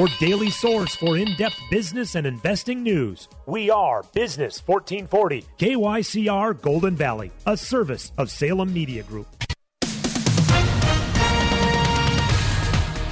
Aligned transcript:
Your 0.00 0.08
daily 0.20 0.50
source 0.50 0.94
for 0.94 1.18
in 1.18 1.34
depth 1.34 1.60
business 1.72 2.14
and 2.14 2.24
investing 2.24 2.84
news. 2.84 3.28
We 3.46 3.68
are 3.68 4.04
Business 4.14 4.62
1440, 4.64 5.44
KYCR 5.58 6.62
Golden 6.62 6.94
Valley, 6.94 7.32
a 7.46 7.56
service 7.56 8.12
of 8.16 8.30
Salem 8.30 8.72
Media 8.72 9.02
Group. 9.02 9.26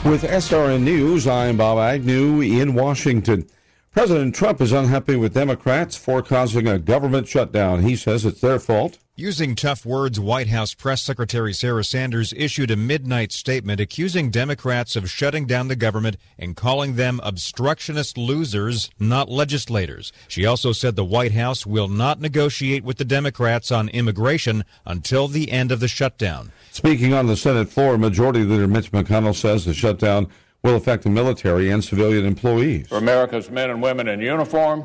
With 0.05 0.23
SRN 0.23 0.83
News, 0.83 1.27
I'm 1.27 1.57
Bob 1.57 1.79
Agnew 1.79 2.41
in 2.41 2.75
Washington. 2.75 3.49
President 3.91 4.37
Trump 4.37 4.61
is 4.61 4.71
unhappy 4.71 5.17
with 5.17 5.35
Democrats 5.35 5.97
for 5.97 6.23
causing 6.23 6.69
a 6.69 6.79
government 6.79 7.27
shutdown. 7.27 7.83
He 7.83 7.97
says 7.97 8.25
it's 8.25 8.41
their 8.41 8.61
fault. 8.61 8.99
Using 9.19 9.55
tough 9.55 9.87
words, 9.87 10.21
White 10.21 10.49
House 10.49 10.75
Press 10.75 11.01
Secretary 11.01 11.55
Sarah 11.55 11.85
Sanders 11.85 12.35
issued 12.37 12.71
a 12.71 12.77
midnight 12.77 13.33
statement 13.33 13.81
accusing 13.81 14.31
Democrats 14.31 14.95
of 14.95 15.09
shutting 15.09 15.47
down 15.47 15.69
the 15.69 15.75
government 15.75 16.19
and 16.39 16.55
calling 16.55 16.97
them 16.97 17.19
obstructionist 17.23 18.19
losers, 18.19 18.91
not 18.99 19.31
legislators. 19.31 20.13
She 20.29 20.45
also 20.45 20.73
said 20.73 20.97
the 20.97 21.03
White 21.03 21.33
House 21.33 21.65
will 21.65 21.89
not 21.89 22.21
negotiate 22.21 22.85
with 22.85 22.99
the 22.99 23.07
Democrats 23.07 23.73
on 23.73 23.89
immigration 23.89 24.67
until 24.85 25.29
the 25.29 25.51
end 25.51 25.73
of 25.73 25.81
the 25.81 25.89
shutdown. 25.89 26.53
Speaking 26.71 27.15
on 27.15 27.27
the 27.27 27.39
Senate 27.39 27.71
floor, 27.71 27.97
Majority 27.97 28.41
Leader 28.41 28.69
Mitch 28.69 28.93
McConnell 28.93 29.35
says 29.35 29.65
the 29.65 29.73
shutdown 29.73 30.29
will 30.63 30.77
affect 30.77 31.05
the 31.05 31.09
military 31.09 31.71
and 31.71 31.83
civilian 31.83 32.27
employees. 32.27 32.89
For 32.89 32.99
America's 32.99 33.49
men 33.49 33.71
and 33.71 33.81
women 33.81 34.09
in 34.09 34.21
uniform, 34.21 34.85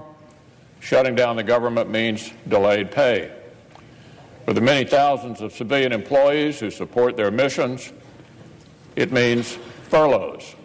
shutting 0.80 1.16
down 1.16 1.36
the 1.36 1.44
government 1.44 1.90
means 1.90 2.32
delayed 2.48 2.92
pay. 2.92 3.30
For 4.45 4.53
the 4.53 4.61
many 4.61 4.86
thousands 4.86 5.42
of 5.42 5.53
civilian 5.53 5.92
employees 5.92 6.59
who 6.59 6.72
support 6.72 7.16
their 7.16 7.31
missions, 7.31 7.94
it 8.95 9.11
means 9.11 9.58
furloughs. 9.89 10.56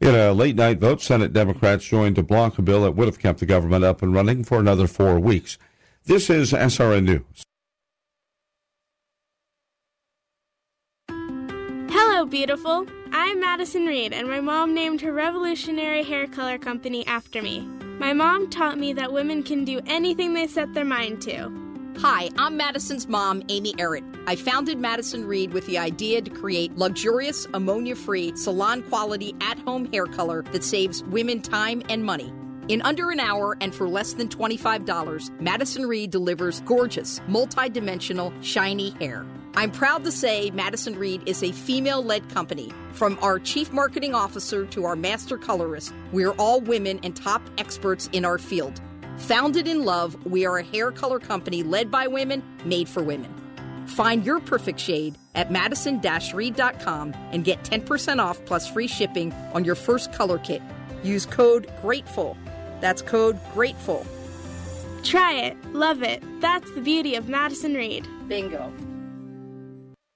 In 0.00 0.14
a 0.14 0.32
late 0.32 0.56
night 0.56 0.78
vote, 0.78 1.02
Senate 1.02 1.32
Democrats 1.32 1.84
joined 1.84 2.16
to 2.16 2.22
block 2.22 2.58
a 2.58 2.62
bill 2.62 2.82
that 2.82 2.92
would 2.92 3.06
have 3.06 3.18
kept 3.18 3.38
the 3.38 3.46
government 3.46 3.84
up 3.84 4.02
and 4.02 4.14
running 4.14 4.44
for 4.44 4.58
another 4.58 4.86
four 4.86 5.20
weeks. 5.20 5.58
This 6.06 6.30
is 6.30 6.52
SRN 6.52 7.04
News. 7.04 7.44
Hello, 11.90 12.24
beautiful. 12.24 12.86
I'm 13.12 13.40
Madison 13.40 13.86
Reed, 13.86 14.12
and 14.12 14.28
my 14.28 14.40
mom 14.40 14.74
named 14.74 15.02
her 15.02 15.12
revolutionary 15.12 16.02
hair 16.02 16.26
color 16.26 16.58
company 16.58 17.06
after 17.06 17.42
me. 17.42 17.60
My 17.98 18.12
mom 18.12 18.48
taught 18.48 18.78
me 18.78 18.92
that 18.94 19.12
women 19.12 19.42
can 19.42 19.64
do 19.64 19.80
anything 19.86 20.32
they 20.32 20.46
set 20.46 20.72
their 20.72 20.84
mind 20.84 21.20
to. 21.22 21.69
Hi, 22.02 22.30
I'm 22.38 22.56
Madison's 22.56 23.08
mom, 23.08 23.42
Amy 23.50 23.74
Errett. 23.74 24.02
I 24.26 24.34
founded 24.34 24.78
Madison 24.78 25.26
Reed 25.26 25.52
with 25.52 25.66
the 25.66 25.76
idea 25.76 26.22
to 26.22 26.30
create 26.30 26.74
luxurious, 26.78 27.46
ammonia 27.52 27.94
free, 27.94 28.34
salon 28.36 28.82
quality, 28.84 29.34
at 29.42 29.58
home 29.58 29.84
hair 29.92 30.06
color 30.06 30.42
that 30.52 30.64
saves 30.64 31.04
women 31.04 31.42
time 31.42 31.82
and 31.90 32.02
money. 32.02 32.32
In 32.68 32.80
under 32.80 33.10
an 33.10 33.20
hour 33.20 33.54
and 33.60 33.74
for 33.74 33.86
less 33.86 34.14
than 34.14 34.30
$25, 34.30 35.40
Madison 35.42 35.84
Reed 35.84 36.10
delivers 36.10 36.62
gorgeous, 36.62 37.20
multi-dimensional, 37.28 38.32
shiny 38.40 38.92
hair. 38.92 39.26
I'm 39.54 39.70
proud 39.70 40.02
to 40.04 40.10
say 40.10 40.50
Madison 40.52 40.98
Reed 40.98 41.22
is 41.26 41.42
a 41.42 41.52
female 41.52 42.02
led 42.02 42.26
company. 42.30 42.72
From 42.92 43.18
our 43.20 43.38
chief 43.38 43.74
marketing 43.74 44.14
officer 44.14 44.64
to 44.64 44.86
our 44.86 44.96
master 44.96 45.36
colorist, 45.36 45.92
we're 46.12 46.32
all 46.32 46.62
women 46.62 46.98
and 47.02 47.14
top 47.14 47.42
experts 47.58 48.08
in 48.14 48.24
our 48.24 48.38
field. 48.38 48.80
Founded 49.20 49.68
in 49.68 49.84
love, 49.84 50.16
we 50.24 50.46
are 50.46 50.58
a 50.58 50.64
hair 50.64 50.90
color 50.90 51.18
company 51.18 51.62
led 51.62 51.90
by 51.90 52.06
women, 52.06 52.42
made 52.64 52.88
for 52.88 53.02
women. 53.02 53.32
Find 53.86 54.24
your 54.24 54.40
perfect 54.40 54.80
shade 54.80 55.18
at 55.34 55.52
madison-reed.com 55.52 57.14
and 57.32 57.44
get 57.44 57.62
10% 57.62 58.18
off 58.18 58.42
plus 58.46 58.68
free 58.70 58.86
shipping 58.86 59.32
on 59.52 59.64
your 59.64 59.74
first 59.74 60.12
color 60.12 60.38
kit. 60.38 60.62
Use 61.02 61.26
code 61.26 61.66
GRATEFUL. 61.82 62.34
That's 62.80 63.02
code 63.02 63.38
GRATEFUL. 63.52 64.06
Try 65.02 65.34
it. 65.34 65.74
Love 65.74 66.02
it. 66.02 66.22
That's 66.40 66.70
the 66.72 66.80
beauty 66.80 67.14
of 67.14 67.28
Madison 67.28 67.74
Reed. 67.74 68.08
Bingo. 68.26 68.72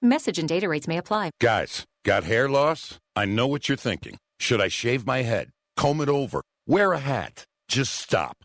Message 0.01 0.39
and 0.39 0.49
data 0.49 0.67
rates 0.67 0.87
may 0.87 0.97
apply. 0.97 1.29
Guys, 1.39 1.85
got 2.03 2.23
hair 2.23 2.49
loss? 2.49 2.97
I 3.15 3.25
know 3.25 3.45
what 3.45 3.69
you're 3.69 3.77
thinking. 3.77 4.17
Should 4.39 4.61
I 4.61 4.67
shave 4.67 5.05
my 5.05 5.21
head? 5.21 5.49
Comb 5.77 6.01
it 6.01 6.09
over? 6.09 6.41
Wear 6.67 6.93
a 6.93 6.99
hat? 6.99 7.43
Just 7.67 7.93
stop. 7.93 8.44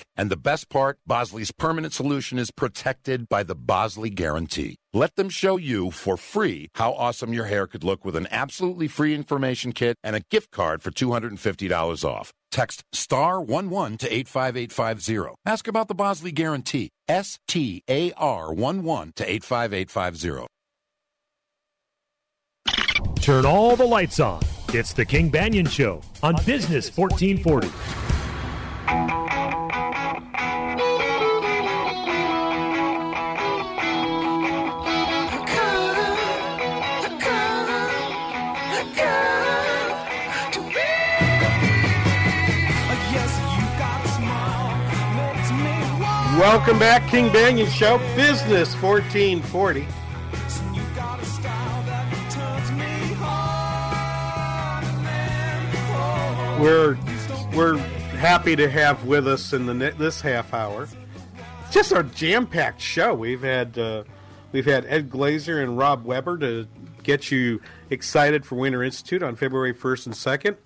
And 0.15 0.29
the 0.29 0.37
best 0.37 0.69
part, 0.69 0.99
Bosley's 1.05 1.51
permanent 1.51 1.93
solution 1.93 2.37
is 2.37 2.51
protected 2.51 3.29
by 3.29 3.43
the 3.43 3.55
Bosley 3.55 4.09
Guarantee. 4.09 4.77
Let 4.93 5.15
them 5.15 5.29
show 5.29 5.57
you 5.57 5.91
for 5.91 6.17
free 6.17 6.69
how 6.75 6.93
awesome 6.93 7.33
your 7.33 7.45
hair 7.45 7.67
could 7.67 7.83
look 7.83 8.03
with 8.03 8.15
an 8.15 8.27
absolutely 8.29 8.87
free 8.87 9.15
information 9.15 9.71
kit 9.71 9.97
and 10.03 10.15
a 10.15 10.21
gift 10.29 10.51
card 10.51 10.81
for 10.81 10.91
$250 10.91 12.03
off. 12.03 12.31
Text 12.51 12.83
star 12.91 13.37
11 13.37 13.97
to 13.99 14.13
85850. 14.13 15.35
Ask 15.45 15.67
about 15.67 15.87
the 15.87 15.95
Bosley 15.95 16.31
Guarantee. 16.31 16.89
S 17.07 17.39
T 17.47 17.83
A 17.89 18.11
R 18.13 18.53
11 18.53 19.13
to 19.15 19.29
85850. 19.29 20.47
Turn 23.21 23.45
all 23.45 23.75
the 23.75 23.85
lights 23.85 24.19
on. 24.19 24.41
It's 24.73 24.93
the 24.93 25.05
King 25.05 25.31
Banaian 25.31 25.69
Show 25.69 26.01
on 26.23 26.35
Business 26.45 26.95
1440. 26.95 29.40
Welcome 46.41 46.79
back, 46.79 47.07
King 47.07 47.29
Banaian 47.29 47.69
Show, 47.69 47.99
Business 48.15 48.73
1440. 48.81 49.81
We're 56.59 56.97
we're 57.55 57.77
happy 58.17 58.55
to 58.55 58.67
have 58.67 59.05
with 59.05 59.27
us 59.27 59.53
in 59.53 59.67
the 59.67 59.93
this 59.99 60.21
half 60.21 60.51
hour. 60.51 60.87
It's 61.65 61.73
just 61.75 61.91
a 61.91 62.01
jam-packed 62.01 62.81
show. 62.81 63.13
We've 63.13 63.43
had 63.43 63.77
uh, 63.77 64.05
we've 64.51 64.65
had 64.65 64.87
Ed 64.87 65.11
Glazer 65.11 65.61
and 65.61 65.77
Rob 65.77 66.05
Weber 66.05 66.39
to 66.39 66.67
get 67.03 67.29
you 67.29 67.61
excited 67.91 68.47
for 68.47 68.55
Winter 68.55 68.81
Institute 68.81 69.21
on 69.21 69.35
February 69.35 69.75
1st 69.75 70.05
and 70.07 70.15
2nd. 70.15 70.57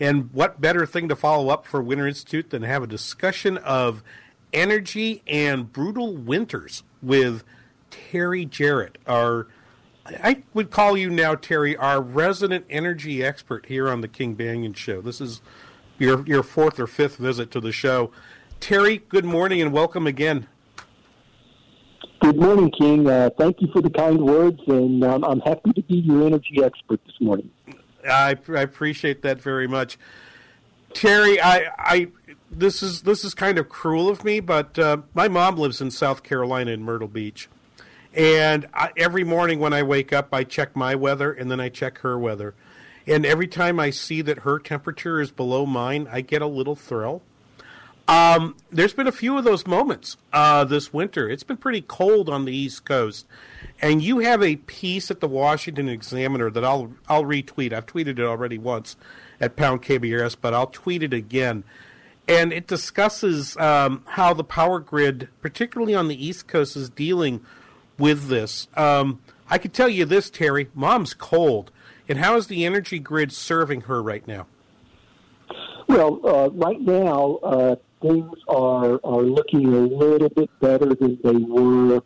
And 0.00 0.32
what 0.32 0.60
better 0.60 0.86
thing 0.86 1.08
to 1.08 1.14
follow 1.14 1.50
up 1.50 1.66
for 1.66 1.80
Winter 1.80 2.08
Institute 2.08 2.50
than 2.50 2.62
have 2.62 2.82
a 2.82 2.88
discussion 2.88 3.58
of 3.58 4.02
energy 4.52 5.22
and 5.26 5.72
brutal 5.72 6.16
winters 6.16 6.82
with 7.02 7.44
Terry 7.90 8.44
Jarrett, 8.44 8.98
our 9.06 9.46
I 10.06 10.42
would 10.54 10.70
call 10.70 10.96
you 10.96 11.10
now, 11.10 11.34
Terry, 11.34 11.76
our 11.76 12.00
resident 12.00 12.64
energy 12.68 13.22
expert 13.22 13.66
here 13.66 13.88
on 13.88 14.00
the 14.00 14.08
King 14.08 14.34
Banaian 14.34 14.74
Show. 14.74 15.00
This 15.00 15.20
is 15.20 15.40
your 15.98 16.26
your 16.26 16.42
fourth 16.42 16.80
or 16.80 16.86
fifth 16.86 17.16
visit 17.16 17.50
to 17.52 17.60
the 17.60 17.72
show. 17.72 18.10
Terry, 18.58 18.98
good 18.98 19.24
morning 19.24 19.60
and 19.60 19.72
welcome 19.72 20.06
again. 20.06 20.46
Good 22.20 22.36
morning, 22.36 22.70
King. 22.70 23.08
Uh, 23.08 23.30
thank 23.38 23.60
you 23.62 23.68
for 23.72 23.80
the 23.80 23.90
kind 23.90 24.20
words, 24.20 24.60
and 24.66 25.02
um, 25.04 25.24
I'm 25.24 25.40
happy 25.40 25.72
to 25.72 25.82
be 25.82 25.96
your 25.96 26.26
energy 26.26 26.62
expert 26.62 27.00
this 27.06 27.14
morning. 27.20 27.50
I, 28.06 28.36
I 28.48 28.60
appreciate 28.60 29.22
that 29.22 29.40
very 29.40 29.66
much. 29.66 29.98
Terry, 30.92 31.40
I, 31.40 31.70
I, 31.78 32.08
this 32.50 32.82
is 32.82 33.02
this 33.02 33.24
is 33.24 33.34
kind 33.34 33.58
of 33.58 33.68
cruel 33.68 34.08
of 34.08 34.24
me, 34.24 34.40
but 34.40 34.78
uh, 34.78 34.98
my 35.14 35.28
mom 35.28 35.56
lives 35.56 35.80
in 35.80 35.90
South 35.90 36.22
Carolina 36.22 36.72
in 36.72 36.82
Myrtle 36.82 37.08
Beach, 37.08 37.48
and 38.12 38.66
I, 38.74 38.90
every 38.96 39.24
morning 39.24 39.60
when 39.60 39.72
I 39.72 39.82
wake 39.82 40.12
up, 40.12 40.28
I 40.32 40.44
check 40.44 40.74
my 40.74 40.94
weather 40.94 41.32
and 41.32 41.50
then 41.50 41.60
I 41.60 41.68
check 41.68 41.98
her 41.98 42.18
weather, 42.18 42.54
and 43.06 43.24
every 43.24 43.46
time 43.46 43.78
I 43.78 43.90
see 43.90 44.20
that 44.22 44.40
her 44.40 44.58
temperature 44.58 45.20
is 45.20 45.30
below 45.30 45.64
mine, 45.64 46.08
I 46.10 46.20
get 46.20 46.42
a 46.42 46.46
little 46.46 46.76
thrill. 46.76 47.22
Um, 48.08 48.56
there's 48.72 48.92
been 48.92 49.06
a 49.06 49.12
few 49.12 49.38
of 49.38 49.44
those 49.44 49.68
moments 49.68 50.16
uh, 50.32 50.64
this 50.64 50.92
winter. 50.92 51.30
It's 51.30 51.44
been 51.44 51.56
pretty 51.56 51.82
cold 51.82 52.28
on 52.28 52.44
the 52.44 52.52
East 52.52 52.84
Coast, 52.84 53.24
and 53.80 54.02
you 54.02 54.18
have 54.18 54.42
a 54.42 54.56
piece 54.56 55.12
at 55.12 55.20
the 55.20 55.28
Washington 55.28 55.88
Examiner 55.88 56.50
that 56.50 56.64
I'll 56.64 56.92
I'll 57.08 57.22
retweet. 57.22 57.72
I've 57.72 57.86
tweeted 57.86 58.18
it 58.18 58.20
already 58.20 58.58
once 58.58 58.96
at 59.40 59.54
Pound 59.54 59.82
KBRS, 59.82 60.36
but 60.40 60.52
I'll 60.52 60.66
tweet 60.66 61.04
it 61.04 61.12
again. 61.12 61.62
And 62.30 62.52
it 62.52 62.68
discusses 62.68 63.56
um, 63.56 64.04
how 64.06 64.34
the 64.34 64.44
power 64.44 64.78
grid, 64.78 65.28
particularly 65.42 65.96
on 65.96 66.06
the 66.06 66.14
East 66.26 66.46
Coast, 66.46 66.76
is 66.76 66.88
dealing 66.88 67.40
with 67.98 68.28
this. 68.28 68.68
Um, 68.76 69.20
I 69.50 69.58
can 69.58 69.72
tell 69.72 69.88
you 69.88 70.04
this, 70.04 70.30
Terry. 70.30 70.68
Mom's 70.72 71.12
cold, 71.12 71.72
and 72.08 72.18
how 72.18 72.36
is 72.36 72.46
the 72.46 72.64
energy 72.64 73.00
grid 73.00 73.32
serving 73.32 73.82
her 73.82 74.00
right 74.00 74.24
now? 74.28 74.46
Well, 75.88 76.20
uh, 76.24 76.50
right 76.50 76.80
now, 76.80 77.40
uh, 77.42 77.74
things 78.00 78.32
are 78.46 79.00
are 79.02 79.22
looking 79.22 79.66
a 79.74 79.80
little 79.80 80.28
bit 80.28 80.50
better 80.60 80.94
than 80.94 81.18
they 81.24 81.36
were. 81.36 82.00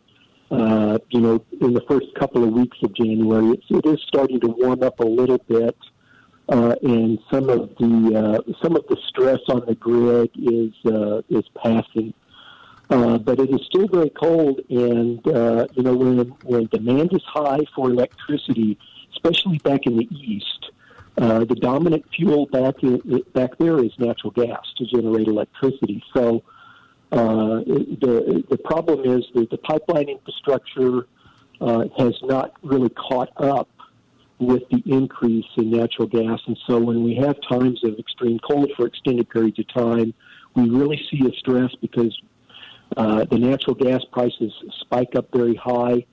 Uh, 0.49 0.97
you 1.09 1.21
know, 1.21 1.43
in 1.61 1.73
the 1.73 1.81
first 1.87 2.07
couple 2.17 2.43
of 2.43 2.51
weeks 2.51 2.77
of 2.83 2.93
January, 2.95 3.51
it's, 3.51 3.65
it 3.69 3.85
is 3.85 3.99
starting 4.07 4.39
to 4.39 4.47
warm 4.47 4.81
up 4.81 4.99
a 4.99 5.05
little 5.05 5.39
bit, 5.47 5.75
uh, 6.49 6.75
and 6.83 7.19
some 7.31 7.49
of 7.49 7.69
the 7.77 8.41
uh, 8.47 8.53
some 8.61 8.75
of 8.75 8.85
the 8.87 8.97
stress 9.07 9.39
on 9.49 9.65
the 9.65 9.75
grid 9.75 10.29
is 10.35 10.73
uh, 10.85 11.21
is 11.29 11.45
passing. 11.55 12.13
Uh, 12.87 13.17
but 13.17 13.39
it 13.39 13.49
is 13.49 13.61
still 13.65 13.87
very 13.87 14.11
cold, 14.11 14.61
and 14.69 15.27
uh, 15.27 15.65
you 15.73 15.81
know 15.81 15.95
when 15.95 16.19
when 16.43 16.65
demand 16.67 17.11
is 17.13 17.23
high 17.25 17.65
for 17.75 17.89
electricity, 17.89 18.77
especially 19.11 19.57
back 19.59 19.87
in 19.87 19.97
the 19.97 20.07
east, 20.11 20.71
uh, 21.17 21.39
the 21.39 21.55
dominant 21.55 22.05
fuel 22.15 22.45
back 22.47 22.75
in, 22.83 23.23
back 23.33 23.57
there 23.57 23.83
is 23.83 23.91
natural 23.97 24.31
gas 24.31 24.61
to 24.77 24.85
generate 24.85 25.27
electricity. 25.27 26.03
So 26.13 26.43
uh, 27.11 27.63
the 27.65 28.43
the 28.49 28.57
problem 28.57 28.99
is 29.17 29.25
that 29.33 29.49
the 29.49 29.57
pipeline 29.57 30.09
infrastructure 30.09 31.07
uh, 31.61 31.85
has 31.97 32.13
not 32.21 32.53
really 32.61 32.89
caught 32.89 33.31
up 33.37 33.67
with 34.39 34.63
the 34.69 34.83
increase 34.85 35.45
in 35.57 35.71
natural 35.71 36.07
gas, 36.07 36.39
and 36.47 36.57
so 36.67 36.79
when 36.79 37.03
we 37.03 37.15
have 37.15 37.35
times 37.49 37.81
of 37.83 37.97
extreme 37.97 38.39
cold 38.39 38.71
for 38.75 38.85
extended 38.85 39.29
periods 39.29 39.59
of 39.59 39.67
time, 39.73 40.13
we 40.55 40.69
really 40.69 41.01
see 41.09 41.25
a 41.25 41.31
stress 41.37 41.71
because 41.81 42.17
uh, 42.97 43.25
the 43.31 43.37
natural 43.37 43.75
gas 43.75 44.01
prices 44.11 44.51
spike 44.81 45.15
up 45.15 45.27
very 45.33 45.55
high 45.55 46.05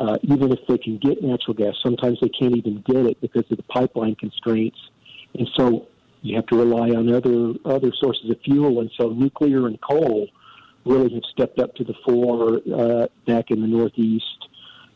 uh, 0.00 0.16
even 0.22 0.52
if 0.52 0.60
they 0.68 0.78
can 0.78 0.96
get 0.98 1.22
natural 1.22 1.54
gas, 1.54 1.74
sometimes 1.82 2.18
they 2.20 2.28
can't 2.28 2.56
even 2.56 2.82
get 2.86 3.04
it 3.04 3.20
because 3.20 3.44
of 3.50 3.56
the 3.56 3.62
pipeline 3.64 4.14
constraints. 4.14 4.78
And 5.36 5.48
so 5.56 5.88
you 6.22 6.36
have 6.36 6.46
to 6.46 6.56
rely 6.56 6.90
on 6.90 7.12
other 7.12 7.54
other 7.64 7.92
sources 8.00 8.30
of 8.30 8.40
fuel. 8.44 8.80
And 8.80 8.90
so 8.98 9.10
nuclear 9.10 9.66
and 9.66 9.80
coal 9.80 10.28
really 10.84 11.12
have 11.14 11.24
stepped 11.32 11.58
up 11.58 11.74
to 11.76 11.84
the 11.84 11.94
fore 12.04 12.60
uh, 12.72 13.08
back 13.26 13.50
in 13.50 13.60
the 13.60 13.66
Northeast. 13.66 14.47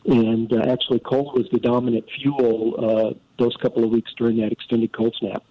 And 0.05 0.51
uh, 0.51 0.63
actually, 0.69 0.99
coal 0.99 1.31
was 1.33 1.47
the 1.51 1.59
dominant 1.59 2.05
fuel 2.09 2.75
uh, 2.77 3.13
those 3.39 3.55
couple 3.57 3.83
of 3.83 3.89
weeks 3.89 4.11
during 4.17 4.37
that 4.37 4.51
extended 4.51 4.91
cold 4.91 5.15
snap. 5.17 5.43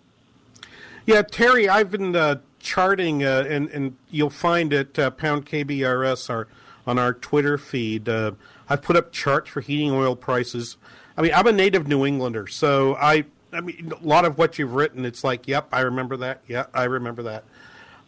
Yeah, 1.06 1.22
Terry, 1.22 1.68
I've 1.68 1.90
been 1.90 2.14
uh, 2.14 2.36
charting, 2.60 3.24
uh, 3.24 3.44
and, 3.48 3.68
and 3.70 3.96
you'll 4.10 4.30
find 4.30 4.72
it 4.72 4.98
uh, 4.98 5.10
pound 5.10 5.46
KBRS 5.46 6.30
our, 6.30 6.48
on 6.86 6.98
our 6.98 7.14
Twitter 7.14 7.58
feed. 7.58 8.08
Uh, 8.08 8.32
I've 8.68 8.82
put 8.82 8.96
up 8.96 9.10
charts 9.10 9.50
for 9.50 9.60
heating 9.60 9.90
oil 9.90 10.14
prices. 10.14 10.76
I 11.16 11.22
mean, 11.22 11.32
I'm 11.34 11.46
a 11.46 11.52
native 11.52 11.88
New 11.88 12.06
Englander, 12.06 12.46
so 12.46 12.94
I, 12.96 13.24
I 13.52 13.60
mean, 13.62 13.92
a 14.00 14.06
lot 14.06 14.24
of 14.24 14.38
what 14.38 14.58
you've 14.58 14.74
written, 14.74 15.04
it's 15.04 15.24
like, 15.24 15.48
yep, 15.48 15.68
I 15.72 15.80
remember 15.80 16.16
that. 16.18 16.42
Yeah, 16.46 16.66
I 16.72 16.84
remember 16.84 17.22
that. 17.24 17.44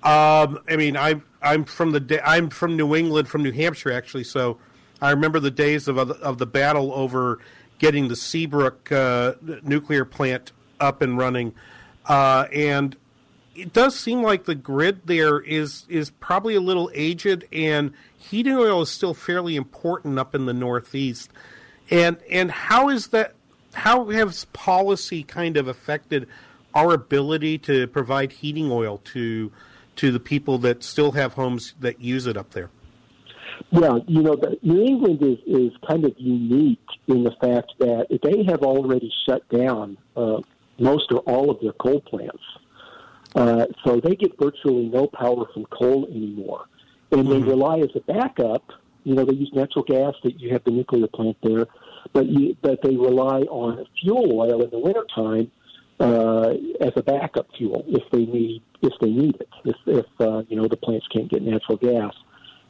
Um, 0.04 0.60
I 0.68 0.76
mean, 0.76 0.96
I'm 0.96 1.22
I'm 1.40 1.64
from 1.64 1.92
the 1.92 2.20
I'm 2.22 2.50
from 2.50 2.76
New 2.76 2.94
England, 2.94 3.26
from 3.26 3.42
New 3.42 3.52
Hampshire, 3.52 3.90
actually. 3.90 4.24
So 4.24 4.58
I 5.00 5.10
remember 5.10 5.40
the 5.40 5.50
days 5.50 5.88
of 5.88 5.98
of 5.98 6.38
the 6.38 6.46
battle 6.46 6.92
over 6.92 7.38
getting 7.78 8.08
the 8.08 8.16
Seabrook 8.16 8.90
uh, 8.92 9.34
nuclear 9.62 10.04
plant 10.04 10.52
up 10.80 11.02
and 11.02 11.18
running, 11.18 11.54
uh, 12.06 12.46
and 12.52 12.96
it 13.54 13.72
does 13.72 13.98
seem 13.98 14.22
like 14.22 14.44
the 14.44 14.54
grid 14.54 15.06
there 15.06 15.40
is 15.40 15.84
is 15.88 16.10
probably 16.10 16.54
a 16.54 16.60
little 16.60 16.90
aged, 16.94 17.44
and 17.52 17.92
heating 18.16 18.54
oil 18.54 18.82
is 18.82 18.90
still 18.90 19.14
fairly 19.14 19.56
important 19.56 20.18
up 20.18 20.34
in 20.34 20.46
the 20.46 20.54
Northeast. 20.54 21.30
And 21.90 22.16
and 22.30 22.50
how 22.50 22.88
is 22.88 23.08
that? 23.08 23.34
How 23.74 24.08
has 24.10 24.44
policy 24.46 25.22
kind 25.22 25.56
of 25.56 25.68
affected 25.68 26.28
our 26.74 26.94
ability 26.94 27.58
to 27.58 27.86
provide 27.88 28.32
heating 28.32 28.70
oil 28.70 28.98
to 29.04 29.52
to 29.96 30.10
the 30.10 30.20
people 30.20 30.58
that 30.58 30.82
still 30.82 31.12
have 31.12 31.34
homes 31.34 31.74
that 31.80 32.00
use 32.00 32.26
it 32.26 32.36
up 32.36 32.50
there? 32.50 32.70
Yeah, 33.70 33.98
you 34.06 34.22
know, 34.22 34.40
New 34.62 34.82
England 34.82 35.22
is, 35.22 35.38
is 35.46 35.72
kind 35.88 36.04
of 36.04 36.14
unique 36.16 36.86
in 37.08 37.24
the 37.24 37.32
fact 37.40 37.72
that 37.78 38.06
they 38.22 38.44
have 38.44 38.62
already 38.62 39.12
shut 39.26 39.48
down 39.48 39.96
uh, 40.16 40.40
most 40.78 41.10
or 41.12 41.18
all 41.20 41.50
of 41.50 41.60
their 41.60 41.72
coal 41.72 42.00
plants. 42.00 42.42
Uh, 43.34 43.66
so 43.84 44.00
they 44.00 44.14
get 44.14 44.38
virtually 44.38 44.86
no 44.86 45.08
power 45.08 45.46
from 45.52 45.64
coal 45.66 46.06
anymore. 46.06 46.66
And 47.10 47.22
mm-hmm. 47.22 47.30
they 47.30 47.48
rely 47.48 47.78
as 47.78 47.90
a 47.94 48.00
backup, 48.00 48.70
you 49.02 49.14
know, 49.14 49.24
they 49.24 49.34
use 49.34 49.50
natural 49.52 49.84
gas, 49.84 50.14
that 50.22 50.40
you 50.40 50.52
have 50.52 50.64
the 50.64 50.70
nuclear 50.70 51.08
plant 51.08 51.36
there, 51.42 51.66
but 52.12 52.26
you, 52.26 52.56
but 52.62 52.80
they 52.82 52.96
rely 52.96 53.40
on 53.42 53.84
fuel 54.00 54.40
oil 54.40 54.62
in 54.62 54.70
the 54.70 54.78
wintertime 54.78 55.50
uh, 56.00 56.54
as 56.80 56.92
a 56.96 57.02
backup 57.02 57.46
fuel 57.56 57.84
if 57.88 58.02
they 58.10 58.24
need 58.26 58.62
if 58.82 58.92
they 59.00 59.10
need 59.10 59.36
it, 59.36 59.48
if, 59.64 59.76
if 59.86 60.06
uh, 60.20 60.42
you 60.48 60.56
know 60.56 60.68
the 60.68 60.76
plants 60.76 61.06
can't 61.08 61.30
get 61.30 61.42
natural 61.42 61.78
gas. 61.78 62.14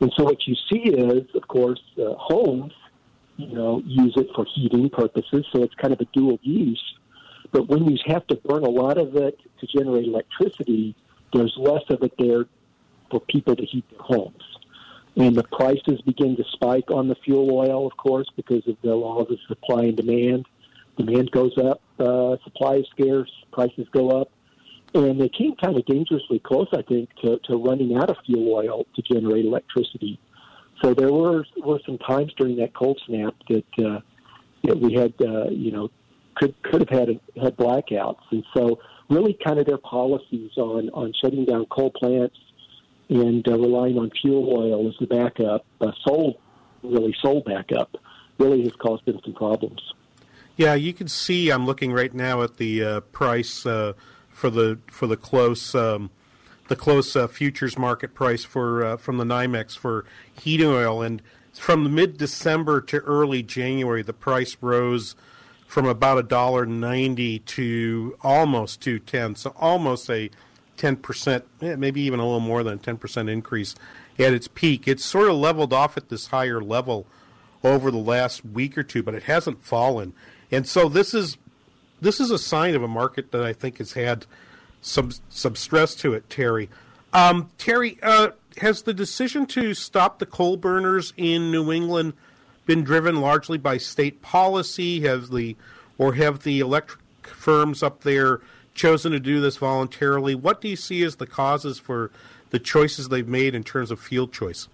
And 0.00 0.12
so 0.16 0.24
what 0.24 0.46
you 0.46 0.54
see 0.70 0.90
is, 0.90 1.26
of 1.34 1.48
course, 1.48 1.82
uh, 1.98 2.14
homes, 2.14 2.72
you 3.36 3.54
know, 3.54 3.82
use 3.84 4.14
it 4.16 4.28
for 4.34 4.44
heating 4.44 4.90
purposes, 4.90 5.44
so 5.52 5.62
it's 5.62 5.74
kind 5.74 5.92
of 5.92 6.00
a 6.00 6.06
dual 6.12 6.38
use. 6.42 6.82
But 7.52 7.68
when 7.68 7.86
you 7.86 7.98
have 8.06 8.26
to 8.28 8.36
burn 8.36 8.64
a 8.64 8.68
lot 8.68 8.98
of 8.98 9.16
it 9.16 9.38
to 9.60 9.66
generate 9.66 10.06
electricity, 10.06 10.94
there's 11.32 11.54
less 11.56 11.82
of 11.88 12.02
it 12.02 12.12
there 12.18 12.46
for 13.10 13.20
people 13.20 13.56
to 13.56 13.64
heat 13.64 13.84
their 13.90 14.00
homes. 14.00 14.42
And 15.16 15.36
the 15.36 15.44
prices 15.44 16.00
begin 16.02 16.36
to 16.36 16.44
spike 16.52 16.90
on 16.90 17.06
the 17.06 17.14
fuel 17.14 17.50
oil, 17.52 17.86
of 17.86 17.96
course, 17.96 18.28
because 18.34 18.66
of 18.66 18.76
the 18.82 18.94
laws 18.94 19.30
of 19.30 19.38
supply 19.46 19.84
and 19.84 19.96
demand. 19.96 20.46
Demand 20.96 21.30
goes 21.30 21.56
up, 21.58 21.80
uh, 21.98 22.36
supply 22.42 22.76
is 22.76 22.86
scarce, 22.90 23.30
prices 23.52 23.86
go 23.92 24.10
up. 24.10 24.30
And 24.94 25.20
they 25.20 25.28
came 25.28 25.56
kind 25.56 25.76
of 25.76 25.84
dangerously 25.86 26.38
close, 26.38 26.68
I 26.72 26.82
think, 26.82 27.10
to, 27.22 27.38
to 27.44 27.56
running 27.56 27.96
out 27.96 28.10
of 28.10 28.16
fuel 28.24 28.54
oil 28.54 28.86
to 28.94 29.02
generate 29.02 29.44
electricity. 29.44 30.20
So 30.82 30.94
there 30.94 31.12
were 31.12 31.44
were 31.56 31.80
some 31.86 31.98
times 31.98 32.32
during 32.36 32.56
that 32.56 32.74
cold 32.74 33.00
snap 33.06 33.34
that 33.48 33.64
uh, 33.78 34.00
that 34.64 34.78
we 34.78 34.94
had, 34.94 35.14
uh, 35.20 35.50
you 35.50 35.72
know, 35.72 35.90
could 36.36 36.54
could 36.62 36.80
have 36.80 36.88
had 36.88 37.20
had 37.40 37.56
blackouts, 37.56 38.22
and 38.30 38.44
so 38.56 38.80
really 39.08 39.36
kind 39.44 39.58
of 39.58 39.66
their 39.66 39.78
policies 39.78 40.50
on 40.56 40.90
on 40.90 41.12
shutting 41.20 41.44
down 41.44 41.66
coal 41.66 41.90
plants 41.90 42.36
and 43.08 43.46
uh, 43.48 43.52
relying 43.58 43.98
on 43.98 44.10
fuel 44.20 44.56
oil 44.56 44.88
as 44.88 44.94
the 44.98 45.06
backup, 45.06 45.64
uh, 45.80 45.92
sole 46.06 46.38
really 46.82 47.14
sole 47.20 47.40
backup, 47.40 47.96
really 48.38 48.62
has 48.62 48.74
caused 48.76 49.04
them 49.06 49.18
some 49.24 49.34
problems. 49.34 49.80
Yeah, 50.56 50.74
you 50.74 50.92
can 50.92 51.08
see. 51.08 51.50
I'm 51.50 51.66
looking 51.66 51.92
right 51.92 52.12
now 52.12 52.42
at 52.42 52.58
the 52.58 52.84
uh, 52.84 53.00
price 53.00 53.66
uh, 53.66 53.94
for 54.34 54.50
the 54.50 54.78
for 54.88 55.06
the 55.06 55.16
close 55.16 55.74
um, 55.74 56.10
the 56.68 56.76
close 56.76 57.16
uh, 57.16 57.26
futures 57.26 57.78
market 57.78 58.12
price 58.12 58.44
for 58.44 58.84
uh, 58.84 58.96
from 58.98 59.16
the 59.16 59.24
NYMEX 59.24 59.78
for 59.78 60.04
heating 60.32 60.66
oil, 60.66 61.00
and 61.00 61.22
from 61.52 61.94
mid 61.94 62.18
December 62.18 62.80
to 62.82 62.98
early 62.98 63.42
January, 63.42 64.02
the 64.02 64.12
price 64.12 64.56
rose 64.60 65.14
from 65.66 65.86
about 65.86 66.18
a 66.18 66.22
dollar 66.22 66.66
ninety 66.66 67.38
to 67.38 68.16
almost 68.22 68.82
two 68.82 68.98
ten. 68.98 69.36
So 69.36 69.54
almost 69.56 70.10
a 70.10 70.30
ten 70.76 70.96
percent, 70.96 71.44
maybe 71.60 72.00
even 72.02 72.18
a 72.18 72.24
little 72.24 72.40
more 72.40 72.62
than 72.64 72.74
a 72.74 72.82
ten 72.82 72.96
percent 72.96 73.30
increase 73.30 73.74
at 74.18 74.34
its 74.34 74.48
peak. 74.48 74.88
It's 74.88 75.04
sort 75.04 75.28
of 75.28 75.36
leveled 75.36 75.72
off 75.72 75.96
at 75.96 76.08
this 76.08 76.26
higher 76.28 76.60
level 76.60 77.06
over 77.62 77.90
the 77.90 77.98
last 77.98 78.44
week 78.44 78.76
or 78.76 78.82
two, 78.82 79.02
but 79.02 79.14
it 79.14 79.24
hasn't 79.24 79.64
fallen. 79.64 80.12
And 80.50 80.68
so 80.68 80.88
this 80.88 81.14
is 81.14 81.38
this 82.00 82.20
is 82.20 82.30
a 82.30 82.38
sign 82.38 82.74
of 82.74 82.82
a 82.82 82.88
market 82.88 83.30
that 83.32 83.42
I 83.42 83.52
think 83.52 83.78
has 83.78 83.92
had 83.92 84.26
some 84.80 85.12
some 85.28 85.56
stress 85.56 85.94
to 85.96 86.14
it. 86.14 86.28
Terry, 86.28 86.68
um, 87.12 87.50
Terry, 87.58 87.98
uh, 88.02 88.30
has 88.58 88.82
the 88.82 88.94
decision 88.94 89.46
to 89.46 89.74
stop 89.74 90.18
the 90.18 90.26
coal 90.26 90.56
burners 90.56 91.12
in 91.16 91.50
New 91.50 91.72
England? 91.72 92.14
been 92.66 92.82
driven 92.82 93.20
largely 93.20 93.58
by 93.58 93.76
state 93.76 94.22
policy? 94.22 95.00
Have 95.02 95.30
the 95.30 95.56
or 95.98 96.14
have 96.14 96.42
the 96.42 96.60
electric 96.60 97.00
firms 97.22 97.82
up 97.82 98.02
there 98.02 98.40
chosen 98.74 99.12
to 99.12 99.20
do 99.20 99.40
this 99.40 99.56
voluntarily. 99.56 100.34
What 100.34 100.60
do 100.60 100.68
you 100.68 100.76
see 100.76 101.02
as 101.04 101.16
the 101.16 101.26
causes 101.26 101.78
for 101.78 102.10
the 102.50 102.58
choices 102.58 103.08
they've 103.08 103.28
made 103.28 103.54
in 103.54 103.62
terms 103.62 103.90
of 103.90 104.00
fuel 104.00 104.28
choice? 104.28 104.68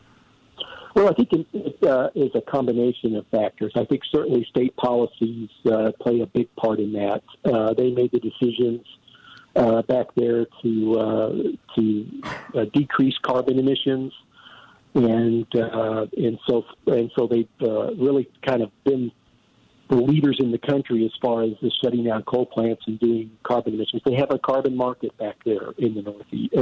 Well, 0.94 1.09
I 1.09 1.14
think 1.14 1.32
it, 1.32 1.47
it 1.52 1.85
uh, 1.88 2.11
is 2.14 2.30
a 2.35 2.40
combination 2.40 3.14
of 3.16 3.26
factors. 3.28 3.73
I 3.76 3.85
think 3.85 4.02
certainly 4.11 4.44
state 4.50 4.76
policies 4.76 5.49
uh, 5.70 5.92
play 6.00 6.20
a 6.20 6.26
big 6.26 6.54
part 6.56 6.80
in 6.80 6.92
that. 6.94 7.23
Uh, 7.44 7.75
they 7.75 7.90
made 7.90 8.11
the 8.11 8.18
decisions 8.18 8.85
uh, 9.54 9.82
back 9.82 10.06
there 10.16 10.47
to 10.62 10.99
uh, 10.99 11.32
to 11.76 12.23
uh, 12.54 12.64
decrease 12.73 13.14
carbon 13.23 13.59
emissions, 13.59 14.12
and 14.94 15.47
and 15.54 16.38
so 16.49 16.64
and 16.87 17.11
so 17.16 17.28
they've 17.28 17.49
really 17.61 18.28
kind 18.44 18.62
of 18.62 18.70
been 18.85 19.12
the 19.88 19.97
leaders 19.97 20.38
in 20.38 20.52
the 20.52 20.59
country 20.59 21.04
as 21.04 21.12
far 21.20 21.42
as 21.42 21.50
the 21.62 21.70
shutting 21.82 22.04
down 22.04 22.23
coal 22.23 22.47
plants 22.47 22.82
and 22.87 22.99
doing 23.00 23.30
carbon 23.42 23.75
emissions. 23.75 24.02
They 24.04 24.14
have 24.14 24.30
a 24.30 24.38
carbon 24.38 24.76
market 24.76 25.16
back 25.18 25.37
there 25.44 25.73
in 25.78 25.94
the 25.94 26.02
northeast, 26.02 26.52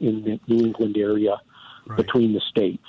in 0.00 0.22
the 0.24 0.40
New 0.46 0.64
England 0.64 0.96
area, 0.96 1.38
right. 1.86 1.96
between 1.98 2.32
the 2.32 2.40
states 2.40 2.84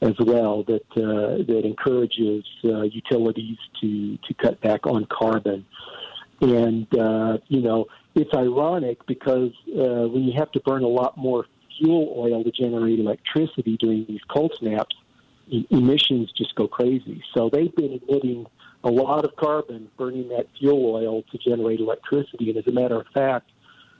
as 0.00 0.14
well 0.20 0.62
that 0.64 0.86
uh, 0.96 1.42
that 1.46 1.62
encourages 1.64 2.44
uh, 2.64 2.82
utilities 2.82 3.58
to 3.80 4.16
to 4.18 4.34
cut 4.34 4.60
back 4.60 4.86
on 4.86 5.06
carbon. 5.06 5.66
And 6.40 6.86
uh, 6.96 7.38
you 7.48 7.60
know, 7.60 7.86
it's 8.14 8.32
ironic 8.34 9.04
because 9.06 9.50
uh, 9.68 10.06
when 10.08 10.24
you 10.24 10.32
have 10.38 10.52
to 10.52 10.60
burn 10.60 10.84
a 10.84 10.88
lot 10.88 11.16
more 11.16 11.46
fuel 11.78 12.14
oil 12.16 12.44
to 12.44 12.50
generate 12.50 12.98
electricity 12.98 13.76
during 13.78 14.04
these 14.06 14.20
cold 14.28 14.54
snaps, 14.58 14.94
e- 15.48 15.66
emissions 15.70 16.30
just 16.36 16.54
go 16.54 16.68
crazy. 16.68 17.22
So 17.34 17.50
they've 17.52 17.74
been 17.74 18.00
emitting 18.08 18.46
a 18.84 18.90
lot 18.90 19.24
of 19.24 19.34
carbon 19.36 19.88
burning 19.96 20.28
that 20.28 20.46
fuel 20.58 20.94
oil 20.94 21.22
to 21.30 21.38
generate 21.38 21.80
electricity. 21.80 22.50
And 22.50 22.58
as 22.58 22.66
a 22.66 22.72
matter 22.72 23.00
of 23.00 23.06
fact, 23.12 23.50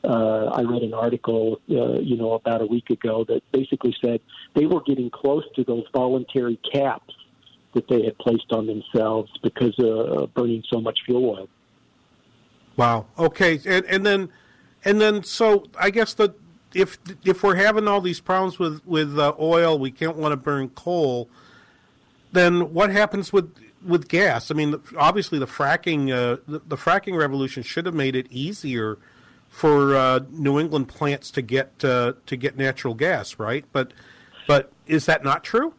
uh, 0.05 0.47
I 0.47 0.63
read 0.63 0.83
an 0.83 0.95
article, 0.95 1.61
uh, 1.71 1.99
you 1.99 2.17
know, 2.17 2.33
about 2.33 2.63
a 2.63 2.67
week 2.67 2.91
ago 2.91 3.25
that 3.29 3.43
basically 3.53 3.95
said 4.01 4.21
they 4.55 4.67
were 4.67 4.81
getting 4.83 5.11
close 5.11 5.45
to 5.57 5.65
those 5.65 5.85
voluntary 5.93 6.59
caps 6.73 7.15
that 7.75 7.89
they 7.89 8.05
had 8.05 8.17
placed 8.19 8.53
on 8.53 8.67
themselves 8.67 9.31
because 9.43 9.75
uh, 9.79 10.23
of 10.23 10.35
burning 10.35 10.63
so 10.71 10.81
much 10.81 11.01
fuel 11.05 11.31
oil. 11.31 11.49
Wow. 12.77 13.07
Okay, 13.19 13.61
and, 13.67 13.85
and 13.87 14.07
then, 14.07 14.29
and 14.85 15.01
then, 15.01 15.25
so 15.25 15.67
I 15.79 15.91
guess 15.91 16.15
the 16.15 16.35
if 16.75 16.99
if 17.25 17.43
we're 17.43 17.57
having 17.57 17.89
all 17.89 18.01
these 18.01 18.21
problems 18.21 18.59
with 18.59 18.85
with 18.87 19.19
uh, 19.19 19.35
oil, 19.39 19.79
we 19.79 19.91
can't 19.91 20.17
want 20.17 20.33
to 20.33 20.37
burn 20.37 20.69
coal. 20.71 21.29
Then 22.33 22.73
what 22.73 22.91
happens 22.91 23.33
with 23.33 23.53
with 23.85 24.09
gas? 24.09 24.51
I 24.51 24.55
mean, 24.55 24.81
obviously 24.97 25.39
the 25.39 25.47
fracking 25.47 26.11
uh, 26.13 26.41
the, 26.47 26.61
the 26.67 26.77
fracking 26.77 27.17
revolution 27.19 27.63
should 27.63 27.87
have 27.87 27.95
made 27.95 28.15
it 28.15 28.27
easier 28.31 28.99
for 29.49 29.97
uh, 29.97 30.21
New 30.31 30.59
England 30.59 30.89
plants 30.89 31.31
to 31.33 31.43
get 31.43 31.85
uh, 31.85 32.15
to 32.27 32.37
get 32.37 32.57
natural 32.57 32.95
gas, 32.95 33.39
right? 33.39 33.65
But 33.73 33.93
but 34.47 34.73
is 34.87 35.07
that 35.07 35.25
not 35.25 35.45
true? 35.45 35.75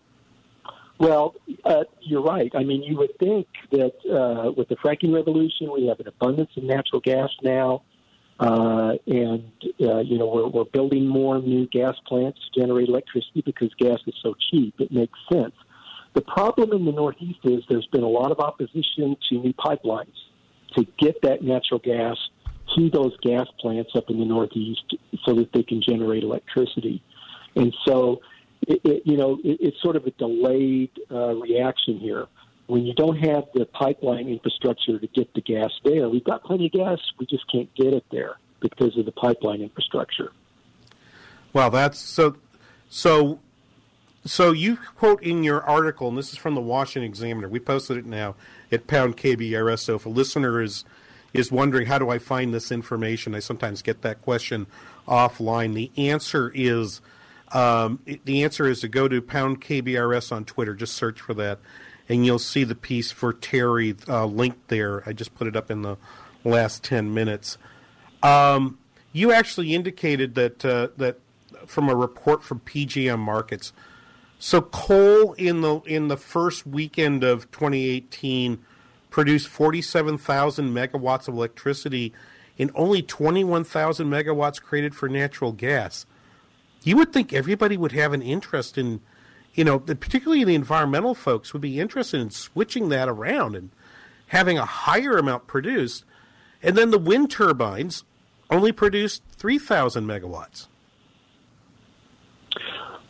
Well, 0.99 1.35
uh, 1.63 1.85
you're 2.01 2.21
right. 2.21 2.51
I 2.53 2.63
mean, 2.63 2.83
you 2.83 2.97
would 2.97 3.17
think 3.19 3.47
that 3.71 3.93
uh, 4.05 4.51
with 4.51 4.67
the 4.67 4.75
fracking 4.75 5.13
revolution, 5.13 5.71
we 5.71 5.87
have 5.87 5.99
an 6.01 6.09
abundance 6.09 6.51
of 6.57 6.63
natural 6.63 6.99
gas 6.99 7.29
now, 7.41 7.83
uh, 8.39 8.95
and 9.07 9.49
uh, 9.81 9.99
you 9.99 10.17
know 10.17 10.27
we're, 10.27 10.47
we're 10.47 10.65
building 10.65 11.07
more 11.07 11.39
new 11.39 11.67
gas 11.67 11.95
plants 12.05 12.39
to 12.53 12.59
generate 12.59 12.89
electricity 12.89 13.41
because 13.45 13.73
gas 13.75 13.99
is 14.07 14.13
so 14.21 14.35
cheap. 14.51 14.75
It 14.79 14.91
makes 14.91 15.17
sense. 15.31 15.53
The 16.13 16.21
problem 16.21 16.73
in 16.73 16.85
the 16.85 16.91
Northeast 16.91 17.39
is 17.43 17.63
there's 17.69 17.87
been 17.87 18.03
a 18.03 18.09
lot 18.09 18.31
of 18.31 18.39
opposition 18.39 19.15
to 19.29 19.35
new 19.35 19.53
pipelines 19.53 20.15
to 20.75 20.85
get 20.97 21.21
that 21.21 21.43
natural 21.43 21.79
gas 21.79 22.17
to 22.75 22.89
those 22.89 23.15
gas 23.21 23.47
plants 23.59 23.91
up 23.95 24.09
in 24.09 24.19
the 24.19 24.25
Northeast 24.25 24.95
so 25.25 25.33
that 25.35 25.51
they 25.53 25.63
can 25.63 25.81
generate 25.81 26.23
electricity. 26.23 27.01
And 27.55 27.73
so, 27.85 28.21
it, 28.67 28.81
it, 28.83 29.03
you 29.05 29.17
know, 29.17 29.39
it, 29.43 29.57
it's 29.61 29.81
sort 29.81 29.95
of 29.95 30.05
a 30.05 30.11
delayed 30.11 30.91
uh, 31.11 31.33
reaction 31.35 31.99
here. 31.99 32.27
When 32.67 32.85
you 32.85 32.93
don't 32.93 33.17
have 33.17 33.45
the 33.55 33.65
pipeline 33.65 34.27
infrastructure 34.27 34.99
to 34.99 35.07
get 35.07 35.33
the 35.33 35.41
gas 35.41 35.71
there, 35.83 36.07
we've 36.07 36.23
got 36.23 36.43
plenty 36.43 36.67
of 36.67 36.71
gas, 36.71 36.99
we 37.19 37.25
just 37.25 37.51
can't 37.51 37.73
get 37.73 37.93
it 37.93 38.05
there 38.11 38.37
because 38.59 38.97
of 38.97 39.05
the 39.05 39.11
pipeline 39.11 39.61
infrastructure. 39.61 40.31
Well, 41.53 41.69
that's 41.71 41.99
so. 41.99 42.35
So, 42.91 43.39
so 44.25 44.51
you 44.51 44.77
quote 44.95 45.21
in 45.21 45.43
your 45.43 45.63
article, 45.63 46.09
and 46.09 46.17
this 46.17 46.31
is 46.31 46.37
from 46.37 46.55
the 46.55 46.61
Washington 46.61 47.07
Examiner. 47.07 47.47
We 47.47 47.59
posted 47.59 47.97
it 47.97 48.05
now 48.05 48.35
at 48.71 48.87
Pound 48.87 49.17
KBRS. 49.17 49.79
So 49.79 49.95
if 49.95 50.05
a 50.05 50.09
listener 50.09 50.61
is 50.61 50.85
is 51.33 51.51
wondering 51.51 51.87
how 51.87 51.99
do 51.99 52.09
I 52.09 52.17
find 52.17 52.53
this 52.53 52.71
information, 52.71 53.35
I 53.35 53.39
sometimes 53.39 53.81
get 53.81 54.01
that 54.01 54.21
question 54.21 54.67
offline. 55.07 55.73
The 55.73 55.91
answer 56.09 56.51
is 56.53 57.01
um, 57.51 57.99
the 58.25 58.43
answer 58.43 58.67
is 58.67 58.81
to 58.81 58.87
go 58.87 59.07
to 59.07 59.21
Pound 59.21 59.61
KBRS 59.61 60.31
on 60.31 60.45
Twitter. 60.45 60.75
Just 60.75 60.93
search 60.93 61.19
for 61.19 61.33
that, 61.35 61.59
and 62.07 62.25
you'll 62.25 62.39
see 62.39 62.63
the 62.63 62.75
piece 62.75 63.11
for 63.11 63.33
Terry 63.33 63.95
uh, 64.07 64.25
linked 64.25 64.67
there. 64.67 65.03
I 65.07 65.13
just 65.13 65.33
put 65.35 65.47
it 65.47 65.55
up 65.55 65.71
in 65.71 65.81
the 65.81 65.97
last 66.43 66.83
ten 66.83 67.13
minutes. 67.13 67.57
Um, 68.21 68.77
you 69.13 69.31
actually 69.31 69.73
indicated 69.73 70.35
that 70.35 70.63
uh, 70.63 70.89
that 70.97 71.19
from 71.65 71.89
a 71.89 71.95
report 71.95 72.43
from 72.43 72.59
PJM 72.61 73.19
Markets. 73.19 73.73
So 74.37 74.61
coal 74.61 75.33
in 75.33 75.61
the 75.61 75.79
in 75.81 76.07
the 76.07 76.17
first 76.17 76.65
weekend 76.65 77.23
of 77.23 77.49
2018 77.51 78.59
produced 79.09 79.47
47,000 79.47 80.73
megawatts 80.73 81.27
of 81.27 81.33
electricity 81.33 82.13
and 82.57 82.71
only 82.75 83.01
21,000 83.01 84.07
megawatts 84.07 84.61
created 84.61 84.93
for 84.93 85.07
natural 85.09 85.51
gas. 85.51 86.05
You 86.83 86.97
would 86.97 87.13
think 87.13 87.33
everybody 87.33 87.77
would 87.77 87.93
have 87.93 88.13
an 88.13 88.21
interest 88.21 88.77
in, 88.77 89.01
you 89.53 89.63
know, 89.63 89.79
particularly 89.79 90.43
the 90.43 90.55
environmental 90.55 91.15
folks 91.15 91.53
would 91.53 91.61
be 91.61 91.79
interested 91.79 92.19
in 92.19 92.29
switching 92.29 92.89
that 92.89 93.09
around 93.09 93.55
and 93.55 93.69
having 94.27 94.57
a 94.57 94.65
higher 94.65 95.17
amount 95.17 95.47
produced. 95.47 96.03
And 96.61 96.77
then 96.77 96.91
the 96.91 96.99
wind 96.99 97.31
turbines 97.31 98.03
only 98.49 98.71
produced 98.71 99.23
3,000 99.37 100.05
megawatts. 100.05 100.67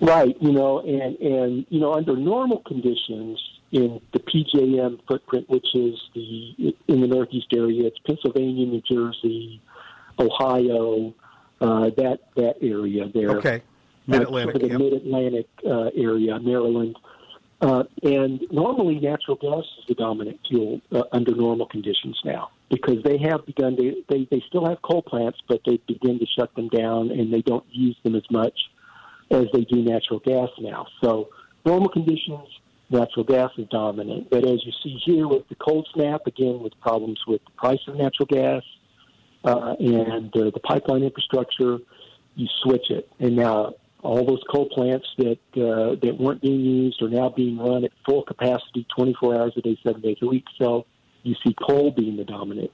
Right, 0.02 0.36
you 0.40 0.52
know, 0.54 0.80
and, 0.80 1.18
and, 1.18 1.66
you 1.70 1.80
know, 1.80 1.94
under 1.94 2.16
normal 2.16 2.60
conditions, 2.66 3.42
in 3.72 4.02
the 4.14 4.20
PJM 4.20 5.00
footprint, 5.08 5.50
which 5.50 5.68
is 5.76 5.96
the 6.16 6.76
in 6.88 7.02
the 7.02 7.08
Northeast 7.08 7.48
area. 7.54 7.88
It's 7.88 8.00
Pennsylvania, 8.00 8.66
New 8.66 8.82
Jersey, 8.82 9.62
Ohio, 10.20 11.14
uh, 11.62 11.90
that 11.98 12.20
that 12.36 12.56
area 12.62 13.10
there. 13.14 13.38
Okay, 13.38 13.62
Mid 14.08 14.22
Atlantic. 14.22 14.56
Uh, 14.56 14.60
the 14.60 14.68
yep. 14.70 14.80
Mid 14.80 14.94
Atlantic 14.94 15.48
uh, 15.66 15.90
area, 15.96 16.40
Maryland. 16.40 16.98
Uh, 17.62 17.84
and 18.04 18.42
normally, 18.52 19.00
natural 19.00 19.36
gas 19.36 19.66
is 19.80 19.86
the 19.90 19.94
dominant 19.94 20.40
fuel 20.48 20.80
uh, 20.94 21.04
under 21.12 21.36
normal 21.36 21.66
conditions 21.66 22.18
now 22.24 22.50
because 22.70 23.04
they 23.04 23.18
have 23.18 23.46
begun 23.46 23.76
to. 23.76 24.04
They 24.10 24.28
they 24.32 24.42
still 24.48 24.66
have 24.66 24.82
coal 24.82 25.02
plants, 25.04 25.40
but 25.48 25.62
they 25.66 25.78
begin 25.88 26.20
to 26.20 26.26
shut 26.26 26.56
them 26.56 26.70
down, 26.70 27.12
and 27.12 27.32
they 27.32 27.42
don't 27.42 27.66
use 27.70 27.98
them 28.04 28.16
as 28.16 28.24
much 28.32 28.70
as 29.30 29.46
they 29.54 29.62
do 29.62 29.84
natural 29.84 30.20
gas 30.20 30.50
now. 30.60 30.88
So 31.04 31.30
normal 31.66 31.90
conditions 31.90 32.48
natural 32.90 33.24
gas 33.24 33.52
is 33.58 33.68
dominant. 33.70 34.30
But 34.30 34.46
as 34.46 34.66
you 34.66 34.72
see 34.84 35.00
here 35.06 35.28
with 35.28 35.48
the 35.50 35.56
cold 35.56 35.88
snap, 35.94 36.26
again 36.28 36.60
with 36.60 36.80
problems 36.82 37.20
with 37.28 37.42
the 37.46 37.52
price 37.52 37.80
of 37.88 37.96
natural 37.96 38.26
gas 38.28 38.64
uh, 39.44 39.76
and 39.80 40.36
uh, 40.36 40.52
the 40.52 40.60
pipeline 40.64 41.04
infrastructure, 41.04 41.78
you 42.36 42.48
switch 42.64 42.90
it. 42.90 43.10
And 43.20 43.36
now 43.36 43.74
all 44.02 44.26
those 44.26 44.44
coal 44.50 44.70
plants 44.70 45.08
that 45.18 45.40
uh, 45.56 45.96
that 46.02 46.18
weren't 46.20 46.42
being 46.42 46.62
used 46.62 47.02
are 47.02 47.10
now 47.10 47.30
being 47.30 47.58
run 47.58 47.84
at 47.84 47.92
full 48.06 48.24
capacity, 48.24 48.86
24 48.96 49.36
hours 49.36 49.54
a 49.58 49.62
day, 49.62 49.78
seven 49.86 50.02
days 50.02 50.18
a 50.22 50.28
week. 50.28 50.46
So 50.58 50.86
you 51.24 51.36
see 51.46 51.56
coal 51.68 51.92
being 51.92 52.18
the 52.18 52.24
dominant 52.24 52.72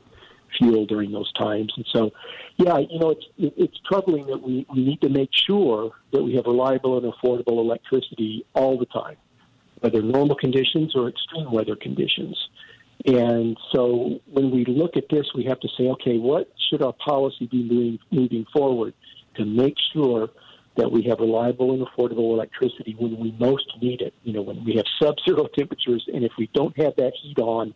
fuel 0.57 0.85
during 0.85 1.11
those 1.11 1.31
times. 1.33 1.73
And 1.75 1.85
so, 1.91 2.11
yeah, 2.57 2.77
you 2.77 2.99
know, 2.99 3.09
it's 3.09 3.25
it's 3.37 3.77
troubling 3.85 4.27
that 4.27 4.37
we, 4.37 4.65
we 4.73 4.85
need 4.85 5.01
to 5.01 5.09
make 5.09 5.29
sure 5.33 5.91
that 6.13 6.23
we 6.23 6.35
have 6.35 6.45
reliable 6.45 6.97
and 6.97 7.11
affordable 7.11 7.59
electricity 7.59 8.45
all 8.53 8.77
the 8.77 8.85
time 8.85 9.17
whether 9.79 10.01
normal 10.01 10.35
conditions 10.35 10.95
or 10.95 11.07
extreme 11.07 11.51
weather 11.51 11.75
conditions. 11.75 12.37
And 13.05 13.57
so 13.71 14.19
when 14.31 14.51
we 14.51 14.65
look 14.65 14.97
at 14.97 15.09
this, 15.09 15.27
we 15.35 15.43
have 15.45 15.59
to 15.59 15.67
say, 15.77 15.87
okay, 15.89 16.17
what 16.17 16.51
should 16.69 16.81
our 16.81 16.93
policy 16.93 17.47
be 17.47 17.63
moving, 17.63 17.99
moving 18.11 18.45
forward 18.53 18.93
to 19.35 19.45
make 19.45 19.75
sure 19.93 20.29
that 20.77 20.91
we 20.91 21.03
have 21.03 21.19
reliable 21.19 21.73
and 21.73 21.85
affordable 21.85 22.33
electricity 22.33 22.95
when 22.97 23.17
we 23.19 23.31
most 23.39 23.71
need 23.81 24.01
it? 24.01 24.13
You 24.23 24.33
know, 24.33 24.41
when 24.41 24.63
we 24.63 24.75
have 24.75 24.85
sub-zero 25.01 25.47
temperatures, 25.57 26.07
and 26.11 26.23
if 26.23 26.31
we 26.37 26.49
don't 26.53 26.75
have 26.77 26.95
that 26.95 27.13
heat 27.21 27.37
on 27.39 27.75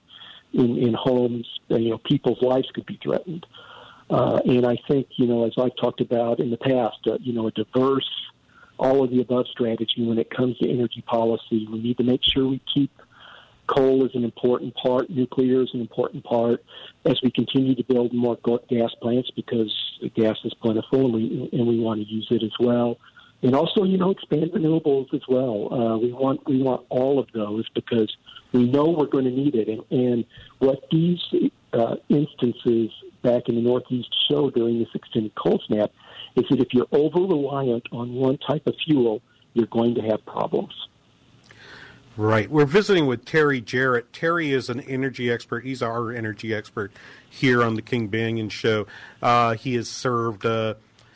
in, 0.54 0.78
in 0.78 0.94
homes, 0.94 1.48
you 1.68 1.92
know, 1.92 2.00
people's 2.00 2.42
lives 2.42 2.68
could 2.74 2.86
be 2.86 3.00
threatened. 3.04 3.46
Uh, 4.10 4.40
and 4.46 4.66
I 4.66 4.78
think, 4.88 5.08
you 5.18 5.28
know, 5.28 5.46
as 5.46 5.54
I've 5.58 5.76
talked 5.80 6.02
about 6.02 6.40
in 6.40 6.50
the 6.50 6.58
past, 6.58 6.98
uh, 7.06 7.18
you 7.20 7.34
know, 7.34 7.48
a 7.48 7.52
diverse 7.52 8.10
all 8.80 9.04
of 9.04 9.12
the 9.12 9.22
above 9.22 9.46
strategy 9.48 10.06
when 10.06 10.18
it 10.18 10.30
comes 10.30 10.58
to 10.58 10.70
energy 10.70 11.02
policy. 11.06 11.68
We 11.70 11.80
need 11.80 11.98
to 11.98 12.04
make 12.04 12.22
sure 12.24 12.48
we 12.48 12.62
keep 12.74 12.92
coal 13.68 14.04
as 14.04 14.16
an 14.16 14.24
important 14.24 14.74
part, 14.76 15.10
nuclear 15.10 15.62
is 15.62 15.70
an 15.74 15.82
important 15.82 16.24
part 16.24 16.64
as 17.06 17.20
we 17.22 17.30
continue 17.30 17.76
to 17.76 17.84
build 17.84 18.14
more 18.14 18.38
gas 18.68 18.92
plants 19.02 19.30
because 19.36 19.72
gas 20.16 20.38
is 20.44 20.54
plentiful, 20.56 21.06
and 21.06 21.14
we 21.14 21.50
and 21.54 21.68
we 21.68 21.80
want 21.80 22.02
to 22.02 22.08
use 22.08 22.28
it 22.32 22.42
as 22.42 22.54
well. 22.60 22.98
And 23.42 23.56
also, 23.56 23.84
you 23.84 23.98
know, 23.98 24.10
expand 24.10 24.52
renewables 24.52 25.14
as 25.14 25.22
well. 25.30 25.74
Uh, 25.74 25.98
we 25.98 26.12
want 26.12 26.46
we 26.48 26.62
want 26.62 26.86
all 26.90 27.20
of 27.20 27.28
those 27.34 27.70
because 27.76 28.16
we 28.52 28.70
know 28.70 28.90
we're 28.90 29.06
going 29.06 29.26
to 29.26 29.32
need 29.32 29.56
it. 29.56 29.68
And, 29.68 29.84
and 29.92 30.26
what 30.58 30.90
these 30.90 31.22
uh, 31.74 31.96
instances 32.10 32.90
back 33.22 33.48
in 33.48 33.56
the 33.56 33.62
Northeast 33.62 34.14
show 34.30 34.50
during 34.50 34.80
this 34.80 34.90
extended 34.94 35.36
cold 35.36 35.64
snap 35.68 35.92
is 36.36 36.46
that 36.50 36.60
if 36.60 36.74
you're 36.74 36.88
over 36.92 37.20
reliant 37.20 37.86
on 37.92 38.14
one 38.14 38.38
type 38.38 38.66
of 38.68 38.76
fuel, 38.86 39.22
you're 39.54 39.68
going 39.68 39.96
to 39.96 40.02
have 40.02 40.26
problems. 40.26 40.74
Right. 42.18 42.52
We're 42.52 42.66
visiting 42.66 43.06
with 43.06 43.24
Terry 43.24 43.62
Jarrett. 43.62 44.12
Terry 44.12 44.52
is 44.52 44.70
an 44.70 44.82
energy 44.82 45.32
expert. 45.32 45.64
He's 45.64 45.82
our 45.82 46.12
energy 46.12 46.54
expert 46.54 46.92
here 47.30 47.64
on 47.64 47.76
the 47.76 47.82
King 47.82 48.10
Banaian 48.10 48.52
Show. 48.52 48.88
Uh, 49.22 49.54
he 49.54 49.76
has 49.76 49.88
served. 49.88 50.46
Uh, 50.46 50.74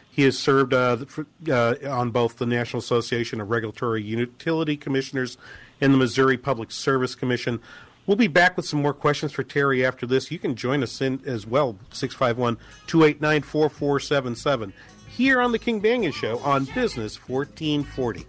he 0.09 0.21
has 0.21 0.39
served 0.39 0.73
uh, 0.73 1.03
uh, 1.49 1.75
on 1.89 2.11
both 2.11 2.37
the 2.37 2.45
National 2.45 2.79
Association 2.79 3.41
of 3.41 3.49
Regulatory 3.49 4.01
Utility 4.01 4.77
Commissioners 4.77 5.37
and 5.81 5.93
the 5.93 5.97
Missouri 5.97 6.37
Public 6.37 6.71
Service 6.71 7.15
Commission. 7.15 7.59
We'll 8.05 8.15
be 8.15 8.27
back 8.27 8.55
with 8.55 8.65
some 8.65 8.81
more 8.81 8.93
questions 8.93 9.31
for 9.31 9.43
Terry 9.43 9.85
after 9.85 10.05
this. 10.05 10.29
You 10.29 10.37
can 10.37 10.55
join 10.55 10.83
us 10.83 11.01
in 11.01 11.21
as 11.25 11.47
well, 11.47 11.77
651 11.91 12.57
289 12.87 13.41
4477, 13.41 14.73
here 15.15 15.41
on 15.41 15.51
the 15.51 15.59
King 15.59 15.79
Banaian 15.79 16.13
Show 16.13 16.39
on 16.39 16.65
Business 16.73 17.17
1440. 17.27 18.25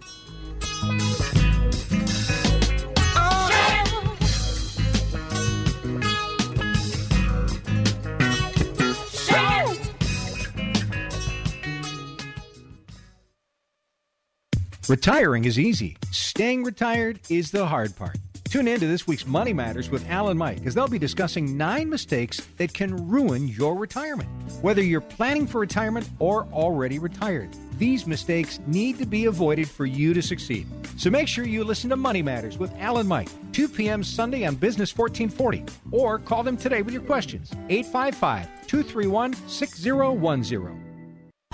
Retiring 14.87 15.45
is 15.45 15.57
easy. 15.57 15.97
Staying 16.11 16.63
retired 16.63 17.19
is 17.27 17.49
the 17.49 17.65
hard 17.65 17.95
part. 17.95 18.17
Tune 18.55 18.69
in 18.69 18.79
to 18.79 18.87
this 18.87 19.05
week's 19.05 19.27
Money 19.27 19.51
Matters 19.51 19.89
with 19.89 20.09
Alan 20.09 20.37
Mike 20.37 20.65
as 20.65 20.73
they'll 20.73 20.87
be 20.87 20.97
discussing 20.97 21.57
nine 21.57 21.89
mistakes 21.89 22.39
that 22.55 22.73
can 22.73 23.09
ruin 23.09 23.49
your 23.49 23.75
retirement. 23.75 24.29
Whether 24.61 24.81
you're 24.81 25.01
planning 25.01 25.45
for 25.45 25.59
retirement 25.59 26.07
or 26.19 26.47
already 26.53 26.97
retired, 26.97 27.49
these 27.77 28.07
mistakes 28.07 28.61
need 28.65 28.97
to 28.99 29.05
be 29.05 29.25
avoided 29.25 29.69
for 29.69 29.85
you 29.85 30.13
to 30.13 30.21
succeed. 30.21 30.67
So 30.95 31.09
make 31.09 31.27
sure 31.27 31.45
you 31.45 31.65
listen 31.65 31.89
to 31.89 31.97
Money 31.97 32.21
Matters 32.21 32.57
with 32.57 32.73
Alan 32.77 33.07
Mike, 33.07 33.27
2 33.51 33.67
p.m. 33.67 34.01
Sunday 34.05 34.45
on 34.45 34.55
Business 34.55 34.97
1440, 34.97 35.65
or 35.91 36.17
call 36.17 36.41
them 36.41 36.55
today 36.55 36.81
with 36.81 36.93
your 36.93 37.03
questions, 37.03 37.51
855 37.67 38.67
231 38.67 39.33
6010. 39.49 40.84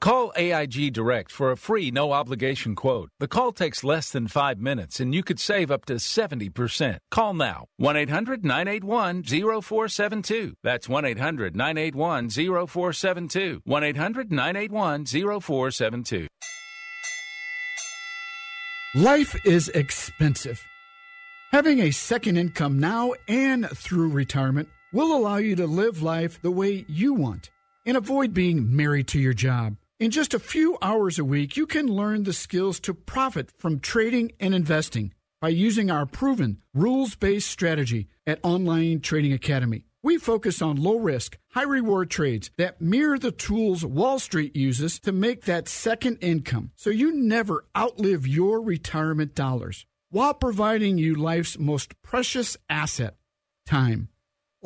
Call 0.00 0.32
AIG 0.36 0.92
Direct 0.92 1.32
for 1.32 1.50
a 1.50 1.56
free 1.56 1.90
no 1.90 2.12
obligation 2.12 2.74
quote. 2.74 3.10
The 3.18 3.28
call 3.28 3.52
takes 3.52 3.82
less 3.82 4.10
than 4.10 4.28
five 4.28 4.58
minutes 4.58 5.00
and 5.00 5.14
you 5.14 5.22
could 5.22 5.40
save 5.40 5.70
up 5.70 5.86
to 5.86 5.94
70%. 5.94 6.98
Call 7.10 7.34
now 7.34 7.66
1 7.78 7.96
800 7.96 8.44
981 8.44 9.22
0472. 9.22 10.54
That's 10.62 10.88
1 10.88 11.04
800 11.04 11.56
981 11.56 12.28
0472. 12.30 13.62
1 13.64 13.84
800 13.84 14.32
981 14.32 15.06
0472. 15.06 16.26
Life 18.94 19.36
is 19.44 19.68
expensive. 19.70 20.62
Having 21.52 21.80
a 21.80 21.90
second 21.90 22.36
income 22.36 22.78
now 22.78 23.14
and 23.28 23.68
through 23.70 24.10
retirement 24.10 24.68
will 24.92 25.16
allow 25.16 25.36
you 25.36 25.56
to 25.56 25.66
live 25.66 26.02
life 26.02 26.40
the 26.42 26.50
way 26.50 26.84
you 26.88 27.14
want 27.14 27.50
and 27.86 27.96
avoid 27.96 28.34
being 28.34 28.74
married 28.76 29.06
to 29.08 29.18
your 29.18 29.32
job. 29.32 29.76
In 29.98 30.10
just 30.10 30.34
a 30.34 30.38
few 30.38 30.76
hours 30.82 31.18
a 31.18 31.24
week, 31.24 31.56
you 31.56 31.66
can 31.66 31.86
learn 31.86 32.24
the 32.24 32.34
skills 32.34 32.78
to 32.80 32.92
profit 32.92 33.50
from 33.56 33.80
trading 33.80 34.32
and 34.38 34.54
investing 34.54 35.14
by 35.40 35.48
using 35.48 35.90
our 35.90 36.04
proven 36.04 36.58
rules 36.74 37.14
based 37.14 37.48
strategy 37.48 38.08
at 38.26 38.38
Online 38.42 39.00
Trading 39.00 39.32
Academy. 39.32 39.84
We 40.02 40.18
focus 40.18 40.60
on 40.60 40.76
low 40.76 40.98
risk, 40.98 41.38
high 41.52 41.62
reward 41.62 42.10
trades 42.10 42.50
that 42.58 42.78
mirror 42.78 43.18
the 43.18 43.32
tools 43.32 43.86
Wall 43.86 44.18
Street 44.18 44.54
uses 44.54 45.00
to 45.00 45.12
make 45.12 45.46
that 45.46 45.66
second 45.66 46.18
income 46.20 46.72
so 46.76 46.90
you 46.90 47.12
never 47.12 47.64
outlive 47.74 48.26
your 48.26 48.60
retirement 48.60 49.34
dollars 49.34 49.86
while 50.10 50.34
providing 50.34 50.98
you 50.98 51.14
life's 51.14 51.58
most 51.58 52.02
precious 52.02 52.58
asset 52.68 53.16
time. 53.64 54.10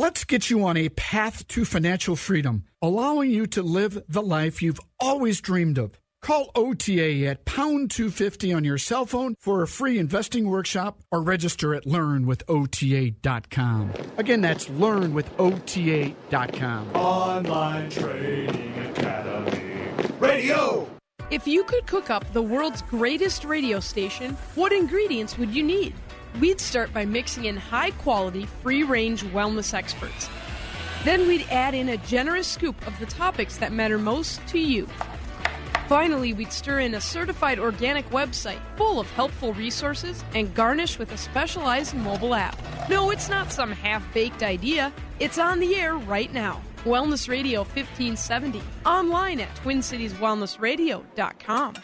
Let's 0.00 0.24
get 0.24 0.48
you 0.48 0.64
on 0.64 0.78
a 0.78 0.88
path 0.88 1.46
to 1.48 1.66
financial 1.66 2.16
freedom, 2.16 2.64
allowing 2.80 3.30
you 3.30 3.46
to 3.48 3.62
live 3.62 4.02
the 4.08 4.22
life 4.22 4.62
you've 4.62 4.80
always 4.98 5.42
dreamed 5.42 5.76
of. 5.76 6.00
Call 6.22 6.50
OTA 6.54 7.26
at 7.26 7.44
pound 7.44 7.90
250 7.90 8.54
on 8.54 8.64
your 8.64 8.78
cell 8.78 9.04
phone 9.04 9.34
for 9.38 9.60
a 9.60 9.68
free 9.68 9.98
investing 9.98 10.48
workshop 10.48 11.02
or 11.12 11.20
register 11.20 11.74
at 11.74 11.84
learnwithota.com. 11.84 13.92
Again, 14.16 14.40
that's 14.40 14.68
learnwithota.com. 14.68 16.96
Online 16.96 17.90
Trading 17.90 18.78
Academy 18.78 19.90
Radio. 20.18 20.88
If 21.30 21.46
you 21.46 21.62
could 21.62 21.86
cook 21.86 22.08
up 22.08 22.24
the 22.32 22.40
world's 22.40 22.80
greatest 22.80 23.44
radio 23.44 23.80
station, 23.80 24.34
what 24.54 24.72
ingredients 24.72 25.36
would 25.36 25.54
you 25.54 25.62
need? 25.62 25.92
We'd 26.38 26.60
start 26.60 26.92
by 26.92 27.04
mixing 27.04 27.46
in 27.46 27.56
high 27.56 27.90
quality, 27.90 28.46
free 28.62 28.84
range 28.84 29.24
wellness 29.24 29.74
experts. 29.74 30.28
Then 31.04 31.26
we'd 31.26 31.44
add 31.50 31.74
in 31.74 31.88
a 31.88 31.96
generous 31.96 32.46
scoop 32.46 32.86
of 32.86 32.96
the 32.98 33.06
topics 33.06 33.56
that 33.56 33.72
matter 33.72 33.98
most 33.98 34.46
to 34.48 34.58
you. 34.58 34.86
Finally, 35.88 36.34
we'd 36.34 36.52
stir 36.52 36.80
in 36.80 36.92
a 36.94 37.00
certified 37.00 37.58
organic 37.58 38.08
website 38.10 38.60
full 38.76 39.00
of 39.00 39.10
helpful 39.10 39.54
resources 39.54 40.22
and 40.34 40.54
garnish 40.54 40.98
with 41.00 41.10
a 41.10 41.16
specialized 41.16 41.96
mobile 41.96 42.34
app. 42.34 42.56
No, 42.88 43.10
it's 43.10 43.28
not 43.28 43.50
some 43.50 43.72
half 43.72 44.04
baked 44.14 44.44
idea, 44.44 44.92
it's 45.18 45.38
on 45.38 45.58
the 45.58 45.74
air 45.74 45.96
right 45.96 46.32
now. 46.32 46.60
Wellness 46.84 47.28
Radio 47.28 47.60
1570, 47.60 48.62
online 48.86 49.40
at 49.40 49.52
TwinCitiesWellnessRadio.com. 49.56 51.74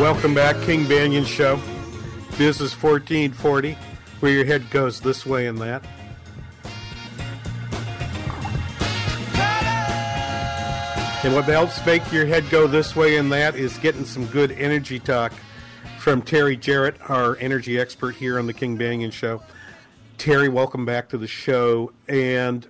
Welcome 0.00 0.32
back, 0.32 0.58
King 0.62 0.86
Banaian 0.86 1.26
Show. 1.26 1.56
This 2.38 2.62
is 2.62 2.72
1440, 2.72 3.76
where 4.20 4.32
your 4.32 4.46
head 4.46 4.70
goes 4.70 4.98
this 4.98 5.26
way 5.26 5.46
and 5.46 5.58
that. 5.58 5.84
And 11.22 11.34
what 11.34 11.44
helps 11.44 11.84
make 11.84 12.10
your 12.10 12.24
head 12.24 12.48
go 12.48 12.66
this 12.66 12.96
way 12.96 13.18
and 13.18 13.30
that 13.32 13.56
is 13.56 13.76
getting 13.76 14.06
some 14.06 14.24
good 14.24 14.52
energy 14.52 14.98
talk 14.98 15.34
from 15.98 16.22
Terry 16.22 16.56
Jarrett, 16.56 16.96
our 17.10 17.36
energy 17.36 17.78
expert 17.78 18.14
here 18.14 18.38
on 18.38 18.46
the 18.46 18.54
King 18.54 18.78
Banaian 18.78 19.12
Show. 19.12 19.42
Terry, 20.16 20.48
welcome 20.48 20.86
back 20.86 21.10
to 21.10 21.18
the 21.18 21.28
show. 21.28 21.92
And 22.08 22.66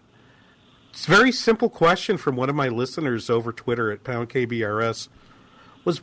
it's 0.90 1.06
a 1.06 1.10
very 1.10 1.30
simple 1.30 1.68
question 1.68 2.16
from 2.16 2.34
one 2.34 2.50
of 2.50 2.56
my 2.56 2.66
listeners 2.66 3.30
over 3.30 3.52
Twitter 3.52 3.92
at 3.92 4.02
Pound 4.02 4.30
KBRS 4.30 5.06
was 5.84 6.00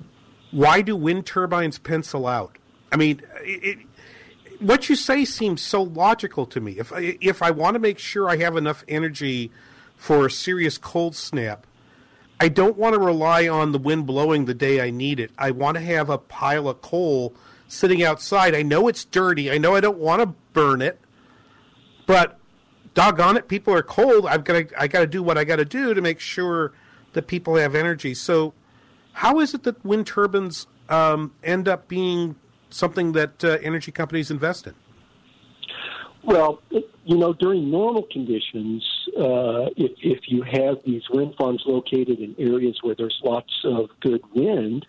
why 0.52 0.82
do 0.82 0.96
wind 0.96 1.26
turbines 1.26 1.78
pencil 1.78 2.28
out? 2.28 2.58
I 2.92 2.96
mean, 2.96 3.22
it, 3.42 3.64
it, 3.64 4.62
what 4.62 4.90
you 4.90 4.96
say 4.96 5.26
seems 5.26 5.62
so 5.62 5.84
logical 5.84 6.46
to 6.48 6.62
me. 6.62 6.74
If 6.74 6.94
I, 6.94 7.18
if 7.22 7.42
I 7.42 7.52
want 7.52 7.76
to 7.76 7.80
make 7.80 8.00
sure 8.00 8.30
I 8.30 8.38
have 8.38 8.56
enough 8.56 8.84
energy 8.88 9.52
for 9.96 10.26
a 10.26 10.32
serious 10.32 10.78
cold 10.78 11.16
snap, 11.16 11.68
I 12.40 12.50
don't 12.50 12.78
want 12.78 12.94
to 12.94 13.00
rely 13.00 13.48
on 13.48 13.72
the 13.72 13.80
wind 13.80 14.06
blowing 14.06 14.46
the 14.46 14.54
day 14.54 14.80
I 14.80 14.92
need 14.92 15.20
it. 15.20 15.32
I 15.38 15.52
want 15.52 15.76
to 15.76 15.84
have 15.84 16.10
a 16.10 16.18
pile 16.18 16.68
of 16.70 16.82
coal 16.82 17.34
sitting 17.68 18.04
outside. 18.04 18.56
I 18.56 18.62
know 18.62 18.88
it's 18.88 19.06
dirty. 19.06 19.52
I 19.52 19.58
know 19.58 19.76
I 19.76 19.80
don't 19.80 19.98
want 19.98 20.22
to 20.22 20.28
burn 20.54 20.82
it, 20.82 21.00
but 22.06 22.40
doggone 22.94 23.38
it, 23.38 23.48
people 23.48 23.74
are 23.74 23.84
cold. 23.84 24.26
I've 24.28 24.44
got 24.44 24.70
to 24.70 24.82
I 24.82 24.88
got 24.88 25.00
to 25.02 25.08
do 25.08 25.22
what 25.22 25.38
I 25.38 25.44
got 25.44 25.58
to 25.58 25.66
do 25.66 25.94
to 25.94 26.02
make 26.02 26.20
sure 26.20 26.74
that 27.14 27.28
people 27.28 27.56
have 27.56 27.76
energy. 27.76 28.14
So, 28.14 28.54
how 29.18 29.40
is 29.40 29.56
it 29.56 29.64
that 29.64 29.84
wind 29.84 30.06
turbines 30.06 30.68
um, 30.90 31.34
end 31.44 31.68
up 31.68 31.88
being 31.88 32.36
something 32.70 33.14
that 33.14 33.44
uh, 33.44 33.58
energy 33.64 33.92
companies 33.92 34.30
invest 34.30 34.68
in? 34.68 34.76
Well, 36.24 36.62
you 36.70 37.18
know, 37.18 37.34
during 37.34 37.72
normal 37.72 38.04
conditions, 38.12 38.86
uh, 39.18 39.74
if, 39.76 39.94
if 40.04 40.20
you 40.28 40.44
have 40.44 40.78
these 40.86 41.02
wind 41.10 41.34
farms 41.36 41.64
located 41.66 42.20
in 42.20 42.36
areas 42.38 42.78
where 42.84 42.94
there's 42.94 43.20
lots 43.24 43.52
of 43.64 43.90
good 44.02 44.22
wind, 44.36 44.86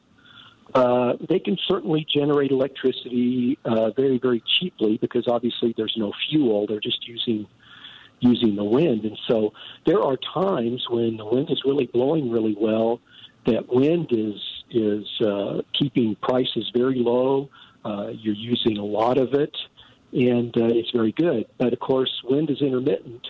uh, 0.75 1.15
they 1.27 1.39
can 1.39 1.57
certainly 1.67 2.07
generate 2.13 2.51
electricity 2.51 3.59
uh, 3.65 3.93
very, 3.93 4.19
very 4.19 4.43
cheaply 4.59 4.99
because 4.99 5.27
obviously 5.27 5.73
there's 5.79 5.95
no 5.97 6.13
fuel; 6.29 6.67
they're 6.67 6.81
just 6.81 7.09
using 7.09 7.47
using 8.21 8.57
the 8.57 8.65
wind. 8.65 9.05
And 9.05 9.19
so 9.27 9.55
there 9.87 10.03
are 10.03 10.19
times 10.35 10.85
when 10.91 11.17
the 11.17 11.25
wind 11.25 11.51
is 11.51 11.63
really 11.65 11.87
blowing 11.87 12.31
really 12.31 12.57
well, 12.61 13.01
that 13.49 13.69
wind 13.69 14.09
is 14.11 14.41
is 14.71 15.07
uh, 15.23 15.63
keeping 15.73 16.15
prices 16.17 16.71
very 16.77 16.99
low. 16.99 17.49
Uh, 17.85 18.09
you're 18.09 18.35
using 18.35 18.77
a 18.77 18.85
lot 18.85 19.17
of 19.17 19.33
it, 19.33 19.57
and 20.13 20.55
uh, 20.57 20.65
it's 20.67 20.91
very 20.91 21.13
good. 21.13 21.47
But 21.59 21.73
of 21.73 21.81
course, 21.81 22.11
wind 22.25 22.51
is 22.51 22.61
intermittent, 22.61 23.27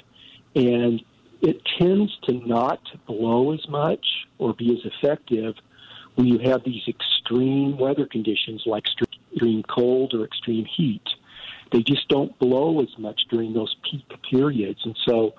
and 0.57 1.01
it 1.41 1.61
tends 1.79 2.17
to 2.25 2.33
not 2.47 2.81
blow 3.07 3.53
as 3.53 3.69
much 3.69 4.05
or 4.39 4.53
be 4.55 4.73
as 4.73 4.91
effective 4.93 5.55
when 6.17 6.27
you 6.27 6.39
have 6.51 6.65
these 6.65 6.83
extreme 6.89 7.79
weather 7.79 8.07
conditions 8.07 8.63
like 8.67 8.85
extreme 9.31 9.63
cold 9.63 10.15
or 10.15 10.25
extreme 10.25 10.65
heat. 10.65 11.07
They 11.71 11.83
just 11.83 12.09
don't 12.09 12.37
blow 12.41 12.81
as 12.81 12.99
much 12.99 13.21
during 13.31 13.53
those 13.53 13.77
peak 13.89 14.07
periods, 14.29 14.81
and 14.85 14.97
so 15.07 15.35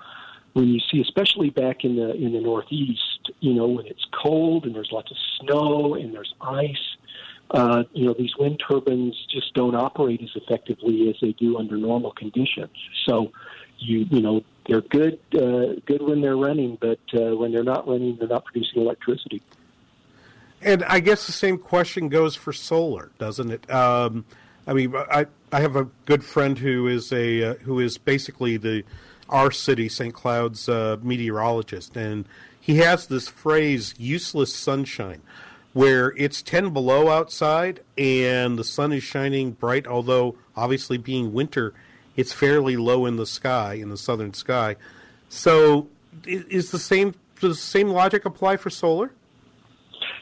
when 0.54 0.68
you 0.68 0.80
see, 0.90 1.00
especially 1.00 1.50
back 1.50 1.84
in 1.84 1.96
the 1.96 2.14
in 2.14 2.32
the 2.32 2.40
Northeast, 2.40 3.09
you 3.40 3.54
know, 3.54 3.66
when 3.66 3.86
it's 3.86 4.04
cold 4.22 4.64
and 4.64 4.74
there's 4.74 4.90
lots 4.92 5.10
of 5.10 5.16
snow 5.40 5.94
and 5.94 6.14
there's 6.14 6.34
ice, 6.40 6.96
uh, 7.52 7.84
you 7.92 8.06
know, 8.06 8.14
these 8.16 8.36
wind 8.38 8.62
turbines 8.66 9.14
just 9.30 9.52
don't 9.54 9.74
operate 9.74 10.22
as 10.22 10.30
effectively 10.34 11.08
as 11.08 11.16
they 11.20 11.32
do 11.32 11.58
under 11.58 11.76
normal 11.76 12.12
conditions. 12.12 12.70
So, 13.06 13.32
you 13.78 14.06
you 14.10 14.20
know, 14.20 14.44
they're 14.68 14.82
good 14.82 15.18
uh, 15.34 15.80
good 15.86 16.02
when 16.02 16.20
they're 16.20 16.36
running, 16.36 16.78
but 16.80 17.00
uh, 17.14 17.36
when 17.36 17.52
they're 17.52 17.64
not 17.64 17.88
running, 17.88 18.16
they're 18.16 18.28
not 18.28 18.44
producing 18.44 18.82
electricity. 18.82 19.42
And 20.62 20.84
I 20.84 21.00
guess 21.00 21.26
the 21.26 21.32
same 21.32 21.58
question 21.58 22.08
goes 22.08 22.36
for 22.36 22.52
solar, 22.52 23.10
doesn't 23.18 23.50
it? 23.50 23.70
Um, 23.70 24.24
I 24.66 24.74
mean, 24.74 24.94
I 24.94 25.26
I 25.50 25.60
have 25.60 25.74
a 25.74 25.88
good 26.04 26.22
friend 26.22 26.58
who 26.58 26.86
is 26.86 27.12
a 27.12 27.42
uh, 27.42 27.54
who 27.54 27.80
is 27.80 27.98
basically 27.98 28.56
the 28.58 28.84
our 29.28 29.50
city, 29.50 29.88
St. 29.88 30.12
Cloud's 30.12 30.68
uh, 30.68 30.98
meteorologist, 31.02 31.96
and 31.96 32.26
he 32.70 32.76
has 32.76 33.06
this 33.06 33.28
phrase 33.28 33.94
"useless 33.98 34.54
sunshine," 34.54 35.22
where 35.72 36.14
it's 36.16 36.40
ten 36.40 36.72
below 36.72 37.08
outside 37.08 37.80
and 37.98 38.58
the 38.58 38.64
sun 38.64 38.92
is 38.92 39.02
shining 39.02 39.52
bright. 39.52 39.86
Although 39.86 40.36
obviously 40.56 40.96
being 40.96 41.32
winter, 41.32 41.74
it's 42.16 42.32
fairly 42.32 42.76
low 42.76 43.06
in 43.06 43.16
the 43.16 43.26
sky 43.26 43.74
in 43.74 43.90
the 43.90 43.96
southern 43.96 44.34
sky. 44.34 44.76
So, 45.28 45.88
is 46.26 46.70
the 46.70 46.78
same 46.78 47.14
does 47.40 47.56
the 47.56 47.62
same 47.62 47.88
logic 47.88 48.24
apply 48.24 48.56
for 48.56 48.70
solar? 48.70 49.10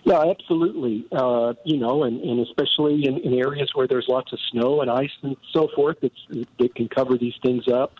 Yeah, 0.04 0.22
absolutely. 0.22 1.06
Uh, 1.12 1.52
you 1.64 1.76
know, 1.76 2.04
and, 2.04 2.20
and 2.22 2.40
especially 2.40 3.04
in, 3.04 3.18
in 3.18 3.34
areas 3.34 3.70
where 3.74 3.86
there's 3.86 4.06
lots 4.08 4.32
of 4.32 4.38
snow 4.50 4.80
and 4.80 4.90
ice 4.90 5.10
and 5.22 5.36
so 5.52 5.68
forth, 5.74 5.98
it's, 6.02 6.48
it 6.58 6.74
can 6.74 6.88
cover 6.88 7.18
these 7.18 7.34
things 7.42 7.68
up. 7.68 7.92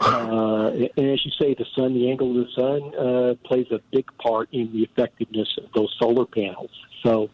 Uh, 0.00 0.68
and 0.96 1.10
as 1.10 1.24
you 1.24 1.30
say, 1.40 1.54
the 1.54 1.66
sun, 1.76 1.94
the 1.94 2.10
angle 2.10 2.30
of 2.30 2.46
the 2.46 2.52
sun, 2.52 2.94
uh, 2.94 3.34
plays 3.46 3.66
a 3.70 3.80
big 3.92 4.06
part 4.18 4.48
in 4.52 4.72
the 4.72 4.82
effectiveness 4.82 5.48
of 5.58 5.70
those 5.74 5.94
solar 5.98 6.26
panels. 6.26 6.70
So 7.02 7.30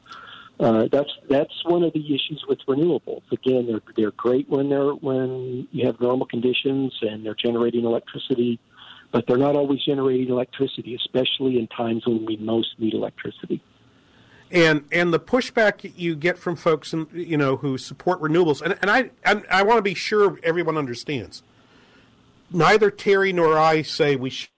uh, 0.60 0.88
that's 0.92 1.10
that's 1.28 1.64
one 1.64 1.82
of 1.82 1.92
the 1.94 2.14
issues 2.14 2.44
with 2.46 2.58
renewables. 2.68 3.22
Again, 3.32 3.66
they're 3.66 3.82
they're 3.96 4.10
great 4.12 4.48
when 4.48 4.68
they're 4.68 4.92
when 4.92 5.66
you 5.72 5.86
have 5.86 6.00
normal 6.00 6.26
conditions 6.26 6.96
and 7.00 7.24
they're 7.24 7.34
generating 7.34 7.84
electricity, 7.84 8.60
but 9.10 9.26
they're 9.26 9.38
not 9.38 9.56
always 9.56 9.82
generating 9.82 10.28
electricity, 10.28 10.94
especially 10.94 11.58
in 11.58 11.66
times 11.68 12.06
when 12.06 12.26
we 12.26 12.36
most 12.36 12.78
need 12.78 12.92
electricity. 12.92 13.62
And 14.50 14.84
and 14.92 15.14
the 15.14 15.20
pushback 15.20 15.92
you 15.96 16.14
get 16.14 16.36
from 16.36 16.56
folks, 16.56 16.92
in, 16.92 17.06
you 17.12 17.38
know, 17.38 17.56
who 17.56 17.78
support 17.78 18.20
renewables, 18.20 18.60
and, 18.60 18.76
and 18.82 18.90
I 18.90 19.10
I, 19.24 19.42
I 19.50 19.62
want 19.62 19.78
to 19.78 19.82
be 19.82 19.94
sure 19.94 20.38
everyone 20.42 20.76
understands 20.76 21.42
neither 22.50 22.90
Terry 22.90 23.32
nor 23.32 23.58
I 23.58 23.82
say 23.82 24.16
we 24.16 24.30
should. 24.30 24.48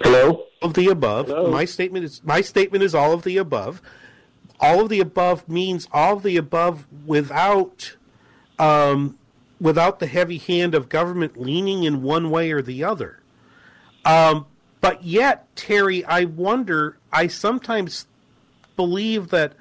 Hello. 0.00 0.42
Of 0.62 0.74
the 0.74 0.88
above, 0.88 1.28
Hello? 1.28 1.50
my 1.50 1.64
statement 1.64 2.04
is 2.04 2.22
my 2.24 2.40
statement 2.40 2.82
is 2.82 2.94
all 2.94 3.12
of 3.12 3.22
the 3.22 3.36
above. 3.36 3.82
All 4.58 4.80
of 4.80 4.88
the 4.88 5.00
above 5.00 5.48
means 5.48 5.86
all 5.92 6.16
of 6.16 6.22
the 6.22 6.38
above 6.38 6.86
without, 7.04 7.94
um, 8.58 9.18
without 9.60 9.98
the 9.98 10.06
heavy 10.06 10.38
hand 10.38 10.74
of 10.74 10.88
government 10.88 11.36
leaning 11.36 11.84
in 11.84 12.02
one 12.02 12.30
way 12.30 12.50
or 12.52 12.62
the 12.62 12.82
other. 12.84 13.20
Um, 14.06 14.46
but 14.80 15.04
yet, 15.04 15.54
Terry, 15.56 16.04
I 16.06 16.24
wonder. 16.24 16.96
I 17.12 17.26
sometimes 17.26 18.06
believe 18.76 19.28
that 19.28 19.52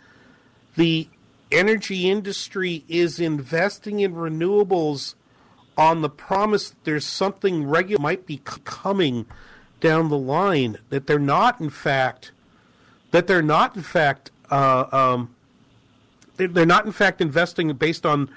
the 0.77 1.09
energy 1.55 2.09
industry 2.09 2.83
is 2.87 3.19
investing 3.19 4.01
in 4.01 4.13
renewables 4.13 5.15
on 5.77 6.01
the 6.01 6.09
promise 6.09 6.69
that 6.69 6.83
there's 6.83 7.05
something 7.05 7.65
regular 7.65 8.01
might 8.01 8.25
be 8.25 8.41
coming 8.43 9.25
down 9.79 10.09
the 10.09 10.17
line 10.17 10.77
that 10.89 11.07
they're 11.07 11.19
not 11.19 11.59
in 11.59 11.69
fact 11.69 12.31
that 13.11 13.27
they're 13.27 13.41
not 13.41 13.75
in 13.75 13.81
fact 13.81 14.31
uh, 14.49 14.85
um, 14.91 15.35
they're 16.37 16.65
not 16.65 16.85
in 16.85 16.91
fact 16.91 17.21
investing 17.21 17.71
based 17.73 18.05
on 18.05 18.29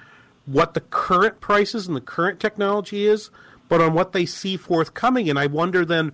what 0.45 0.73
the 0.73 0.81
current 0.81 1.39
prices 1.39 1.87
and 1.87 1.95
the 1.95 2.01
current 2.01 2.39
technology 2.39 3.05
is 3.05 3.29
but 3.67 3.81
on 3.81 3.93
what 3.93 4.13
they 4.13 4.25
see 4.25 4.57
forthcoming. 4.57 5.29
And 5.29 5.39
i 5.39 5.45
wonder 5.45 5.85
then 5.85 6.11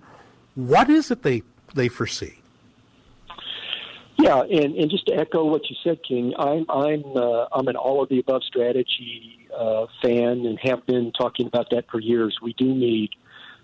what 0.54 0.88
is 0.88 1.10
it 1.10 1.22
they 1.22 1.42
they 1.74 1.88
foresee 1.88 2.40
yeah, 4.18 4.40
and, 4.42 4.74
and 4.76 4.90
just 4.90 5.06
to 5.06 5.14
echo 5.14 5.44
what 5.44 5.68
you 5.68 5.76
said, 5.84 6.02
King, 6.02 6.34
I'm 6.38 6.64
I'm 6.70 7.04
uh, 7.16 7.46
I'm 7.52 7.68
an 7.68 7.76
all 7.76 8.02
of 8.02 8.08
the 8.08 8.18
above 8.18 8.44
strategy 8.44 9.46
uh, 9.56 9.86
fan 10.02 10.46
and 10.46 10.58
have 10.62 10.86
been 10.86 11.12
talking 11.12 11.46
about 11.46 11.70
that 11.70 11.90
for 11.90 12.00
years. 12.00 12.38
We 12.42 12.54
do 12.54 12.64
need 12.64 13.10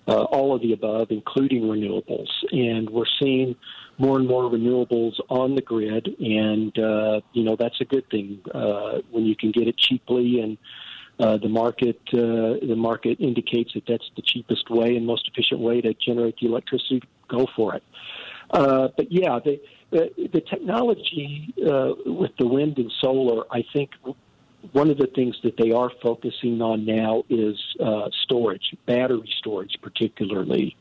uh, 0.07 0.25
all 0.25 0.55
of 0.55 0.61
the 0.61 0.73
above, 0.73 1.11
including 1.11 1.63
renewables, 1.63 2.29
and 2.51 2.91
we're 2.91 3.05
seeing 3.21 3.57
more 3.99 4.19
and 4.19 4.29
more 4.29 4.51
renewables 4.51 5.19
on 5.29 5.55
the 5.55 5.63
grid, 5.63 6.09
and 6.19 6.77
uh, 6.79 7.21
you 7.33 7.45
know 7.45 7.57
that's 7.57 7.81
a 7.81 7.85
good 7.85 8.09
thing 8.11 8.41
uh, 8.55 8.99
when 9.11 9.25
you 9.25 9.37
can 9.37 9.53
get 9.53 9.69
it 9.69 9.77
cheaply 9.77 10.41
and. 10.41 10.59
Uh, 11.21 11.37
the 11.37 11.49
market 11.49 12.01
uh, 12.15 12.57
the 12.67 12.75
market 12.75 13.21
indicates 13.21 13.75
that 13.75 13.85
that's 13.87 14.11
the 14.17 14.23
cheapest 14.23 14.71
way 14.71 14.97
and 14.97 15.07
most 15.07 15.29
efficient 15.29 15.61
way 15.61 15.79
to 15.81 15.93
generate 15.95 16.35
the 16.41 16.47
electricity. 16.47 17.03
Go 17.29 17.47
for 17.55 17.75
it. 17.75 17.83
Uh, 18.51 18.89
but 18.97 19.13
yeah, 19.13 19.39
they, 19.45 19.61
the, 19.93 20.11
the 20.33 20.41
technology 20.41 21.55
uh, 21.59 21.93
with 22.07 22.33
the 22.39 22.47
wind 22.47 22.79
and 22.79 22.91
solar, 23.01 23.45
I 23.53 23.63
think 23.73 23.91
one 24.73 24.91
of 24.91 24.97
the 24.97 25.09
things 25.15 25.37
that 25.45 25.57
they 25.59 25.71
are 25.71 25.91
focusing 26.03 26.63
on 26.63 26.87
now 26.87 27.25
is 27.29 27.57
uh, 27.79 28.09
storage, 28.25 28.75
battery 28.87 29.31
storage, 29.39 29.77
particularly, 29.83 30.77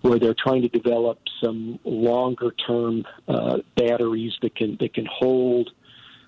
where 0.00 0.18
they're 0.18 0.34
trying 0.34 0.62
to 0.62 0.68
develop 0.68 1.18
some 1.42 1.78
longer 1.84 2.50
term 2.66 3.04
uh, 3.28 3.58
batteries 3.76 4.32
that 4.42 4.56
can 4.56 4.76
that 4.80 4.92
can 4.92 5.06
hold, 5.06 5.70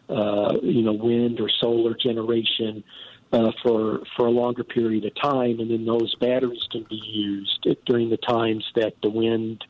uh, 0.08 0.56
you 0.62 0.82
know, 0.82 0.92
wind 0.92 1.40
or 1.40 1.50
solar 1.60 1.94
generation. 1.94 2.84
Uh, 3.32 3.50
for 3.64 4.00
for 4.16 4.26
a 4.26 4.30
longer 4.30 4.62
period 4.62 5.04
of 5.04 5.12
time, 5.20 5.58
and 5.58 5.68
then 5.68 5.84
those 5.84 6.14
batteries 6.20 6.62
can 6.70 6.86
be 6.88 7.02
used 7.04 7.66
during 7.84 8.08
the 8.08 8.16
times 8.18 8.64
that 8.76 8.94
the 9.02 9.10
wind 9.10 9.64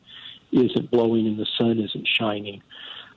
isn't 0.55 0.91
blowing 0.91 1.27
and 1.27 1.37
the 1.37 1.47
sun 1.57 1.79
isn't 1.79 2.07
shining. 2.07 2.61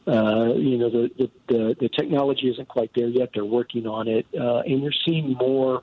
Uh, 0.07 0.55
you 0.55 0.79
know, 0.79 0.89
the, 0.89 1.11
the, 1.19 1.31
the, 1.49 1.77
the, 1.81 1.89
technology 1.91 2.49
isn't 2.49 2.67
quite 2.69 2.91
there 2.95 3.09
yet. 3.09 3.29
They're 3.35 3.45
working 3.45 3.87
on 3.87 4.09
it. 4.09 4.27
Uh, 4.39 4.61
and 4.61 4.83
you're 4.83 4.93
seeing 5.05 5.35
more, 5.35 5.83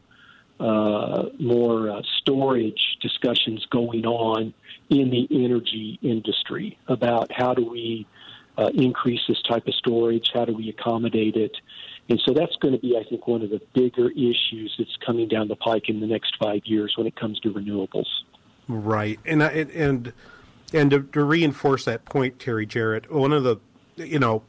uh, 0.59 1.25
more 1.39 1.91
uh, 1.91 2.01
storage 2.21 2.97
discussions 3.01 3.65
going 3.69 4.05
on 4.05 4.53
in 4.89 5.11
the 5.11 5.27
energy 5.31 5.99
industry 6.01 6.77
about 6.87 7.31
how 7.31 7.53
do 7.53 7.69
we 7.69 8.07
uh, 8.57 8.69
increase 8.73 9.21
this 9.27 9.41
type 9.43 9.67
of 9.67 9.75
storage? 9.75 10.31
How 10.33 10.45
do 10.45 10.55
we 10.55 10.69
accommodate 10.69 11.35
it? 11.35 11.55
And 12.09 12.19
so 12.25 12.33
that's 12.33 12.55
going 12.57 12.73
to 12.73 12.79
be, 12.79 12.97
I 12.97 13.03
think, 13.07 13.27
one 13.27 13.41
of 13.41 13.49
the 13.49 13.61
bigger 13.73 14.09
issues 14.11 14.73
that's 14.77 14.95
coming 15.05 15.27
down 15.27 15.47
the 15.47 15.55
pike 15.55 15.89
in 15.89 15.99
the 15.99 16.07
next 16.07 16.35
five 16.41 16.61
years 16.65 16.93
when 16.97 17.07
it 17.07 17.15
comes 17.15 17.39
to 17.41 17.51
renewables. 17.51 18.07
Right, 18.67 19.19
and 19.25 19.43
and 19.43 19.69
and 19.71 20.13
to, 20.75 21.03
to 21.03 21.23
reinforce 21.23 21.85
that 21.85 22.05
point, 22.05 22.39
Terry 22.39 22.65
Jarrett, 22.65 23.11
one 23.11 23.33
of 23.33 23.43
the, 23.43 23.57
you 23.95 24.19
know, 24.19 24.43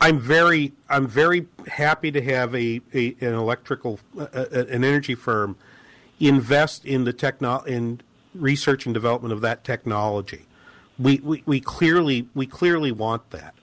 I'm 0.00 0.18
very 0.18 0.72
I'm 0.88 1.06
very 1.06 1.46
happy 1.66 2.10
to 2.10 2.22
have 2.22 2.54
a, 2.54 2.80
a 2.94 3.16
an 3.20 3.34
electrical 3.34 4.00
uh, 4.18 4.46
an 4.50 4.82
energy 4.82 5.14
firm 5.14 5.56
invest 6.18 6.86
in 6.86 7.04
the 7.04 7.12
techno 7.12 7.60
in 7.60 8.00
research 8.34 8.86
and 8.86 8.94
development 8.94 9.32
of 9.32 9.40
that 9.42 9.64
technology. 9.64 10.46
We, 10.98 11.18
we, 11.20 11.42
we 11.46 11.60
clearly 11.60 12.28
we 12.34 12.46
clearly 12.46 12.92
want 12.92 13.30
that. 13.30 13.54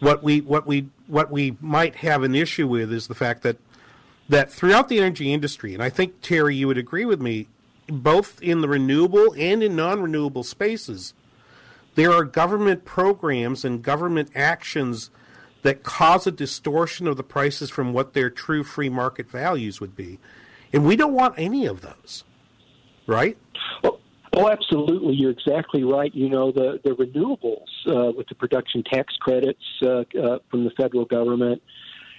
What 0.00 0.22
we 0.22 0.40
what 0.40 0.66
we 0.66 0.88
what 1.06 1.30
we 1.30 1.56
might 1.60 1.96
have 1.96 2.22
an 2.22 2.34
issue 2.34 2.68
with 2.68 2.92
is 2.92 3.08
the 3.08 3.14
fact 3.14 3.42
that 3.42 3.56
that 4.28 4.52
throughout 4.52 4.88
the 4.88 4.98
energy 4.98 5.32
industry, 5.32 5.74
and 5.74 5.82
I 5.82 5.90
think 5.90 6.20
Terry, 6.20 6.54
you 6.54 6.66
would 6.66 6.78
agree 6.78 7.04
with 7.04 7.20
me, 7.20 7.48
both 7.88 8.42
in 8.42 8.60
the 8.60 8.68
renewable 8.68 9.34
and 9.36 9.62
in 9.62 9.76
non-renewable 9.76 10.42
spaces, 10.42 11.14
there 11.94 12.12
are 12.12 12.24
government 12.24 12.84
programs 12.84 13.64
and 13.64 13.82
government 13.82 14.30
actions 14.34 15.10
that 15.62 15.82
cause 15.82 16.26
a 16.26 16.32
distortion 16.32 17.06
of 17.06 17.16
the 17.16 17.22
prices 17.22 17.70
from 17.70 17.92
what 17.92 18.12
their 18.12 18.28
true 18.30 18.62
free 18.62 18.88
market 18.88 19.30
values 19.30 19.80
would 19.80 19.96
be. 19.96 20.18
And 20.72 20.84
we 20.84 20.96
don't 20.96 21.14
want 21.14 21.34
any 21.38 21.66
of 21.66 21.80
those, 21.80 22.24
right? 23.06 23.38
Oh, 24.36 24.48
absolutely. 24.50 25.14
You're 25.14 25.30
exactly 25.30 25.84
right. 25.84 26.12
You 26.12 26.28
know, 26.28 26.50
the, 26.50 26.80
the 26.82 26.90
renewables 26.90 27.68
uh, 27.86 28.12
with 28.16 28.28
the 28.28 28.34
production 28.34 28.82
tax 28.82 29.14
credits 29.20 29.62
uh, 29.82 30.04
uh, 30.20 30.38
from 30.50 30.64
the 30.64 30.70
federal 30.76 31.04
government 31.04 31.62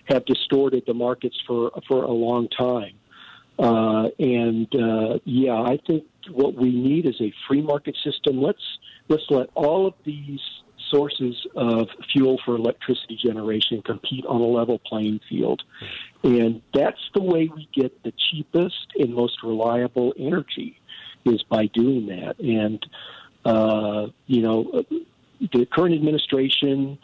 have 0.05 0.23
distorted 0.25 0.83
the 0.87 0.93
markets 0.93 1.35
for, 1.45 1.71
for 1.87 2.03
a 2.03 2.11
long 2.11 2.47
time. 2.57 2.93
Uh, 3.57 4.09
and 4.19 4.67
uh, 4.75 5.19
yeah, 5.23 5.61
I 5.61 5.79
think 5.87 6.03
what 6.31 6.55
we 6.55 6.71
need 6.71 7.05
is 7.05 7.15
a 7.21 7.33
free 7.47 7.61
market 7.61 7.95
system. 8.03 8.41
Let's 8.41 8.79
let's 9.07 9.23
let 9.29 9.49
all 9.55 9.87
of 9.87 9.93
these 10.03 10.41
sources 10.91 11.35
of 11.55 11.87
fuel 12.11 12.39
for 12.45 12.55
electricity 12.55 13.17
generation 13.21 13.81
compete 13.81 14.25
on 14.25 14.41
a 14.41 14.45
level 14.45 14.79
playing 14.79 15.19
field. 15.29 15.63
And 16.23 16.61
that's 16.73 16.99
the 17.13 17.21
way 17.21 17.49
we 17.53 17.67
get 17.73 18.03
the 18.03 18.13
cheapest 18.29 18.93
and 18.97 19.13
most 19.13 19.41
reliable 19.43 20.13
energy 20.17 20.79
is 21.25 21.43
by 21.43 21.67
doing 21.67 22.07
that. 22.07 22.39
And, 22.39 22.85
uh, 23.45 24.07
you 24.27 24.41
know, 24.41 24.85
the 25.39 25.65
current 25.65 25.95
administration 25.95 26.97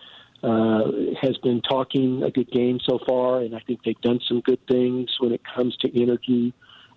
uh, 0.44 0.84
has 1.22 1.38
been 1.38 1.62
talking 1.62 2.24
a 2.24 2.32
good 2.32 2.50
game 2.52 2.80
so 2.84 3.00
far, 3.08 3.42
and 3.42 3.56
I 3.56 3.60
think 3.60 3.84
they've 3.84 4.02
done 4.02 4.20
some 4.28 4.42
good 4.42 4.60
things 4.68 5.10
when 5.20 5.34
it 5.34 5.42
comes 5.56 5.76
to 5.78 6.02
energy. 6.02 6.54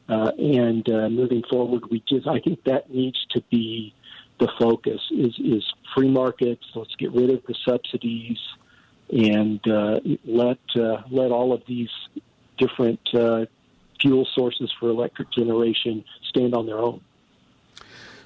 Uh, 0.08 0.30
and 0.38 0.86
uh, 0.90 1.08
moving 1.08 1.42
forward, 1.48 1.82
we 1.90 2.02
just 2.08 2.26
I 2.26 2.40
think 2.40 2.62
that 2.64 2.90
needs 2.90 3.18
to 3.30 3.42
be 3.50 3.94
the 4.38 4.48
focus 4.58 5.00
is 5.10 5.34
is 5.38 5.64
free 5.94 6.10
markets. 6.10 6.64
Let's 6.74 6.94
get 6.96 7.12
rid 7.12 7.30
of 7.30 7.42
the 7.46 7.54
subsidies 7.66 8.38
and 9.10 9.60
uh, 9.68 10.00
let 10.24 10.58
uh, 10.76 11.02
let 11.10 11.30
all 11.30 11.52
of 11.52 11.62
these 11.66 11.90
different 12.58 13.00
uh, 13.14 13.46
fuel 14.00 14.26
sources 14.34 14.72
for 14.78 14.88
electric 14.88 15.30
generation 15.32 16.04
stand 16.28 16.54
on 16.54 16.66
their 16.66 16.78
own. 16.78 17.00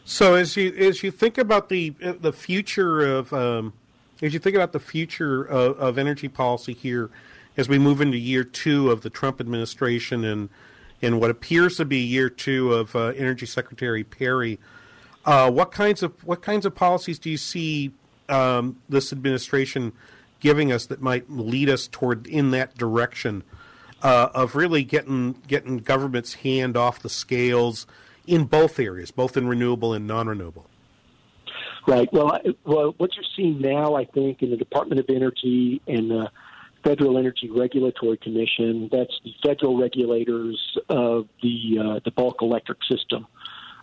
So 0.05 0.35
as 0.35 0.57
you 0.57 0.75
as 0.75 1.03
you 1.03 1.11
think 1.11 1.39
about 1.39 1.69
the 1.69 1.91
the 2.01 2.33
future 2.33 3.07
of 3.07 3.33
um, 3.33 3.75
as 4.23 4.33
you 4.33 4.39
think 4.39 4.57
about 4.57 4.73
the 4.73 4.81
future 4.81 5.43
of, 5.43 5.79
of, 5.79 5.99
energy 5.99 6.29
policy 6.29 6.73
here, 6.73 7.11
as 7.57 7.69
we 7.69 7.79
move 7.79 8.01
into 8.01 8.17
year 8.17 8.45
two 8.45 8.91
of 8.91 9.03
the 9.03 9.11
Trump 9.11 9.41
administration 9.41 10.25
and 10.25 10.49
and 11.01 11.21
what 11.21 11.31
appears 11.31 11.77
to 11.77 11.85
be 11.85 11.99
year 11.99 12.29
two 12.29 12.73
of 12.73 12.97
uh, 12.97 13.09
Energy 13.17 13.47
Secretary 13.47 14.03
Perry 14.03 14.59
uh, 15.29 15.51
what 15.51 15.71
kinds 15.71 16.03
of 16.03 16.25
what 16.25 16.41
kinds 16.41 16.65
of 16.65 16.75
policies 16.75 17.19
do 17.19 17.29
you 17.29 17.37
see 17.37 17.93
um, 18.31 18.81
this 18.89 19.13
administration 19.13 19.93
giving 20.41 20.73
us 20.73 20.87
that 20.87 21.03
might 21.03 21.31
lead 21.31 21.69
us 21.69 21.87
toward 21.87 22.27
in 22.27 22.51
that 22.53 22.77
direction 22.79 23.43
uh, 24.03 24.29
of 24.35 24.57
really 24.57 24.83
getting 24.83 25.35
getting 25.47 25.79
government's 25.79 26.35
hand 26.35 26.79
off 26.79 27.01
the 27.01 27.11
scales 27.11 27.87
in 28.27 28.45
both 28.45 28.81
areas, 28.81 29.11
both 29.11 29.37
in 29.37 29.47
renewable 29.47 29.93
and 29.93 30.07
non-renewable? 30.07 30.65
Right. 31.89 32.13
Well, 32.13 32.33
I, 32.33 32.41
well, 32.65 32.95
what 32.99 33.17
you're 33.17 33.25
seeing 33.35 33.61
now, 33.61 33.95
I 33.95 34.05
think, 34.05 34.43
in 34.43 34.51
the 34.51 34.57
Department 34.57 35.01
of 35.01 35.07
Energy 35.09 35.81
and 35.87 36.11
the 36.11 36.31
Federal 36.85 37.19
Energy 37.19 37.51
Regulatory 37.51 38.19
Commission, 38.19 38.89
that's 38.93 39.19
the 39.25 39.35
federal 39.43 39.81
regulators 39.81 40.61
of 40.89 41.29
the 41.43 41.79
uh, 41.79 42.01
the 42.05 42.11
bulk 42.11 42.43
electric 42.43 42.79
system 42.85 43.27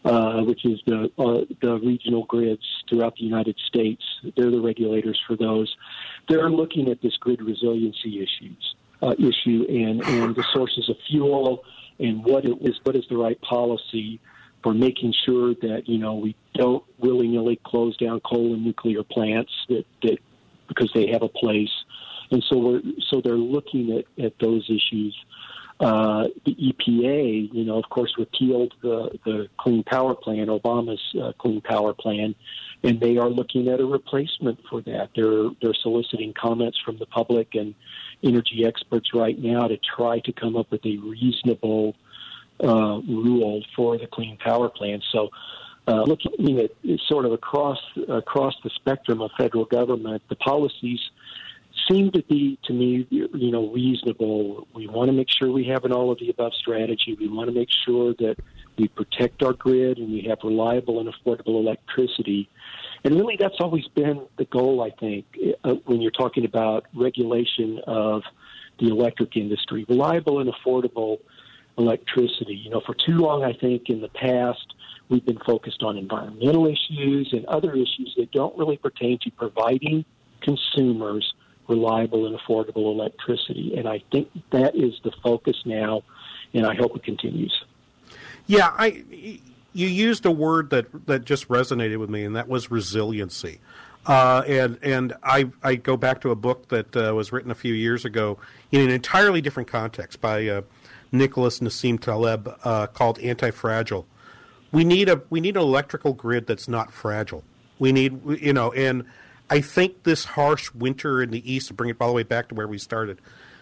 uh, 0.05 0.43
which 0.43 0.63
is 0.65 0.79
the 0.85 1.11
uh, 1.17 1.45
the 1.61 1.79
regional 1.79 2.25
grids 2.25 2.65
throughout 2.87 3.15
the 3.15 3.23
United 3.23 3.57
States. 3.67 4.03
They're 4.37 4.51
the 4.51 4.61
regulators 4.61 5.19
for 5.27 5.35
those. 5.35 5.75
They're 6.29 6.49
looking 6.49 6.89
at 6.89 7.01
this 7.01 7.17
grid 7.17 7.41
resiliency 7.41 8.21
issues 8.21 8.75
uh, 9.01 9.15
issue 9.17 9.65
and 9.67 10.03
and 10.05 10.35
the 10.35 10.45
sources 10.53 10.89
of 10.89 10.97
fuel 11.07 11.63
and 11.99 12.23
what 12.23 12.45
it 12.45 12.55
is 12.61 12.79
what 12.83 12.95
is 12.95 13.05
the 13.09 13.17
right 13.17 13.39
policy 13.41 14.19
for 14.65 14.73
making 14.73 15.13
sure 15.27 15.53
that 15.61 15.83
you 15.85 15.99
know 15.99 16.15
we 16.15 16.35
don't 16.55 16.83
willy 16.97 17.27
nilly 17.27 17.59
close 17.63 17.95
down 17.97 18.19
coal 18.21 18.55
and 18.55 18.65
nuclear 18.65 19.03
plants 19.03 19.51
that 19.69 19.85
that 20.01 20.17
because 20.67 20.89
they 20.95 21.05
have 21.11 21.21
a 21.21 21.29
place. 21.29 21.69
And 22.31 22.43
so 22.49 22.57
we're 22.57 22.81
so 23.11 23.21
they're 23.21 23.35
looking 23.35 23.95
at, 23.95 24.25
at 24.25 24.33
those 24.39 24.67
issues 24.67 25.15
uh, 25.79 26.27
the 26.45 26.55
EPA, 26.55 27.53
you 27.53 27.65
know, 27.65 27.77
of 27.77 27.89
course, 27.89 28.13
repealed 28.17 28.73
the, 28.81 29.09
the 29.25 29.49
Clean 29.57 29.83
Power 29.83 30.15
Plan, 30.15 30.47
Obama's 30.47 31.01
uh, 31.21 31.33
Clean 31.37 31.59
Power 31.59 31.93
Plan, 31.93 32.33
and 32.83 33.01
they 33.01 33.17
are 33.17 33.29
looking 33.29 33.67
at 33.67 33.81
a 33.81 33.85
replacement 33.85 34.57
for 34.69 34.81
that. 34.83 35.09
They're 35.15 35.49
they're 35.61 35.73
soliciting 35.81 36.33
comments 36.33 36.79
from 36.85 36.97
the 36.97 37.05
public 37.05 37.55
and 37.55 37.75
energy 38.23 38.63
experts 38.65 39.09
right 39.13 39.37
now 39.37 39.67
to 39.67 39.77
try 39.77 40.19
to 40.19 40.31
come 40.31 40.55
up 40.55 40.71
with 40.71 40.85
a 40.85 40.97
reasonable 40.97 41.95
uh, 42.63 43.01
rule 43.07 43.63
for 43.75 43.97
the 43.97 44.07
Clean 44.07 44.37
Power 44.37 44.69
Plan. 44.69 45.01
So. 45.11 45.29
Uh, 45.87 46.01
looking 46.01 46.59
at 46.59 46.71
sort 47.07 47.25
of 47.27 47.31
across 47.31 47.77
across 48.09 48.55
the 48.63 48.71
spectrum 48.71 49.21
of 49.21 49.29
federal 49.37 49.65
government, 49.65 50.19
the 50.29 50.35
policies 50.37 50.99
seem 51.89 52.11
to 52.11 52.23
be, 52.23 52.57
to 52.63 52.73
me, 52.73 53.05
you 53.09 53.51
know, 53.51 53.69
reasonable. 53.69 54.67
We 54.73 54.87
want 54.87 55.09
to 55.09 55.13
make 55.13 55.27
sure 55.29 55.51
we 55.51 55.65
have 55.65 55.85
an 55.85 55.91
all 55.91 56.11
of 56.11 56.19
the 56.19 56.29
above 56.29 56.53
strategy. 56.53 57.15
We 57.19 57.27
want 57.27 57.49
to 57.49 57.53
make 57.53 57.69
sure 57.85 58.13
that 58.15 58.37
we 58.77 58.87
protect 58.87 59.43
our 59.43 59.53
grid 59.53 59.97
and 59.97 60.11
we 60.11 60.25
have 60.29 60.39
reliable 60.43 60.99
and 60.99 61.13
affordable 61.13 61.59
electricity. 61.59 62.49
And 63.03 63.15
really, 63.15 63.37
that's 63.39 63.59
always 63.59 63.87
been 63.89 64.25
the 64.37 64.45
goal, 64.45 64.81
I 64.81 64.89
think, 64.99 65.25
uh, 65.63 65.75
when 65.85 66.01
you're 66.01 66.11
talking 66.11 66.45
about 66.45 66.85
regulation 66.93 67.79
of 67.85 68.23
the 68.79 68.87
electric 68.87 69.37
industry. 69.37 69.85
Reliable 69.87 70.39
and 70.39 70.51
affordable 70.51 71.19
electricity. 71.77 72.55
You 72.55 72.69
know, 72.69 72.81
for 72.81 72.93
too 72.93 73.17
long, 73.17 73.43
I 73.43 73.53
think, 73.53 73.89
in 73.89 74.01
the 74.01 74.09
past, 74.09 74.73
we've 75.09 75.25
been 75.25 75.39
focused 75.45 75.83
on 75.83 75.97
environmental 75.97 76.67
issues 76.67 77.29
and 77.31 77.45
other 77.45 77.73
issues 77.73 78.13
that 78.17 78.31
don't 78.31 78.57
really 78.57 78.77
pertain 78.77 79.19
to 79.19 79.31
providing 79.31 80.05
consumers 80.41 81.33
reliable 81.67 82.27
and 82.27 82.37
affordable 82.37 82.93
electricity. 82.93 83.75
And 83.75 83.87
I 83.87 84.03
think 84.11 84.29
that 84.51 84.75
is 84.75 84.93
the 85.03 85.11
focus 85.23 85.57
now, 85.65 86.03
and 86.53 86.65
I 86.65 86.75
hope 86.75 86.95
it 86.95 87.03
continues. 87.03 87.63
Yeah, 88.47 88.71
I 88.77 89.03
you 89.73 89.87
used 89.87 90.25
a 90.25 90.31
word 90.31 90.69
that 90.69 91.07
that 91.07 91.25
just 91.25 91.47
resonated 91.47 91.97
with 91.97 92.09
me, 92.09 92.23
and 92.23 92.35
that 92.35 92.47
was 92.47 92.69
resiliency. 92.69 93.59
Uh, 94.05 94.43
and 94.47 94.77
and 94.83 95.13
I 95.23 95.51
I 95.63 95.75
go 95.75 95.97
back 95.97 96.21
to 96.21 96.31
a 96.31 96.35
book 96.35 96.67
that 96.69 96.95
uh, 96.95 97.13
was 97.15 97.31
written 97.31 97.49
a 97.49 97.55
few 97.55 97.73
years 97.73 98.05
ago 98.05 98.37
in 98.71 98.81
an 98.81 98.89
entirely 98.89 99.41
different 99.41 99.67
context 99.67 100.21
by 100.21 100.47
uh, 100.47 100.61
Nicholas 101.11 101.59
Nassim 101.59 101.99
Taleb 101.99 102.57
uh, 102.63 102.87
called 102.87 103.19
Anti 103.19 103.51
Fragile. 103.51 104.05
We 104.71 104.83
need 104.83 105.09
a 105.09 105.21
we 105.29 105.39
need 105.39 105.55
an 105.55 105.63
electrical 105.63 106.13
grid 106.13 106.47
that's 106.47 106.67
not 106.67 106.91
fragile. 106.91 107.43
We 107.79 107.91
need 107.91 108.19
you 108.41 108.53
know 108.53 108.71
and 108.73 109.05
I 109.49 109.61
think 109.61 110.03
this 110.03 110.25
harsh 110.25 110.73
winter 110.73 111.21
in 111.21 111.31
the 111.31 111.51
east, 111.51 111.67
to 111.67 111.73
bring 111.73 111.89
it 111.89 111.97
all 111.99 112.07
the 112.07 112.13
way 112.13 112.23
back 112.23 112.49
to 112.49 112.55
where 112.55 112.67
we 112.67 112.77
started, 112.77 113.19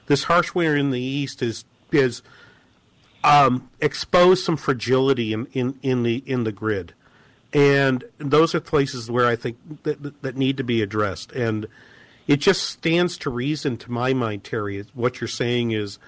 this 0.08 0.23
harsh 0.23 0.53
winter 0.56 0.75
in 0.75 0.91
the 0.91 1.01
east 1.01 1.41
is 1.41 1.65
is 1.91 2.21
um, 3.23 3.69
exposed 3.79 4.43
some 4.43 4.58
fragility 4.58 5.34
in, 5.34 5.45
in, 5.53 5.79
in 5.82 6.03
the 6.03 6.23
in 6.25 6.43
the 6.43 6.51
grid, 6.51 6.93
and 7.53 8.03
those 8.17 8.56
are 8.56 8.60
places 8.60 9.12
where 9.12 9.27
I 9.27 9.36
think 9.36 9.58
that, 9.84 10.21
that 10.21 10.36
need 10.36 10.58
to 10.58 10.63
be 10.63 10.82
addressed. 10.82 11.32
And 11.34 11.67
it 12.27 12.38
just 12.38 12.63
stands 12.63 13.17
to 13.19 13.29
reason, 13.29 13.77
to 13.77 13.91
my 13.91 14.13
mind, 14.13 14.43
Terry. 14.43 14.86
What 14.93 15.19
you're 15.19 15.27
saying 15.27 15.71
is 15.71 15.99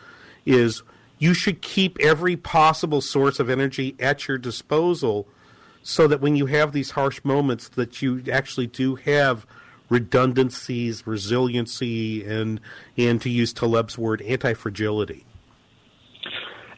is 0.46 0.84
you 1.18 1.34
should 1.34 1.62
keep 1.62 1.98
every 2.00 2.36
possible 2.36 3.02
source 3.02 3.40
of 3.40 3.50
energy 3.50 3.96
at 4.00 4.28
your 4.28 4.38
disposal, 4.38 5.28
so 5.84 6.08
that 6.08 6.20
when 6.20 6.36
you 6.36 6.48
have 6.48 6.72
these 6.72 6.92
harsh 6.92 7.22
moments, 7.24 7.70
that 7.70 8.02
you 8.02 8.24
actually 8.32 8.68
do 8.68 8.96
have 8.96 9.46
redundancies, 9.90 11.06
resiliency, 11.06 12.26
and 12.26 12.60
and 12.98 13.22
to 13.22 13.30
use 13.30 13.54
Taleb's 13.54 13.98
word, 13.98 14.22
anti-fragility. 14.24 15.26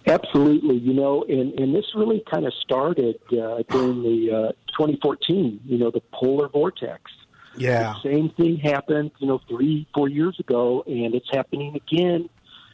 Absolutely, 0.06 0.78
you 0.78 0.93
know, 0.93 1.26
and, 1.28 1.60
and 1.60 1.76
this 1.76 1.86
really 1.93 2.23
kind 2.32 2.45
of 2.45 2.54
started 2.62 3.19
uh, 3.32 3.62
during 3.69 4.04
the 4.04 4.32
uh, 4.32 4.52
2014, 4.78 5.60
you 5.65 5.78
know, 5.78 5.91
the 5.91 6.02
polar 6.13 6.47
vortex. 6.47 7.12
Yeah. 7.58 7.95
The 8.04 8.13
same 8.13 8.30
thing 8.30 8.58
happened, 8.58 9.12
you 9.19 9.28
know, 9.28 9.41
three, 9.50 9.88
four 9.93 10.08
years 10.08 10.39
ago, 10.39 10.84
and 10.88 11.13
it's 11.13 11.28
happening 11.32 11.76
again 11.76 12.30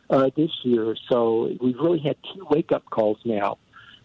uh, 0.09 0.29
this 0.35 0.51
year. 0.63 0.95
So 1.09 1.55
we've 1.59 1.77
really 1.77 1.99
had 1.99 2.17
two 2.33 2.45
wake 2.49 2.71
up 2.71 2.85
calls 2.89 3.17
now 3.25 3.57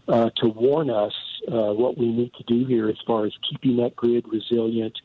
uh, 0.09 0.31
to 0.37 0.49
warn 0.49 0.91
us 0.91 1.15
uh, 1.49 1.73
what 1.73 1.99
we 1.99 2.09
need 2.09 2.33
to 2.35 2.45
do 2.45 2.67
here 2.67 2.89
as 2.89 2.97
far 3.07 3.27
as 3.27 3.33
keeping 3.49 3.77
that 3.79 3.95
grid 3.97 4.27
resilient, 4.29 4.99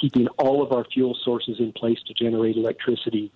keeping 0.00 0.28
all 0.38 0.62
of 0.62 0.72
our 0.72 0.84
fuel 0.84 1.16
sources 1.24 1.56
in 1.58 1.72
place 1.72 1.98
to 2.06 2.14
generate 2.14 2.56
electricity 2.56 3.32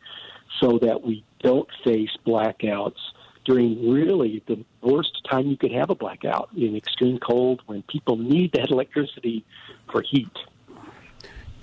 so 0.60 0.78
that 0.78 1.02
we 1.02 1.24
don't 1.40 1.68
face 1.84 2.10
blackouts 2.26 2.98
during 3.44 3.90
really 3.90 4.42
the 4.46 4.64
worst 4.82 5.20
time 5.28 5.46
you 5.46 5.56
could 5.56 5.72
have 5.72 5.90
a 5.90 5.94
blackout 5.94 6.48
in 6.56 6.76
extreme 6.76 7.18
cold 7.18 7.60
when 7.66 7.82
people 7.82 8.16
need 8.16 8.52
that 8.52 8.70
electricity 8.70 9.44
for 9.90 10.02
heat. 10.02 10.30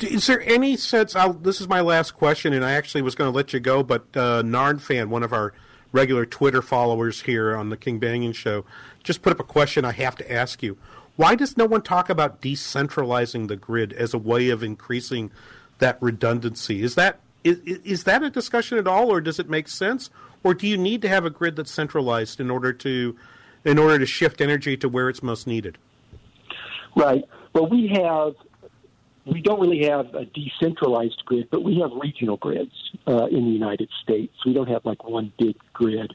Is 0.01 0.27
there 0.27 0.41
any 0.41 0.77
sense? 0.77 1.15
I'll, 1.15 1.33
this 1.33 1.59
is 1.59 1.67
my 1.67 1.81
last 1.81 2.11
question, 2.11 2.53
and 2.53 2.63
I 2.63 2.71
actually 2.71 3.01
was 3.01 3.15
going 3.15 3.31
to 3.31 3.35
let 3.35 3.53
you 3.53 3.59
go, 3.59 3.83
but 3.83 4.01
uh, 4.15 4.43
Narn 4.43 4.79
fan, 4.79 5.09
one 5.09 5.23
of 5.23 5.33
our 5.33 5.53
regular 5.91 6.25
Twitter 6.25 6.61
followers 6.61 7.21
here 7.21 7.55
on 7.55 7.69
the 7.69 7.77
King 7.77 7.99
Banaian 7.99 8.33
Show, 8.33 8.65
just 9.03 9.21
put 9.21 9.31
up 9.31 9.39
a 9.39 9.43
question 9.43 9.85
I 9.85 9.91
have 9.93 10.15
to 10.17 10.31
ask 10.31 10.61
you. 10.63 10.77
Why 11.15 11.35
does 11.35 11.57
no 11.57 11.65
one 11.65 11.81
talk 11.81 12.09
about 12.09 12.41
decentralizing 12.41 13.47
the 13.49 13.57
grid 13.57 13.91
as 13.93 14.13
a 14.13 14.17
way 14.17 14.49
of 14.49 14.63
increasing 14.63 15.31
that 15.79 15.97
redundancy? 16.01 16.81
Is 16.81 16.95
that 16.95 17.19
is, 17.43 17.59
is 17.59 18.03
that 18.03 18.23
a 18.23 18.29
discussion 18.29 18.77
at 18.77 18.87
all, 18.87 19.11
or 19.11 19.21
does 19.21 19.39
it 19.39 19.49
make 19.49 19.67
sense, 19.67 20.09
or 20.43 20.53
do 20.53 20.67
you 20.67 20.77
need 20.77 21.01
to 21.01 21.09
have 21.09 21.25
a 21.25 21.29
grid 21.29 21.55
that's 21.55 21.71
centralized 21.71 22.39
in 22.39 22.49
order 22.49 22.71
to 22.73 23.15
in 23.65 23.77
order 23.77 23.99
to 23.99 24.05
shift 24.05 24.39
energy 24.39 24.77
to 24.77 24.87
where 24.87 25.09
it's 25.09 25.23
most 25.23 25.47
needed? 25.47 25.77
Right. 26.95 27.23
Well, 27.53 27.67
we 27.67 27.87
have 27.89 28.35
we 29.25 29.41
don't 29.41 29.59
really 29.59 29.83
have 29.85 30.13
a 30.15 30.25
decentralized 30.25 31.23
grid, 31.25 31.49
but 31.51 31.63
we 31.63 31.79
have 31.79 31.91
regional 31.93 32.37
grids 32.37 32.71
uh, 33.07 33.25
in 33.25 33.45
the 33.45 33.51
United 33.51 33.89
States. 34.01 34.33
We 34.45 34.53
don't 34.53 34.69
have 34.69 34.85
like 34.85 35.03
one 35.03 35.31
big 35.37 35.55
grid. 35.73 36.13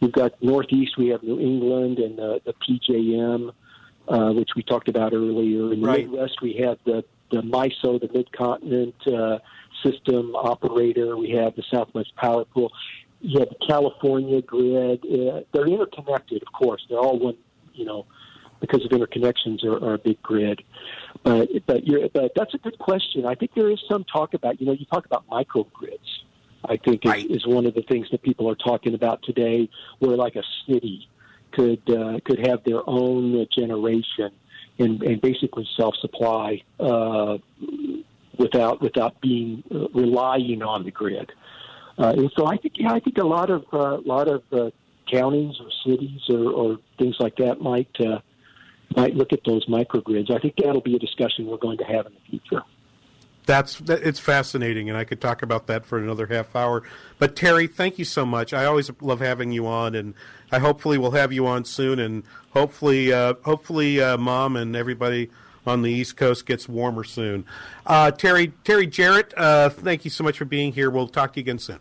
We've 0.00 0.12
got 0.12 0.40
Northeast, 0.42 0.96
we 0.98 1.08
have 1.08 1.22
New 1.22 1.40
England 1.40 1.98
and 1.98 2.18
the, 2.18 2.40
the 2.44 2.54
PJM, 2.54 3.52
uh, 4.08 4.32
which 4.32 4.50
we 4.56 4.62
talked 4.62 4.88
about 4.88 5.12
earlier. 5.12 5.72
In 5.72 5.80
the 5.80 5.86
Right. 5.86 6.10
Midwest, 6.10 6.42
we 6.42 6.54
have 6.54 6.78
the, 6.84 7.04
the 7.30 7.42
MISO, 7.42 8.00
the 8.00 8.10
Mid 8.12 8.30
Continent 8.32 8.94
uh, 9.06 9.38
System 9.84 10.34
Operator. 10.34 11.16
We 11.16 11.30
have 11.30 11.54
the 11.56 11.62
Southwest 11.70 12.14
Power 12.16 12.44
Pool. 12.44 12.72
You 13.20 13.38
have 13.40 13.48
the 13.48 13.66
California 13.66 14.42
grid. 14.42 15.04
Uh, 15.04 15.42
they're 15.52 15.68
interconnected, 15.68 16.42
of 16.42 16.52
course. 16.52 16.84
They're 16.88 16.98
all 16.98 17.18
one, 17.18 17.36
you 17.74 17.84
know, 17.84 18.06
because 18.60 18.84
of 18.84 18.90
interconnections 18.90 19.64
are, 19.64 19.76
are 19.84 19.94
a 19.94 19.98
big 19.98 20.20
grid. 20.22 20.62
But 21.22 21.48
but 21.66 21.86
you're, 21.86 22.08
but 22.08 22.32
that's 22.34 22.54
a 22.54 22.58
good 22.58 22.78
question. 22.78 23.26
I 23.26 23.34
think 23.34 23.52
there 23.54 23.70
is 23.70 23.80
some 23.88 24.04
talk 24.04 24.34
about 24.34 24.60
you 24.60 24.66
know 24.66 24.72
you 24.72 24.86
talk 24.86 25.06
about 25.06 25.26
microgrids. 25.28 25.98
I 26.64 26.76
think 26.76 27.04
is, 27.04 27.24
is 27.24 27.46
one 27.46 27.66
of 27.66 27.74
the 27.74 27.82
things 27.82 28.08
that 28.12 28.22
people 28.22 28.48
are 28.48 28.54
talking 28.54 28.94
about 28.94 29.22
today, 29.22 29.68
where 29.98 30.16
like 30.16 30.36
a 30.36 30.42
city 30.68 31.08
could 31.52 31.82
uh, 31.88 32.18
could 32.24 32.46
have 32.46 32.64
their 32.64 32.88
own 32.88 33.46
generation 33.56 34.30
and, 34.78 35.02
and 35.02 35.20
basically 35.20 35.68
self 35.76 35.94
supply 36.00 36.62
uh, 36.80 37.38
without 38.38 38.80
without 38.80 39.20
being 39.20 39.62
uh, 39.72 39.88
relying 39.94 40.62
on 40.62 40.84
the 40.84 40.90
grid. 40.90 41.30
Uh, 41.98 42.14
and 42.16 42.32
so 42.36 42.46
I 42.46 42.56
think 42.56 42.74
yeah 42.76 42.92
I 42.92 43.00
think 43.00 43.18
a 43.18 43.26
lot 43.26 43.50
of 43.50 43.64
uh, 43.72 43.98
lot 44.04 44.28
of 44.28 44.42
uh, 44.52 44.70
counties 45.10 45.54
or 45.60 45.70
cities 45.86 46.20
or, 46.28 46.50
or 46.50 46.78
things 46.98 47.16
like 47.20 47.36
that 47.36 47.60
might. 47.60 47.94
Uh, 48.00 48.20
might 48.96 49.14
look 49.14 49.32
at 49.32 49.40
those 49.44 49.66
microgrids. 49.66 50.30
I 50.30 50.38
think 50.38 50.54
that'll 50.56 50.80
be 50.80 50.96
a 50.96 50.98
discussion 50.98 51.46
we're 51.46 51.56
going 51.56 51.78
to 51.78 51.84
have 51.84 52.06
in 52.06 52.12
the 52.12 52.38
future. 52.38 52.62
That's 53.44 53.78
that, 53.80 54.02
it's 54.02 54.20
fascinating, 54.20 54.88
and 54.88 54.96
I 54.96 55.04
could 55.04 55.20
talk 55.20 55.42
about 55.42 55.66
that 55.66 55.84
for 55.84 55.98
another 55.98 56.26
half 56.26 56.54
hour. 56.54 56.84
But 57.18 57.34
Terry, 57.34 57.66
thank 57.66 57.98
you 57.98 58.04
so 58.04 58.24
much. 58.24 58.52
I 58.52 58.64
always 58.64 58.90
love 59.00 59.20
having 59.20 59.50
you 59.50 59.66
on, 59.66 59.94
and 59.94 60.14
I 60.52 60.60
hopefully 60.60 60.96
will 60.96 61.10
have 61.12 61.32
you 61.32 61.46
on 61.46 61.64
soon, 61.64 61.98
and 61.98 62.22
hopefully, 62.50 63.12
uh, 63.12 63.34
hopefully, 63.44 64.00
uh, 64.00 64.16
Mom 64.16 64.56
and 64.56 64.76
everybody 64.76 65.28
on 65.66 65.82
the 65.82 65.90
East 65.90 66.16
Coast 66.16 66.46
gets 66.46 66.68
warmer 66.68 67.04
soon. 67.04 67.44
Uh, 67.84 68.10
Terry, 68.12 68.52
Terry 68.64 68.86
Jarrett, 68.86 69.34
uh, 69.36 69.70
thank 69.70 70.04
you 70.04 70.10
so 70.10 70.22
much 70.22 70.38
for 70.38 70.44
being 70.44 70.72
here. 70.72 70.90
We'll 70.90 71.08
talk 71.08 71.32
to 71.32 71.40
you 71.40 71.44
again 71.44 71.58
soon. 71.58 71.78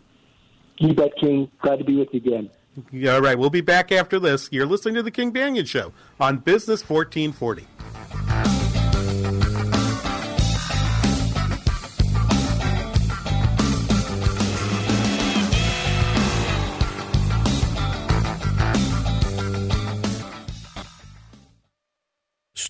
You 0.78 0.94
bet, 0.96 1.16
King. 1.20 1.50
Glad 1.62 1.78
to 1.78 1.86
be 1.86 1.96
with 1.96 2.10
you 2.12 2.18
again. 2.18 2.50
All 2.78 3.22
right, 3.22 3.38
we'll 3.38 3.50
be 3.50 3.62
back 3.62 3.92
after 3.92 4.20
this. 4.20 4.48
You're 4.52 4.66
listening 4.66 4.96
to 4.96 5.04
the 5.04 5.12
King 5.12 5.34
Banaian 5.34 5.68
Show 5.68 5.92
on 6.20 6.38
Business 6.38 6.88
1440. 6.88 8.51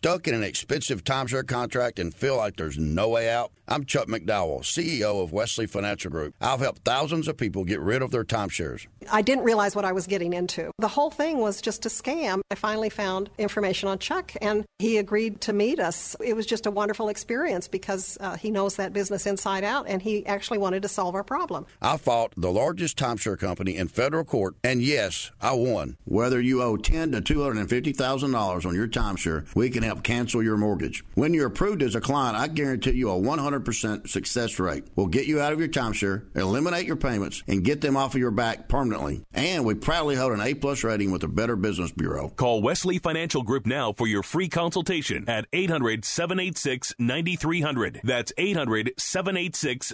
Stuck 0.04 0.28
in 0.28 0.34
an 0.34 0.42
expensive 0.42 1.04
timeshare 1.04 1.46
contract 1.46 2.00
and 2.00 2.12
feel 2.12 2.36
like 2.36 2.58
there's 2.58 2.76
no 2.76 3.10
way 3.10 3.30
out? 3.30 3.52
I'm 3.68 3.86
Chuck 3.86 4.08
McDowell, 4.08 4.62
CEO 4.62 5.22
of 5.24 5.32
Wesley 5.32 5.68
Financial 5.68 6.10
Group. 6.10 6.34
I've 6.42 6.60
helped 6.60 6.84
thousands 6.84 7.28
of 7.28 7.38
people 7.38 7.64
get 7.64 7.80
rid 7.80 8.02
of 8.02 8.10
their 8.10 8.24
timeshares. 8.24 8.88
I 9.12 9.22
didn't 9.22 9.44
realize 9.44 9.76
what 9.76 9.86
I 9.86 9.92
was 9.92 10.08
getting 10.08 10.34
into. 10.34 10.72
The 10.80 10.88
whole 10.88 11.12
thing 11.12 11.38
was 11.38 11.62
just 11.62 11.86
a 11.86 11.90
scam. 11.90 12.42
I 12.50 12.56
finally 12.56 12.90
found 12.90 13.30
information 13.38 13.88
on 13.90 14.00
Chuck, 14.00 14.34
and 14.42 14.66
he 14.80 14.98
agreed 14.98 15.40
to 15.42 15.54
meet 15.54 15.80
us. 15.80 16.16
It 16.20 16.36
was 16.36 16.48
just 16.48 16.66
a 16.66 16.72
wonderful 16.72 17.08
experience 17.08 17.68
because 17.68 18.18
uh, 18.20 18.36
he 18.36 18.50
knows 18.50 18.78
that 18.78 18.94
business 18.94 19.28
inside 19.28 19.64
out, 19.64 19.86
and 19.88 20.02
he 20.02 20.26
actually 20.26 20.58
wanted 20.58 20.82
to 20.82 20.90
solve 20.90 21.14
our 21.14 21.24
problem. 21.24 21.68
I 21.80 21.98
fought 21.98 22.34
the 22.36 22.52
largest 22.52 22.98
timeshare 22.98 23.38
company 23.38 23.78
in 23.78 23.88
federal 23.88 24.24
court, 24.26 24.56
and 24.64 24.82
yes, 24.82 25.30
I 25.40 25.54
won. 25.54 25.96
Whether 26.06 26.42
you 26.42 26.64
owe 26.64 26.76
ten 26.76 27.12
to 27.12 27.22
two 27.22 27.44
hundred 27.44 27.60
and 27.60 27.70
fifty 27.70 27.94
thousand 27.94 28.32
dollars 28.32 28.66
on 28.66 28.74
your 28.74 28.88
timeshare, 28.88 29.46
we 29.56 29.70
can 29.70 29.84
help 29.84 29.91
cancel 30.00 30.44
your 30.44 30.58
mortgage. 30.58 31.04
When 31.16 31.34
you're 31.34 31.48
approved 31.48 31.84
as 31.84 31.96
a 31.96 32.02
client, 32.02 32.38
I 32.38 32.48
guarantee 32.48 32.92
you 32.92 33.10
a 33.10 33.18
one 33.18 33.40
hundred 33.40 33.66
percent 33.66 34.10
success 34.10 34.60
rate. 34.60 34.86
We'll 34.96 35.08
get 35.08 35.28
you 35.28 35.42
out 35.42 35.54
of 35.54 35.60
your 35.60 35.70
timeshare, 35.70 36.24
eliminate 36.36 36.86
your 36.86 36.96
payments, 36.96 37.44
and 37.48 37.64
get 37.64 37.82
them 37.82 37.98
off 37.98 38.16
of 38.16 38.20
your 38.20 38.32
back 38.32 38.68
permanently. 38.68 39.22
And 39.34 39.66
we 39.66 39.76
proudly 39.76 40.16
hold 40.16 40.34
an 40.34 40.42
A 40.42 40.54
plus 40.54 40.84
rating 40.84 41.12
with 41.12 41.22
the 41.22 41.28
Better 41.28 41.56
Business 41.56 41.92
Bureau. 41.92 42.30
Call 42.30 42.62
Wesley 42.62 43.00
Financial 43.00 43.44
Group 43.44 43.66
now 43.66 43.94
for 43.94 44.08
your 44.08 44.24
free 44.24 44.50
consultation 44.50 45.26
at 45.28 45.46
800 45.54 46.06
786 46.06 46.94
9300. 46.98 48.02
That's 48.04 48.34
800 48.38 48.94
786 48.98 49.94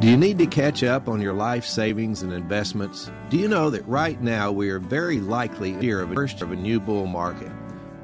Do 0.00 0.08
you 0.08 0.16
need 0.16 0.38
to 0.38 0.46
catch 0.46 0.82
up 0.82 1.08
on 1.08 1.20
your 1.20 1.34
life 1.34 1.66
savings 1.66 2.22
and 2.22 2.32
investments? 2.32 3.10
Do 3.28 3.36
you 3.36 3.48
know 3.48 3.68
that 3.68 3.86
right 3.86 4.18
now 4.18 4.50
we 4.50 4.70
are 4.70 4.78
very 4.78 5.20
likely 5.20 5.74
of 5.74 6.10
a 6.10 6.14
first 6.14 6.40
of 6.40 6.52
a 6.52 6.56
new 6.56 6.80
bull 6.80 7.04
market? 7.04 7.52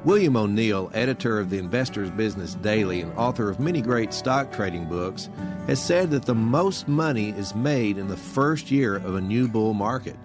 William 0.04 0.36
O'Neill, 0.36 0.90
editor 0.92 1.40
of 1.40 1.48
the 1.48 1.56
Investor's 1.56 2.10
Business 2.10 2.52
Daily 2.56 3.00
and 3.00 3.16
author 3.16 3.48
of 3.48 3.60
many 3.60 3.80
great 3.80 4.12
stock 4.12 4.52
trading 4.52 4.84
books, 4.84 5.30
has 5.68 5.82
said 5.82 6.10
that 6.10 6.26
the 6.26 6.34
most 6.34 6.86
money 6.86 7.30
is 7.30 7.54
made 7.54 7.96
in 7.96 8.08
the 8.08 8.16
first 8.18 8.70
year 8.70 8.96
of 8.96 9.14
a 9.14 9.20
new 9.22 9.48
bull 9.48 9.72
market. 9.72 10.16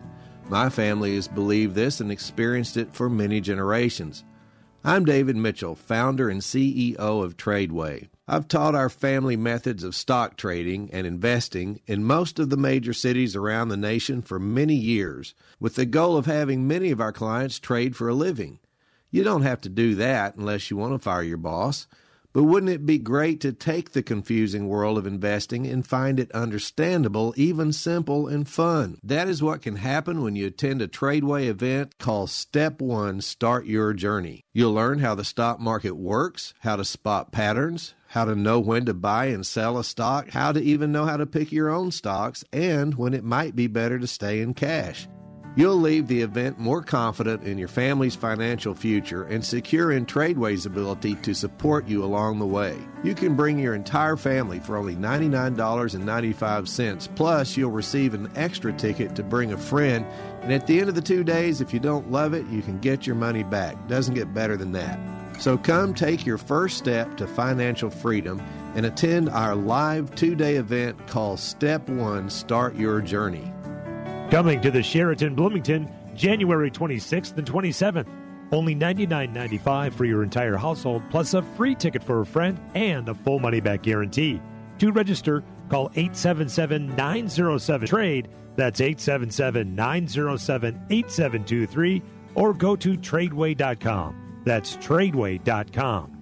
My 0.49 0.69
family 0.69 1.15
has 1.15 1.29
believed 1.29 1.73
this 1.73 2.01
and 2.01 2.11
experienced 2.11 2.75
it 2.75 2.93
for 2.93 3.09
many 3.09 3.39
generations. 3.39 4.25
I'm 4.83 5.05
David 5.05 5.35
Mitchell, 5.35 5.75
founder 5.75 6.27
and 6.27 6.41
CEO 6.41 6.97
of 6.97 7.37
Tradeway. 7.37 8.09
I've 8.27 8.47
taught 8.47 8.73
our 8.73 8.89
family 8.89 9.37
methods 9.37 9.83
of 9.83 9.93
stock 9.93 10.37
trading 10.37 10.89
and 10.91 11.05
investing 11.05 11.81
in 11.85 12.03
most 12.03 12.39
of 12.39 12.49
the 12.49 12.57
major 12.57 12.91
cities 12.91 13.35
around 13.35 13.69
the 13.69 13.77
nation 13.77 14.23
for 14.23 14.39
many 14.39 14.73
years, 14.73 15.35
with 15.59 15.75
the 15.75 15.85
goal 15.85 16.17
of 16.17 16.25
having 16.25 16.67
many 16.67 16.89
of 16.89 16.99
our 16.99 17.11
clients 17.11 17.59
trade 17.59 17.95
for 17.95 18.09
a 18.09 18.15
living. 18.15 18.57
You 19.11 19.23
don't 19.23 19.43
have 19.43 19.61
to 19.61 19.69
do 19.69 19.93
that 19.95 20.35
unless 20.35 20.71
you 20.71 20.77
want 20.77 20.93
to 20.93 20.99
fire 20.99 21.21
your 21.21 21.37
boss. 21.37 21.85
But 22.33 22.43
wouldn't 22.43 22.71
it 22.71 22.85
be 22.85 22.97
great 22.97 23.41
to 23.41 23.51
take 23.51 23.91
the 23.91 24.01
confusing 24.01 24.67
world 24.69 24.97
of 24.97 25.05
investing 25.05 25.67
and 25.67 25.85
find 25.85 26.19
it 26.19 26.31
understandable, 26.31 27.33
even 27.35 27.73
simple 27.73 28.27
and 28.27 28.47
fun? 28.47 28.99
That 29.03 29.27
is 29.27 29.43
what 29.43 29.61
can 29.61 29.75
happen 29.75 30.21
when 30.21 30.35
you 30.35 30.47
attend 30.47 30.81
a 30.81 30.87
Tradeway 30.87 31.47
event 31.47 31.97
called 31.97 32.29
Step 32.29 32.79
1 32.81 33.19
Start 33.21 33.65
Your 33.65 33.93
Journey. 33.93 34.45
You'll 34.53 34.73
learn 34.73 34.99
how 34.99 35.15
the 35.15 35.25
stock 35.25 35.59
market 35.59 35.97
works, 35.97 36.53
how 36.59 36.77
to 36.77 36.85
spot 36.85 37.33
patterns, 37.33 37.93
how 38.07 38.25
to 38.25 38.35
know 38.35 38.59
when 38.59 38.85
to 38.85 38.93
buy 38.93 39.25
and 39.25 39.45
sell 39.45 39.77
a 39.77 39.83
stock, 39.83 40.29
how 40.29 40.51
to 40.51 40.61
even 40.61 40.91
know 40.91 41.05
how 41.05 41.17
to 41.17 41.25
pick 41.25 41.51
your 41.51 41.69
own 41.69 41.91
stocks, 41.91 42.43
and 42.53 42.95
when 42.95 43.13
it 43.13 43.23
might 43.23 43.55
be 43.55 43.67
better 43.67 43.99
to 43.99 44.07
stay 44.07 44.41
in 44.41 44.53
cash. 44.53 45.07
You'll 45.53 45.75
leave 45.75 46.07
the 46.07 46.21
event 46.21 46.59
more 46.59 46.81
confident 46.81 47.43
in 47.43 47.57
your 47.57 47.67
family's 47.67 48.15
financial 48.15 48.73
future 48.73 49.25
and 49.25 49.43
secure 49.43 49.91
in 49.91 50.05
Tradeway's 50.05 50.65
ability 50.65 51.15
to 51.15 51.33
support 51.33 51.89
you 51.89 52.05
along 52.05 52.39
the 52.39 52.45
way. 52.45 52.77
You 53.03 53.13
can 53.13 53.35
bring 53.35 53.59
your 53.59 53.75
entire 53.75 54.15
family 54.15 54.61
for 54.61 54.77
only 54.77 54.95
$99.95, 54.95 57.15
plus, 57.15 57.57
you'll 57.57 57.71
receive 57.71 58.13
an 58.13 58.31
extra 58.37 58.71
ticket 58.71 59.13
to 59.17 59.23
bring 59.23 59.51
a 59.51 59.57
friend. 59.57 60.05
And 60.41 60.53
at 60.53 60.67
the 60.67 60.79
end 60.79 60.87
of 60.87 60.95
the 60.95 61.01
two 61.01 61.25
days, 61.25 61.59
if 61.59 61.73
you 61.73 61.81
don't 61.81 62.09
love 62.09 62.33
it, 62.33 62.47
you 62.47 62.61
can 62.61 62.79
get 62.79 63.05
your 63.05 63.17
money 63.17 63.43
back. 63.43 63.89
Doesn't 63.89 64.15
get 64.15 64.33
better 64.33 64.55
than 64.55 64.71
that. 64.71 64.97
So 65.37 65.57
come 65.57 65.93
take 65.93 66.25
your 66.25 66.37
first 66.37 66.77
step 66.77 67.17
to 67.17 67.27
financial 67.27 67.89
freedom 67.89 68.41
and 68.75 68.85
attend 68.85 69.27
our 69.27 69.55
live 69.55 70.15
two 70.15 70.35
day 70.35 70.55
event 70.55 71.07
called 71.07 71.41
Step 71.41 71.89
One 71.89 72.29
Start 72.29 72.75
Your 72.75 73.01
Journey. 73.01 73.50
Coming 74.31 74.61
to 74.61 74.71
the 74.71 74.81
Sheraton 74.81 75.35
Bloomington 75.35 75.91
January 76.15 76.71
26th 76.71 77.37
and 77.37 77.45
27th. 77.45 78.07
Only 78.53 78.73
$99.95 78.73 79.91
for 79.93 80.05
your 80.05 80.23
entire 80.23 80.55
household, 80.55 81.03
plus 81.09 81.33
a 81.33 81.41
free 81.41 81.75
ticket 81.75 82.01
for 82.01 82.21
a 82.21 82.25
friend 82.25 82.57
and 82.73 83.09
a 83.09 83.13
full 83.13 83.39
money 83.39 83.59
back 83.59 83.83
guarantee. 83.83 84.41
To 84.79 84.93
register, 84.93 85.43
call 85.69 85.91
877 85.95 86.95
907 86.95 87.87
TRADE. 87.87 88.29
That's 88.55 88.79
877 88.79 89.75
907 89.75 90.85
8723 90.89 92.01
or 92.35 92.53
go 92.53 92.77
to 92.77 92.97
tradeway.com. 92.97 94.43
That's 94.45 94.77
tradeway.com. 94.77 96.20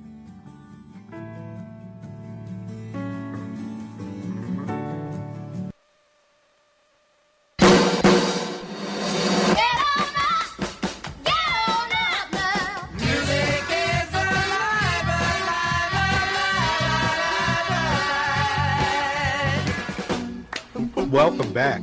Welcome 21.39 21.53
back. 21.53 21.81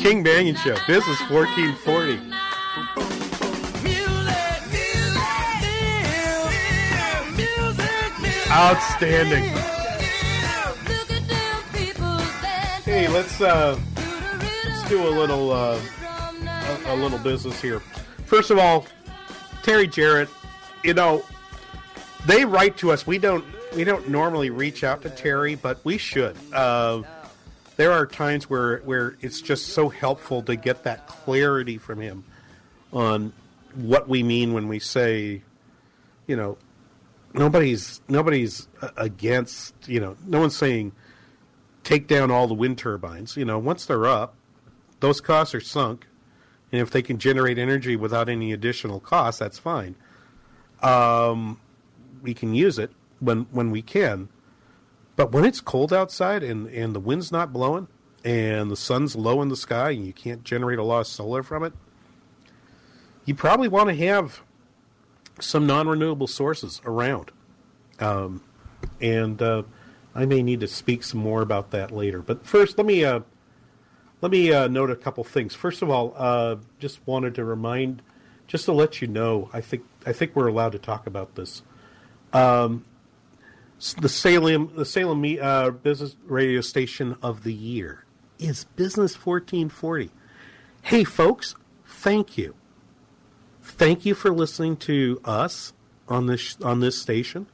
King 0.00 0.24
Banaian 0.24 0.56
Show, 0.56 0.74
Business 0.88 1.20
1440. 1.30 2.18
Outstanding. 8.50 9.44
Hey, 12.82 13.06
let's 13.06 13.40
uh, 13.40 13.78
let's 14.64 14.88
do 14.88 15.06
a 15.06 15.08
little 15.08 15.52
uh, 15.52 15.80
a, 16.42 16.94
a 16.94 16.96
little 16.96 17.20
business 17.20 17.60
here. 17.62 17.78
First 18.26 18.50
of 18.50 18.58
all, 18.58 18.84
Terry 19.62 19.86
Jarrett, 19.86 20.28
you 20.82 20.94
know, 20.94 21.24
they 22.26 22.44
write 22.44 22.76
to 22.78 22.90
us. 22.90 23.06
We 23.06 23.18
don't 23.18 23.44
we 23.76 23.84
don't 23.84 24.08
normally 24.08 24.50
reach 24.50 24.82
out 24.82 25.02
to 25.02 25.10
Terry, 25.10 25.54
but 25.54 25.78
we 25.84 25.98
should. 25.98 26.36
Uh, 26.52 27.02
there 27.76 27.92
are 27.92 28.06
times 28.06 28.48
where 28.48 28.78
where 28.78 29.16
it's 29.20 29.40
just 29.40 29.68
so 29.68 29.88
helpful 29.88 30.42
to 30.42 30.56
get 30.56 30.84
that 30.84 31.06
clarity 31.06 31.78
from 31.78 32.00
him 32.00 32.24
on 32.92 33.32
what 33.74 34.08
we 34.08 34.22
mean 34.22 34.52
when 34.52 34.68
we 34.68 34.78
say, 34.78 35.42
you 36.26 36.36
know, 36.36 36.58
nobody's 37.34 38.00
nobody's 38.08 38.68
against, 38.96 39.74
you 39.88 40.00
know, 40.00 40.16
no 40.26 40.40
one's 40.40 40.56
saying 40.56 40.92
take 41.84 42.06
down 42.06 42.30
all 42.30 42.46
the 42.46 42.54
wind 42.54 42.78
turbines. 42.78 43.36
You 43.36 43.44
know, 43.44 43.58
once 43.58 43.86
they're 43.86 44.06
up, 44.06 44.34
those 45.00 45.20
costs 45.20 45.54
are 45.54 45.60
sunk, 45.60 46.06
and 46.70 46.80
if 46.80 46.90
they 46.90 47.02
can 47.02 47.18
generate 47.18 47.58
energy 47.58 47.96
without 47.96 48.28
any 48.28 48.52
additional 48.52 49.00
cost, 49.00 49.38
that's 49.38 49.58
fine. 49.58 49.96
Um, 50.82 51.60
we 52.22 52.34
can 52.34 52.54
use 52.54 52.78
it 52.78 52.90
when 53.20 53.46
when 53.50 53.70
we 53.70 53.82
can. 53.82 54.28
But 55.16 55.32
when 55.32 55.44
it's 55.44 55.60
cold 55.60 55.92
outside 55.92 56.42
and, 56.42 56.66
and 56.68 56.94
the 56.94 57.00
wind's 57.00 57.30
not 57.30 57.52
blowing 57.52 57.88
and 58.24 58.70
the 58.70 58.76
sun's 58.76 59.14
low 59.14 59.42
in 59.42 59.48
the 59.48 59.56
sky 59.56 59.90
and 59.90 60.06
you 60.06 60.12
can't 60.12 60.42
generate 60.44 60.78
a 60.78 60.82
lot 60.82 61.00
of 61.00 61.06
solar 61.06 61.42
from 61.42 61.64
it, 61.64 61.72
you 63.24 63.34
probably 63.34 63.68
want 63.68 63.88
to 63.88 63.94
have 63.96 64.42
some 65.40 65.66
non 65.66 65.88
renewable 65.88 66.26
sources 66.26 66.80
around. 66.84 67.30
Um, 68.00 68.42
and 69.00 69.40
uh, 69.40 69.62
I 70.14 70.26
may 70.26 70.42
need 70.42 70.60
to 70.60 70.68
speak 70.68 71.02
some 71.02 71.20
more 71.20 71.42
about 71.42 71.70
that 71.70 71.90
later. 71.90 72.20
But 72.20 72.46
first, 72.46 72.78
let 72.78 72.86
me 72.86 73.04
uh, 73.04 73.20
let 74.20 74.32
me 74.32 74.52
uh, 74.52 74.68
note 74.68 74.90
a 74.90 74.96
couple 74.96 75.24
things. 75.24 75.54
First 75.54 75.82
of 75.82 75.90
all, 75.90 76.14
uh, 76.16 76.56
just 76.78 77.00
wanted 77.06 77.34
to 77.36 77.44
remind, 77.44 78.02
just 78.46 78.64
to 78.66 78.72
let 78.72 79.00
you 79.00 79.08
know, 79.08 79.50
I 79.52 79.60
think 79.60 79.84
I 80.06 80.12
think 80.12 80.34
we're 80.34 80.48
allowed 80.48 80.72
to 80.72 80.78
talk 80.78 81.06
about 81.06 81.34
this. 81.34 81.62
Um, 82.32 82.84
the 84.00 84.08
Salem 84.08 84.70
the 84.76 84.84
Salem 84.84 85.24
uh, 85.40 85.70
Business 85.70 86.16
Radio 86.26 86.60
Station 86.60 87.16
of 87.20 87.42
the 87.42 87.52
Year 87.52 88.04
is 88.38 88.64
Business 88.76 89.14
1440. 89.14 90.10
Hey, 90.82 91.04
folks, 91.04 91.54
thank 91.84 92.38
you. 92.38 92.54
Thank 93.60 94.04
you 94.04 94.14
for 94.14 94.30
listening 94.30 94.76
to 94.78 95.20
us 95.24 95.72
on 96.08 96.26
this 96.26 96.56
on 96.60 96.80
this 96.80 97.00
station. 97.00 97.46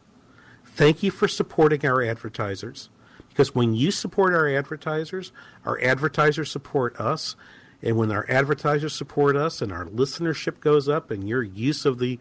Thank 0.66 1.02
you 1.02 1.10
for 1.10 1.28
supporting 1.28 1.86
our 1.86 2.02
advertisers. 2.02 2.90
Because 3.30 3.54
when 3.54 3.74
you 3.74 3.90
support 3.90 4.34
our 4.34 4.48
advertisers, 4.48 5.32
our 5.64 5.80
advertisers 5.80 6.50
support 6.50 6.98
us. 7.00 7.36
And 7.80 7.96
when 7.96 8.10
our 8.10 8.26
advertisers 8.28 8.92
support 8.92 9.36
us 9.36 9.62
and 9.62 9.72
our 9.72 9.86
listenership 9.86 10.60
goes 10.60 10.88
up 10.88 11.10
and 11.12 11.28
your 11.28 11.42
use 11.42 11.86
of 11.86 12.00
the 12.00 12.18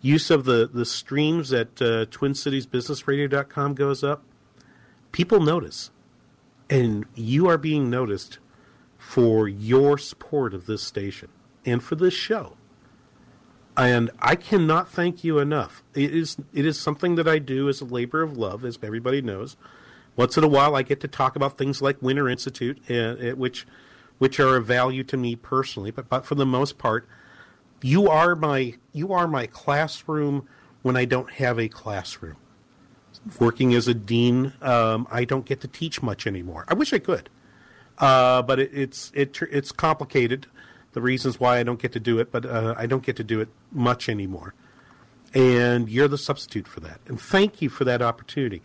use 0.00 0.30
of 0.30 0.44
the, 0.44 0.68
the 0.72 0.84
streams 0.84 1.52
at 1.52 1.80
uh, 1.82 2.06
TwinCitiesBusinessRadio.com 2.06 3.74
goes 3.74 4.04
up, 4.04 4.22
people 5.12 5.40
notice. 5.40 5.90
And 6.70 7.06
you 7.14 7.48
are 7.48 7.58
being 7.58 7.88
noticed 7.88 8.38
for 8.98 9.48
your 9.48 9.96
support 9.96 10.52
of 10.52 10.66
this 10.66 10.82
station 10.82 11.30
and 11.64 11.82
for 11.82 11.94
this 11.94 12.14
show. 12.14 12.56
And 13.76 14.10
I 14.18 14.34
cannot 14.34 14.90
thank 14.90 15.22
you 15.22 15.38
enough. 15.38 15.84
It 15.94 16.12
is 16.12 16.36
it 16.52 16.66
is 16.66 16.78
something 16.78 17.14
that 17.14 17.28
I 17.28 17.38
do 17.38 17.68
as 17.68 17.80
a 17.80 17.84
labor 17.84 18.22
of 18.22 18.36
love, 18.36 18.64
as 18.64 18.76
everybody 18.82 19.22
knows. 19.22 19.56
Once 20.16 20.36
in 20.36 20.42
a 20.42 20.48
while, 20.48 20.74
I 20.74 20.82
get 20.82 21.00
to 21.02 21.08
talk 21.08 21.36
about 21.36 21.56
things 21.56 21.80
like 21.80 22.02
Winter 22.02 22.28
Institute, 22.28 22.78
uh, 22.90 23.36
which 23.36 23.66
which 24.18 24.40
are 24.40 24.56
of 24.56 24.66
value 24.66 25.04
to 25.04 25.16
me 25.16 25.36
personally. 25.36 25.92
But, 25.92 26.08
but 26.08 26.26
for 26.26 26.34
the 26.34 26.44
most 26.44 26.76
part, 26.76 27.08
you 27.82 28.08
are 28.08 28.34
my 28.34 28.74
you 28.92 29.12
are 29.12 29.28
my 29.28 29.46
classroom 29.46 30.48
when 30.82 30.96
I 30.96 31.04
don't 31.04 31.30
have 31.32 31.58
a 31.58 31.68
classroom. 31.68 32.36
Working 33.40 33.74
as 33.74 33.88
a 33.88 33.94
dean, 33.94 34.52
um, 34.62 35.08
I 35.10 35.24
don't 35.24 35.44
get 35.44 35.60
to 35.62 35.68
teach 35.68 36.02
much 36.02 36.26
anymore. 36.26 36.64
I 36.68 36.74
wish 36.74 36.92
I 36.92 36.98
could, 36.98 37.28
uh, 37.98 38.42
but 38.42 38.60
it, 38.60 38.70
it's 38.72 39.10
it, 39.14 39.36
it's 39.50 39.72
complicated. 39.72 40.46
The 40.92 41.02
reasons 41.02 41.38
why 41.38 41.58
I 41.58 41.62
don't 41.62 41.80
get 41.80 41.92
to 41.92 42.00
do 42.00 42.18
it, 42.18 42.32
but 42.32 42.46
uh, 42.46 42.74
I 42.76 42.86
don't 42.86 43.02
get 43.02 43.16
to 43.16 43.24
do 43.24 43.40
it 43.40 43.48
much 43.72 44.08
anymore. 44.08 44.54
And 45.34 45.88
you're 45.90 46.08
the 46.08 46.18
substitute 46.18 46.66
for 46.66 46.80
that. 46.80 47.00
And 47.06 47.20
thank 47.20 47.60
you 47.60 47.68
for 47.68 47.84
that 47.84 48.00
opportunity. 48.00 48.62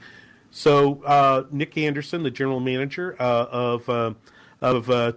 So 0.49 1.03
uh, 1.03 1.43
Nick 1.51 1.77
Anderson, 1.77 2.23
the 2.23 2.31
general 2.31 2.59
manager 2.59 3.15
uh, 3.19 3.47
of 3.51 3.89
uh, 3.89 4.13
of 4.61 4.89
uh, 4.89 5.13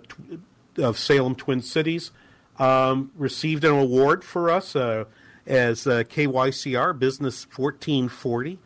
of 0.79 0.99
Salem 0.99 1.35
Twin 1.35 1.63
Cities 1.63 2.11
um, 2.59 3.11
received 3.17 3.65
an 3.65 3.73
award 3.73 4.25
for 4.25 4.51
us 4.51 4.75
uh, 4.77 5.05
as 5.47 5.87
uh, 5.87 6.03
KYCR 6.05 6.99
Business 6.99 7.47
1440 7.47 8.59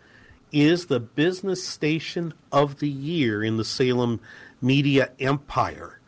is 0.52 0.86
the 0.86 1.00
business 1.00 1.66
station 1.66 2.34
of 2.50 2.80
the 2.80 2.88
year 2.88 3.42
in 3.42 3.56
the 3.56 3.64
Salem 3.64 4.20
media 4.60 5.10
empire. 5.20 6.00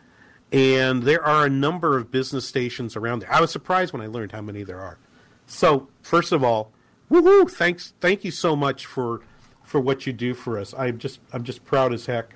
And 0.51 1.05
there 1.05 1.25
are 1.25 1.47
a 1.47 1.51
number 1.51 1.97
of 1.97 2.11
business 2.11 2.47
stations 2.47 2.97
around 2.97 3.21
there. 3.21 3.33
I 3.33 3.41
was 3.41 3.51
surprised 3.51 3.93
when 3.93 4.03
I 4.03 4.07
learned 4.07 4.33
how 4.33 4.43
many 4.43 4.63
there 4.65 4.81
are. 4.81 4.99
So, 5.47 5.89
first 6.03 6.33
of 6.33 6.45
all, 6.45 6.73
woohoo! 7.11 7.51
Thanks, 7.51 7.95
thank 8.01 8.25
you 8.25 8.31
so 8.31 8.55
much 8.55 8.87
for 8.87 9.21
for 9.65 9.81
what 9.81 10.07
you 10.07 10.13
do 10.13 10.35
for 10.35 10.59
us. 10.59 10.75
I'm 10.77 10.99
just 10.99 11.21
I'm 11.33 11.45
just 11.45 11.65
proud 11.65 11.95
as 11.95 12.07
heck 12.07 12.35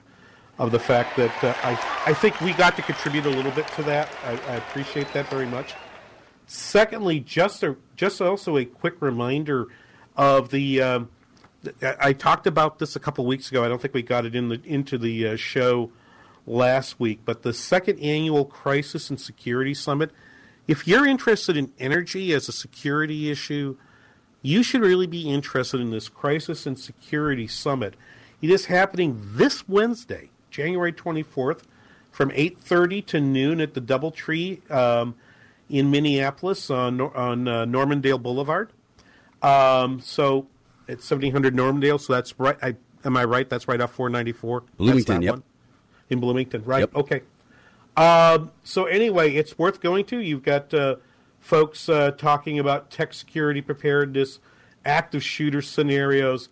of 0.59 0.71
the 0.73 0.79
fact 0.79 1.17
that 1.17 1.45
uh, 1.45 1.55
I, 1.63 1.73
I 2.07 2.15
think 2.15 2.41
we 2.41 2.53
got 2.55 2.77
to 2.77 2.83
contribute 2.83 3.27
a 3.27 3.31
little 3.31 3.53
bit 3.53 3.67
to 3.69 3.83
that. 3.85 4.09
I, 4.25 4.33
I 4.53 4.57
appreciate 4.57 5.13
that 5.13 5.29
very 5.29 5.47
much. 5.47 5.75
Secondly, 6.47 7.21
just 7.21 7.63
a, 7.63 7.77
just 7.97 8.21
also 8.21 8.57
a 8.57 8.65
quick 8.65 9.01
reminder 9.01 9.67
of 10.17 10.51
the. 10.51 10.81
Um, 10.81 11.11
I 11.83 12.13
talked 12.13 12.47
about 12.47 12.79
this 12.79 12.95
a 12.95 13.01
couple 13.01 13.27
weeks 13.27 13.51
ago. 13.51 13.65
I 13.65 13.69
don't 13.69 13.83
think 13.83 13.93
we 13.93 14.03
got 14.03 14.25
it 14.25 14.37
in 14.37 14.49
the 14.49 14.61
into 14.65 14.99
the 14.99 15.29
uh, 15.29 15.37
show 15.37 15.91
last 16.47 17.01
week, 17.01 17.21
but 17.25 17.43
the 17.43 17.53
second 17.53 17.99
annual 17.99 18.45
Crisis 18.45 19.11
and 19.11 19.21
Security 19.21 19.75
Summit. 19.75 20.13
If 20.69 20.89
you're 20.89 21.07
interested 21.07 21.57
in 21.57 21.73
energy 21.79 22.33
as 22.33 22.49
a 22.49 22.53
security 22.53 23.31
issue, 23.31 23.77
you 24.43 24.63
should 24.63 24.81
really 24.81 25.07
be 25.07 25.29
interested 25.29 25.81
in 25.81 25.91
this 25.91 26.09
Crisis 26.09 26.67
and 26.67 26.79
Security 26.79 27.47
Summit. 27.47 27.95
It 28.41 28.51
is 28.51 28.67
happening 28.67 29.21
this 29.35 29.69
Wednesday, 29.69 30.31
January 30.57 30.93
24th 30.93 31.65
from 32.11 32.31
8.30 32.31 33.05
to 33.07 33.21
noon 33.21 33.61
at 33.61 33.75
the 33.75 33.81
Doubletree 33.81 34.69
um, 34.71 35.15
in 35.69 35.91
Minneapolis 35.91 36.71
on, 36.71 36.99
on 36.99 37.47
uh, 37.47 37.67
Normandale 37.67 38.17
Boulevard. 38.17 38.71
Um, 39.43 40.01
so 40.01 40.47
it's 40.89 41.11
1700 41.11 41.55
Normandale, 41.55 41.99
so 41.99 42.15
that's 42.15 42.39
right. 42.41 42.57
I, 42.63 42.75
am 43.05 43.19
I 43.19 43.25
right? 43.25 43.49
That's 43.51 43.69
right 43.69 43.79
off 43.79 43.93
494? 43.93 44.63
Bloomington, 44.79 45.21
yep. 45.21 45.35
One? 45.35 45.43
In 46.09 46.21
Bloomington, 46.21 46.65
right. 46.65 46.81
Yep. 46.81 46.97
Okay. 46.97 47.21
Um, 47.99 48.51
so 48.65 48.87
anyway, 48.87 49.35
it's 49.35 49.59
worth 49.59 49.83
going 49.83 50.07
to. 50.07 50.19
You've 50.19 50.43
got 50.43 50.73
uh, 50.73 50.97
folks 51.39 51.87
uh, 51.91 52.13
talking 52.13 52.59
about 52.59 52.91
tech 52.91 53.13
security 53.13 53.61
preparedness, 53.61 54.39
active 54.87 55.23
shooter 55.23 55.61
scenarios. 55.61 56.49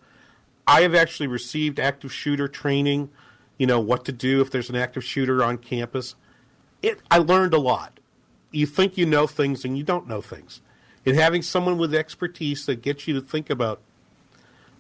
I 0.67 0.83
have 0.83 0.95
actually 0.95 1.27
received 1.27 1.81
active 1.81 2.13
shooter 2.13 2.49
training. 2.49 3.11
You 3.59 3.67
know 3.67 3.81
what 3.81 4.05
to 4.07 4.13
do 4.13 4.41
if 4.41 4.51
there's 4.51 4.71
an 4.71 4.77
active 4.77 5.05
shooter 5.05 5.45
on 5.45 5.59
campus. 5.59 6.15
It 6.83 7.01
I 7.11 7.19
learned 7.19 7.55
a 7.55 7.59
lot. 7.59 8.01
You 8.51 8.67
think 8.67 8.97
you 8.97 9.07
know 9.07 9.27
things 9.27 9.65
and 9.65 9.77
you 9.77 9.85
don't 9.85 10.09
know 10.09 10.21
things, 10.21 10.61
and 11.07 11.17
having 11.17 11.43
someone 11.43 11.79
with 11.79 11.95
expertise 11.95 12.67
that 12.67 12.83
gets 12.83 13.09
you 13.09 13.15
to 13.15 13.21
think 13.21 13.51
about, 13.51 13.81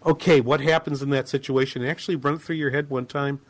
okay, 0.05 0.41
what 0.41 0.61
happens 0.61 1.03
in 1.03 1.11
that 1.11 1.29
situation? 1.29 1.83
and 1.83 1.91
Actually, 1.91 2.17
run 2.17 2.39
through 2.39 2.57
your 2.57 2.71
head 2.71 2.91
one 2.91 3.07
time, 3.07 3.41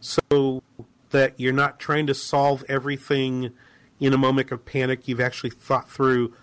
so 0.00 0.62
that 1.10 1.34
you're 1.36 1.52
not 1.52 1.78
trying 1.78 2.06
to 2.06 2.14
solve 2.14 2.64
everything 2.68 3.52
in 4.00 4.12
a 4.12 4.18
moment 4.18 4.50
of 4.52 4.64
panic. 4.64 5.08
You've 5.08 5.20
actually 5.20 5.50
thought 5.50 5.90
through, 5.90 6.34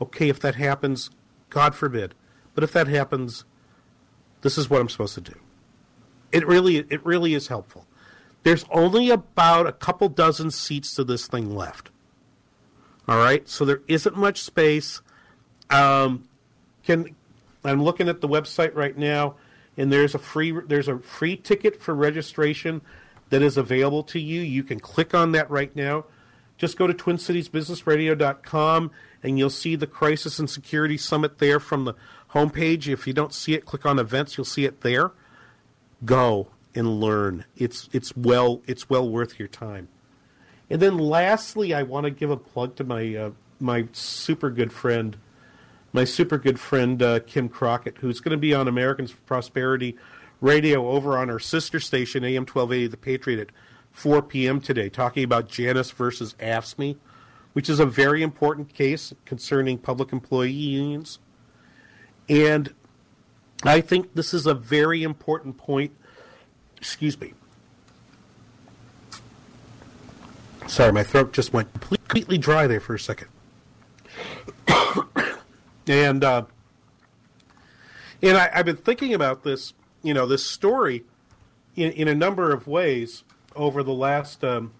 okay, 0.00 0.28
if 0.28 0.40
that 0.40 0.56
happens, 0.56 1.10
God 1.50 1.74
forbid, 1.74 2.14
but 2.54 2.64
if 2.64 2.72
that 2.72 2.88
happens, 2.88 3.44
this 4.42 4.58
is 4.58 4.68
what 4.68 4.80
I'm 4.80 4.88
supposed 4.88 5.14
to 5.14 5.20
do. 5.20 5.34
It 6.34 6.46
really, 6.48 6.78
it 6.78 7.06
really 7.06 7.32
is 7.32 7.46
helpful. 7.46 7.86
There's 8.42 8.64
only 8.70 9.08
about 9.08 9.68
a 9.68 9.72
couple 9.72 10.08
dozen 10.08 10.50
seats 10.50 10.94
to 10.96 11.04
this 11.04 11.28
thing 11.28 11.54
left. 11.54 11.90
All 13.06 13.18
right, 13.18 13.48
so 13.48 13.64
there 13.64 13.82
isn't 13.86 14.16
much 14.16 14.42
space. 14.42 15.00
Um, 15.70 16.28
can 16.82 17.14
I'm 17.64 17.82
looking 17.82 18.08
at 18.08 18.20
the 18.20 18.28
website 18.28 18.74
right 18.74 18.98
now, 18.98 19.36
and 19.76 19.92
there's 19.92 20.14
a 20.14 20.18
free 20.18 20.52
there's 20.66 20.88
a 20.88 20.98
free 20.98 21.36
ticket 21.36 21.80
for 21.80 21.94
registration 21.94 22.82
that 23.30 23.40
is 23.40 23.56
available 23.56 24.02
to 24.02 24.18
you. 24.18 24.40
You 24.40 24.64
can 24.64 24.80
click 24.80 25.14
on 25.14 25.32
that 25.32 25.48
right 25.50 25.74
now. 25.76 26.04
Just 26.58 26.76
go 26.76 26.86
to 26.86 26.94
TwinCitiesBusinessRadio.com 26.94 28.90
and 29.22 29.38
you'll 29.38 29.50
see 29.50 29.76
the 29.76 29.86
Crisis 29.86 30.38
and 30.38 30.48
Security 30.48 30.96
Summit 30.96 31.38
there 31.38 31.58
from 31.58 31.84
the 31.84 31.94
homepage. 32.30 32.86
If 32.86 33.06
you 33.06 33.12
don't 33.12 33.32
see 33.32 33.54
it, 33.54 33.64
click 33.66 33.86
on 33.86 33.98
events. 33.98 34.36
You'll 34.36 34.44
see 34.44 34.64
it 34.64 34.82
there. 34.82 35.12
Go 36.04 36.48
and 36.74 37.00
learn. 37.00 37.44
It's 37.56 37.88
it's 37.92 38.16
well 38.16 38.62
it's 38.66 38.90
well 38.90 39.08
worth 39.08 39.38
your 39.38 39.48
time. 39.48 39.88
And 40.70 40.80
then 40.80 40.98
lastly, 40.98 41.74
I 41.74 41.82
want 41.82 42.04
to 42.04 42.10
give 42.10 42.30
a 42.30 42.36
plug 42.36 42.76
to 42.76 42.84
my 42.84 43.14
uh, 43.14 43.30
my 43.60 43.88
super 43.92 44.50
good 44.50 44.72
friend, 44.72 45.16
my 45.92 46.04
super 46.04 46.38
good 46.38 46.58
friend 46.58 47.02
uh, 47.02 47.20
Kim 47.20 47.48
Crockett, 47.48 47.98
who's 47.98 48.20
going 48.20 48.32
to 48.32 48.38
be 48.38 48.54
on 48.54 48.68
Americans 48.68 49.10
for 49.10 49.20
Prosperity 49.22 49.96
radio 50.40 50.90
over 50.90 51.16
on 51.16 51.30
our 51.30 51.38
sister 51.38 51.80
station, 51.80 52.24
AM 52.24 52.42
1280, 52.42 52.88
The 52.88 52.96
Patriot, 52.96 53.40
at 53.40 53.48
4 53.92 54.22
p.m. 54.22 54.60
today, 54.60 54.88
talking 54.88 55.24
about 55.24 55.48
Janus 55.48 55.90
versus 55.90 56.34
AFSCME, 56.40 56.96
which 57.52 57.70
is 57.70 57.80
a 57.80 57.86
very 57.86 58.22
important 58.22 58.74
case 58.74 59.14
concerning 59.24 59.78
public 59.78 60.12
employee 60.12 60.50
unions. 60.50 61.18
And 62.28 62.74
I 63.64 63.80
think 63.80 64.14
this 64.14 64.34
is 64.34 64.46
a 64.46 64.54
very 64.54 65.02
important 65.02 65.56
point. 65.56 65.92
Excuse 66.76 67.18
me. 67.18 67.32
Sorry, 70.66 70.92
my 70.92 71.02
throat 71.02 71.32
just 71.32 71.52
went 71.52 71.72
completely 71.80 72.38
dry 72.38 72.66
there 72.66 72.80
for 72.80 72.94
a 72.94 72.98
second. 72.98 73.28
and 75.86 76.24
uh, 76.24 76.44
and 78.22 78.36
I, 78.36 78.50
I've 78.54 78.64
been 78.64 78.76
thinking 78.76 79.12
about 79.14 79.44
this 79.44 79.74
you 80.02 80.14
know 80.14 80.26
this 80.26 80.44
story 80.44 81.04
in, 81.76 81.92
in 81.92 82.08
a 82.08 82.14
number 82.14 82.52
of 82.52 82.66
ways 82.66 83.24
over 83.56 83.82
the 83.82 83.92
last 83.92 84.44
um, 84.44 84.72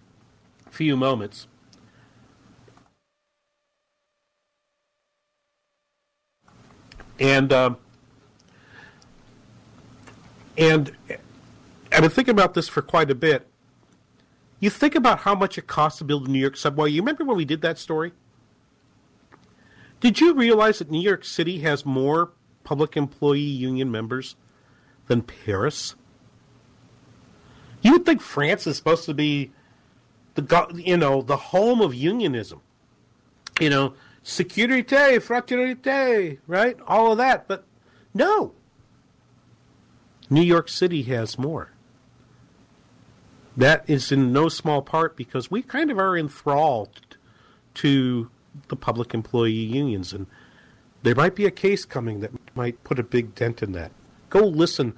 few 0.69 0.95
moments. 0.95 1.47
And 7.17 7.53
um, 7.53 7.77
and 10.57 10.95
I've 11.91 12.01
been 12.01 12.09
thinking 12.09 12.33
about 12.33 12.53
this 12.53 12.67
for 12.67 12.81
quite 12.81 13.11
a 13.11 13.15
bit. 13.15 13.47
You 14.59 14.69
think 14.69 14.95
about 14.95 15.19
how 15.19 15.35
much 15.35 15.57
it 15.57 15.67
costs 15.67 15.99
to 15.99 16.05
build 16.05 16.27
a 16.27 16.31
New 16.31 16.39
York 16.39 16.57
subway. 16.57 16.89
You 16.89 17.01
remember 17.01 17.25
when 17.25 17.37
we 17.37 17.45
did 17.45 17.61
that 17.61 17.77
story? 17.77 18.13
Did 19.99 20.19
you 20.19 20.33
realize 20.33 20.79
that 20.79 20.91
New 20.91 21.01
York 21.01 21.25
City 21.25 21.59
has 21.59 21.85
more 21.85 22.31
public 22.63 22.95
employee 22.97 23.39
union 23.39 23.91
members 23.91 24.35
than 25.07 25.21
Paris? 25.21 25.95
You 27.81 27.93
would 27.93 28.05
think 28.05 28.21
France 28.21 28.65
is 28.67 28.77
supposed 28.77 29.05
to 29.05 29.13
be 29.13 29.51
the 30.35 30.67
you 30.73 30.97
know 30.97 31.21
the 31.21 31.37
home 31.37 31.81
of 31.81 31.93
unionism. 31.93 32.61
You 33.59 33.69
know, 33.69 33.93
sécurité, 34.23 35.17
fraternité, 35.19 36.39
right? 36.47 36.77
All 36.87 37.11
of 37.11 37.17
that, 37.19 37.47
but 37.47 37.65
no. 38.13 38.53
New 40.29 40.41
York 40.41 40.69
City 40.69 41.03
has 41.03 41.37
more. 41.37 41.71
That 43.57 43.83
is 43.87 44.11
in 44.11 44.33
no 44.33 44.49
small 44.49 44.81
part 44.81 45.15
because 45.15 45.49
we 45.49 45.61
kind 45.61 45.89
of 45.89 45.97
are 45.97 46.17
enthralled 46.17 47.17
to 47.75 48.29
the 48.67 48.75
public 48.75 49.13
employee 49.13 49.51
unions, 49.51 50.13
and 50.13 50.27
there 51.03 51.15
might 51.15 51.35
be 51.35 51.45
a 51.45 51.51
case 51.51 51.85
coming 51.85 52.19
that 52.21 52.31
might 52.55 52.83
put 52.83 52.99
a 52.99 53.03
big 53.03 53.35
dent 53.35 53.61
in 53.61 53.71
that. 53.73 53.91
Go 54.29 54.41
listen 54.41 54.93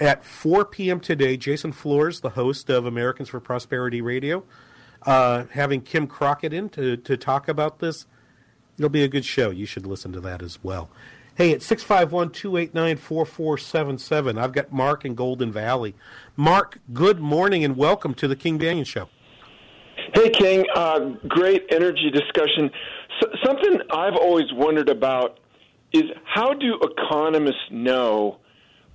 at 0.00 0.24
4 0.24 0.64
p.m. 0.64 1.00
today. 1.00 1.36
Jason 1.36 1.72
Flores, 1.72 2.20
the 2.20 2.30
host 2.30 2.68
of 2.70 2.86
Americans 2.86 3.28
for 3.28 3.40
Prosperity 3.40 4.00
Radio, 4.00 4.44
uh, 5.02 5.44
having 5.52 5.80
Kim 5.80 6.06
Crockett 6.06 6.52
in 6.52 6.68
to, 6.70 6.96
to 6.98 7.16
talk 7.16 7.48
about 7.48 7.78
this. 7.78 8.06
It'll 8.78 8.90
be 8.90 9.04
a 9.04 9.08
good 9.08 9.24
show. 9.24 9.50
You 9.50 9.66
should 9.66 9.86
listen 9.86 10.12
to 10.12 10.20
that 10.20 10.42
as 10.42 10.62
well. 10.62 10.90
Hey, 11.36 11.50
it's 11.50 11.66
651 11.66 12.30
289 12.30 12.96
4477. 12.96 14.38
I've 14.38 14.52
got 14.52 14.72
Mark 14.72 15.04
in 15.04 15.16
Golden 15.16 15.50
Valley. 15.50 15.96
Mark, 16.36 16.78
good 16.92 17.18
morning 17.18 17.64
and 17.64 17.76
welcome 17.76 18.14
to 18.14 18.28
the 18.28 18.36
King 18.36 18.56
Banaian 18.56 18.86
Show. 18.86 19.08
Hey, 20.14 20.30
King. 20.30 20.64
Uh, 20.76 21.00
great 21.26 21.64
energy 21.70 22.12
discussion. 22.12 22.70
So, 23.20 23.30
something 23.44 23.80
I've 23.90 24.14
always 24.14 24.46
wondered 24.52 24.88
about 24.88 25.40
is 25.92 26.04
how 26.24 26.54
do 26.54 26.78
economists 26.80 27.66
know 27.68 28.38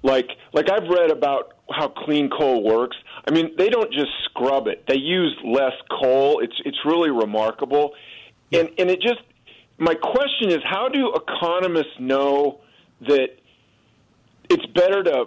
like 0.02 0.30
like 0.54 0.70
I've 0.72 0.88
read 0.88 1.12
about 1.12 1.56
how 1.70 1.90
clean 1.90 2.30
coal 2.30 2.64
works. 2.64 2.96
I 3.28 3.32
mean, 3.32 3.52
they 3.58 3.68
don't 3.68 3.92
just 3.92 4.12
scrub 4.24 4.68
it; 4.68 4.86
they 4.88 4.96
use 4.96 5.36
less 5.44 5.74
coal. 5.92 6.40
It's 6.40 6.56
it's 6.64 6.78
really 6.86 7.10
remarkable, 7.10 7.96
and 8.54 8.70
and 8.78 8.90
it 8.90 9.02
just. 9.02 9.20
My 9.80 9.94
question 9.96 10.50
is, 10.50 10.60
how 10.64 10.90
do 10.90 11.14
economists 11.16 12.00
know 12.00 12.60
that 13.08 13.28
it's 14.50 14.66
better 14.76 15.04
to 15.04 15.26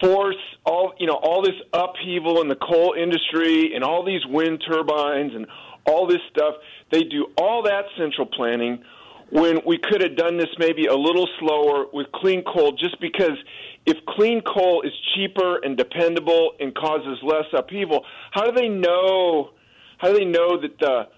force 0.00 0.36
all 0.64 0.94
you 0.98 1.06
know 1.06 1.18
all 1.22 1.42
this 1.42 1.54
upheaval 1.72 2.40
in 2.40 2.48
the 2.48 2.56
coal 2.56 2.94
industry 2.98 3.74
and 3.74 3.84
all 3.84 4.04
these 4.04 4.24
wind 4.26 4.64
turbines 4.66 5.32
and 5.34 5.46
all 5.84 6.06
this 6.06 6.22
stuff? 6.30 6.54
They 6.90 7.02
do 7.02 7.26
all 7.36 7.62
that 7.64 7.84
central 7.98 8.26
planning 8.26 8.82
when 9.30 9.58
we 9.66 9.76
could 9.76 10.00
have 10.00 10.16
done 10.16 10.38
this 10.38 10.48
maybe 10.58 10.86
a 10.86 10.94
little 10.94 11.28
slower 11.38 11.86
with 11.92 12.10
clean 12.12 12.44
coal 12.44 12.72
just 12.72 12.98
because 13.00 13.36
if 13.84 13.96
clean 14.06 14.40
coal 14.40 14.82
is 14.82 14.92
cheaper 15.14 15.58
and 15.58 15.76
dependable 15.76 16.52
and 16.60 16.74
causes 16.74 17.18
less 17.22 17.44
upheaval, 17.52 18.04
how 18.30 18.44
do 18.44 18.52
they 18.52 18.68
know? 18.68 19.50
How 19.98 20.12
do 20.12 20.18
they 20.18 20.24
know 20.24 20.60
that 20.60 20.78
the 20.78 21.08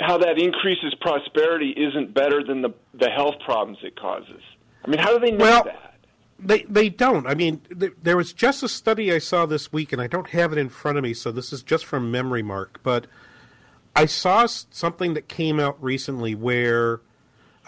how 0.00 0.18
that 0.18 0.38
increases 0.38 0.94
prosperity 1.00 1.70
isn't 1.70 2.14
better 2.14 2.42
than 2.44 2.62
the 2.62 2.74
the 2.94 3.10
health 3.10 3.34
problems 3.44 3.78
it 3.82 3.98
causes? 3.98 4.42
I 4.84 4.88
mean, 4.88 5.00
how 5.00 5.16
do 5.16 5.24
they 5.24 5.32
know 5.32 5.44
well, 5.44 5.64
that? 5.64 5.94
They 6.38 6.62
they 6.62 6.88
don't. 6.88 7.26
I 7.26 7.34
mean, 7.34 7.60
th- 7.78 7.94
there 8.02 8.16
was 8.16 8.32
just 8.32 8.62
a 8.62 8.68
study 8.68 9.12
I 9.12 9.18
saw 9.18 9.46
this 9.46 9.72
week, 9.72 9.92
and 9.92 10.00
I 10.00 10.06
don't 10.06 10.28
have 10.28 10.52
it 10.52 10.58
in 10.58 10.68
front 10.68 10.98
of 10.98 11.04
me, 11.04 11.14
so 11.14 11.32
this 11.32 11.52
is 11.52 11.62
just 11.62 11.84
from 11.84 12.10
memory, 12.10 12.42
Mark. 12.42 12.80
But 12.82 13.06
I 13.96 14.06
saw 14.06 14.46
something 14.46 15.14
that 15.14 15.28
came 15.28 15.58
out 15.58 15.82
recently 15.82 16.34
where 16.34 17.00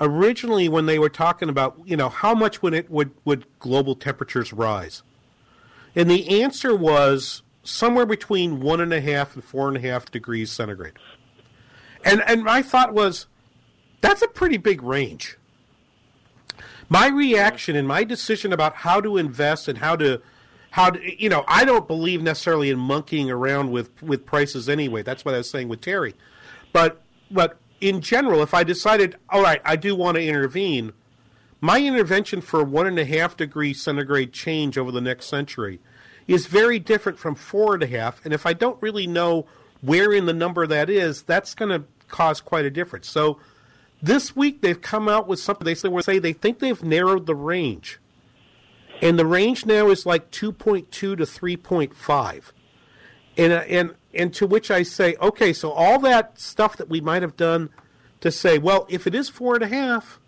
originally 0.01 0.69
when 0.69 0.87
they 0.87 0.99
were 0.99 1.09
talking 1.09 1.49
about 1.49 1.79
you 1.85 1.97
know 1.97 2.09
how 2.09 2.35
much 2.35 2.63
would 2.63 2.75
it 2.75 2.91
would 2.91 3.11
would 3.25 3.45
global 3.59 3.97
temperatures 3.97 4.53
rise, 4.53 5.03
and 5.97 6.09
the 6.09 6.43
answer 6.43 6.75
was 6.77 7.43
somewhere 7.65 8.07
between 8.07 8.61
one 8.61 8.81
and 8.81 8.93
a 8.93 9.01
half 9.01 9.35
and 9.35 9.45
four 9.45 9.69
and 9.69 9.77
a 9.77 9.81
half 9.81 10.11
degrees 10.11 10.51
centigrade. 10.51 10.95
And 12.05 12.23
and 12.27 12.43
my 12.43 12.63
thought 12.63 12.95
was, 12.95 13.27
that's 14.01 14.23
a 14.23 14.29
pretty 14.29 14.57
big 14.57 14.83
range. 14.83 15.37
My 16.89 17.09
reaction 17.09 17.77
and 17.77 17.87
my 17.87 18.05
decision 18.05 18.53
about 18.53 18.77
how 18.77 19.01
to 19.01 19.17
invest 19.17 19.69
and 19.69 19.79
how 19.79 19.97
to 19.97 20.21
how 20.71 20.91
do, 20.91 21.01
you 21.19 21.29
know? 21.29 21.45
I 21.49 21.65
don't 21.65 21.87
believe 21.87 22.23
necessarily 22.23 22.71
in 22.71 22.79
monkeying 22.79 23.31
around 23.31 23.71
with 23.71 24.03
with 24.03 24.25
prices 24.25 24.69
anyway. 24.69 25.03
That's 25.03 25.25
what 25.25 25.35
I 25.35 25.39
was 25.39 25.51
saying 25.51 25.69
with 25.69 25.81
Terry. 25.81 26.15
But 26.73 27.03
but 27.31 27.59
in 27.81 28.01
general, 28.01 28.43
if 28.43 28.55
I 28.55 28.63
decided, 28.63 29.17
all 29.29 29.43
right, 29.43 29.61
I 29.65 29.77
do 29.77 29.95
want 29.97 30.17
to 30.17 30.23
intervene, 30.23 30.93
my 31.61 31.81
intervention 31.81 32.41
for 32.41 32.63
one 32.63 32.87
and 32.87 32.99
a 32.99 33.05
half 33.05 33.37
degree 33.37 33.75
centigrade 33.75 34.33
change 34.33 34.79
over 34.79 34.93
the 34.93 35.01
next 35.01 35.27
century 35.27 35.81
is 36.29 36.47
very 36.47 36.79
different 36.79 37.19
from 37.19 37.35
four 37.35 37.75
and 37.75 37.83
a 37.83 37.87
half. 37.87 38.25
And 38.25 38.33
if 38.33 38.47
I 38.47 38.53
don't 38.53 38.81
really 38.83 39.07
know 39.07 39.47
where 39.83 40.13
in 40.13 40.27
the 40.27 40.33
number 40.33 40.67
that 40.67 40.91
is, 40.91 41.23
that's 41.23 41.55
going 41.55 41.71
to 41.71 41.85
cause 42.09 42.41
quite 42.41 42.65
a 42.65 42.71
difference. 42.71 43.09
So 43.09 43.39
this 44.03 44.35
week 44.35 44.61
they've 44.63 44.81
come 44.81 45.09
out 45.09 45.29
with 45.29 45.41
something 45.41 45.65
they 45.65 45.75
say 45.75 45.89
where 45.89 46.03
they 46.03 46.15
say 46.15 46.19
they 46.19 46.33
think 46.33 46.59
they've 46.59 46.83
narrowed 46.83 47.27
the 47.27 47.35
range. 47.35 48.01
And 49.03 49.19
the 49.19 49.27
range 49.27 49.65
now 49.65 49.89
is 49.89 50.05
like 50.05 50.31
2.2 50.31 50.91
to 50.91 51.17
3.5. 51.17 52.43
And, 53.37 53.53
uh, 53.53 53.57
and, 53.57 53.95
and 54.13 54.35
to 54.35 54.47
which 54.47 54.71
I 54.71 54.83
say, 54.83 55.17
okay, 55.21 55.53
so 55.53 55.71
all 55.71 55.99
that 56.01 56.39
stuff 56.39 56.77
that 56.77 56.89
we 56.89 57.01
might 57.01 57.23
have 57.23 57.37
done 57.37 57.71
to 58.21 58.31
say, 58.31 58.59
well, 58.59 58.87
if 58.91 59.07
it 59.07 59.15
is 59.15 59.29
four 59.29 59.55
and 59.55 59.63
a 59.63 59.69
half, 59.69 60.21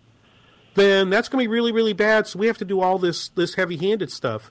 then 0.75 1.11
that's 1.11 1.29
going 1.29 1.43
to 1.45 1.49
be 1.49 1.53
really, 1.53 1.73
really 1.73 1.93
bad. 1.93 2.27
So 2.27 2.39
we 2.39 2.47
have 2.47 2.59
to 2.59 2.65
do 2.65 2.81
all 2.81 2.99
this, 2.99 3.29
this 3.29 3.55
heavy 3.55 3.77
handed 3.77 4.11
stuff. 4.11 4.51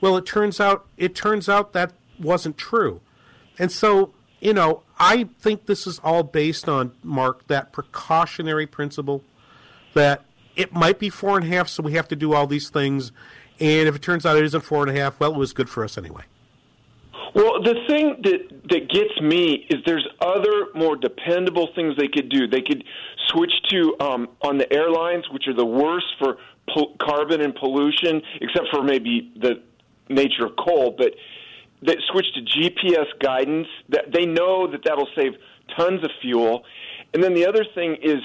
Well, 0.00 0.16
it 0.16 0.26
turns 0.26 0.60
out, 0.60 0.86
it 0.96 1.16
turns 1.16 1.48
out 1.48 1.72
that 1.72 1.92
wasn't 2.20 2.56
true. 2.56 3.00
And 3.58 3.72
so, 3.72 4.14
you 4.40 4.54
know, 4.54 4.82
I 4.98 5.28
think 5.40 5.66
this 5.66 5.86
is 5.86 6.00
all 6.02 6.22
based 6.22 6.68
on, 6.68 6.92
Mark, 7.02 7.46
that 7.48 7.72
precautionary 7.72 8.66
principle 8.66 9.24
that 9.94 10.24
it 10.56 10.72
might 10.72 10.98
be 10.98 11.10
four 11.10 11.36
and 11.36 11.44
a 11.44 11.48
half, 11.48 11.68
so 11.68 11.82
we 11.82 11.92
have 11.92 12.08
to 12.08 12.16
do 12.16 12.34
all 12.34 12.46
these 12.46 12.70
things. 12.70 13.12
And 13.60 13.88
if 13.88 13.96
it 13.96 14.02
turns 14.02 14.24
out 14.24 14.36
it 14.36 14.44
isn't 14.44 14.62
four 14.62 14.86
and 14.86 14.96
a 14.96 15.00
half, 15.00 15.18
well, 15.18 15.32
it 15.32 15.38
was 15.38 15.52
good 15.52 15.68
for 15.68 15.84
us 15.84 15.98
anyway. 15.98 16.22
Well, 17.34 17.62
the 17.62 17.74
thing 17.86 18.16
that 18.22 18.68
that 18.70 18.88
gets 18.88 19.20
me 19.20 19.66
is 19.68 19.76
there's 19.84 20.06
other 20.20 20.68
more 20.74 20.96
dependable 20.96 21.68
things 21.74 21.94
they 21.96 22.08
could 22.08 22.30
do. 22.30 22.48
They 22.48 22.62
could 22.62 22.84
switch 23.28 23.52
to 23.70 23.94
um, 24.00 24.28
on 24.42 24.58
the 24.58 24.72
airlines, 24.72 25.28
which 25.30 25.46
are 25.46 25.54
the 25.54 25.64
worst 25.64 26.06
for 26.18 26.38
carbon 27.00 27.40
and 27.40 27.54
pollution, 27.54 28.22
except 28.40 28.68
for 28.70 28.82
maybe 28.82 29.32
the 29.36 29.62
nature 30.08 30.46
of 30.46 30.56
coal, 30.56 30.94
but 30.96 31.14
that 31.82 31.96
switch 32.10 32.26
to 32.34 32.40
GPS 32.40 33.06
guidance. 33.20 33.68
That 33.88 34.12
they 34.12 34.26
know 34.26 34.70
that 34.70 34.80
that'll 34.84 35.08
save 35.16 35.32
tons 35.76 36.02
of 36.04 36.10
fuel. 36.20 36.64
And 37.14 37.22
then 37.22 37.34
the 37.34 37.46
other 37.46 37.64
thing 37.74 37.96
is, 38.02 38.18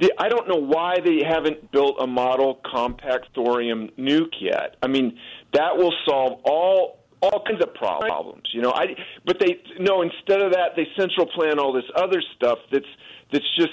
the, 0.00 0.12
I 0.18 0.28
don't 0.28 0.48
know 0.48 0.56
why 0.56 0.96
they 1.04 1.22
haven't 1.28 1.72
built 1.72 1.96
a 2.00 2.06
model 2.06 2.60
compact 2.64 3.28
thorium 3.34 3.90
nuke 3.98 4.40
yet. 4.40 4.76
I 4.82 4.86
mean, 4.86 5.18
that 5.52 5.76
will 5.76 5.92
solve 6.06 6.40
all 6.44 6.98
all 7.20 7.42
kinds 7.44 7.62
of 7.62 7.74
problems. 7.74 8.44
You 8.52 8.62
know, 8.62 8.72
I 8.72 8.94
but 9.24 9.38
they 9.40 9.60
no. 9.80 10.02
Instead 10.02 10.40
of 10.40 10.52
that, 10.52 10.76
they 10.76 10.86
central 10.96 11.26
plan 11.26 11.58
all 11.58 11.72
this 11.72 11.84
other 11.96 12.22
stuff. 12.36 12.58
That's 12.70 12.86
that's 13.32 13.56
just, 13.56 13.72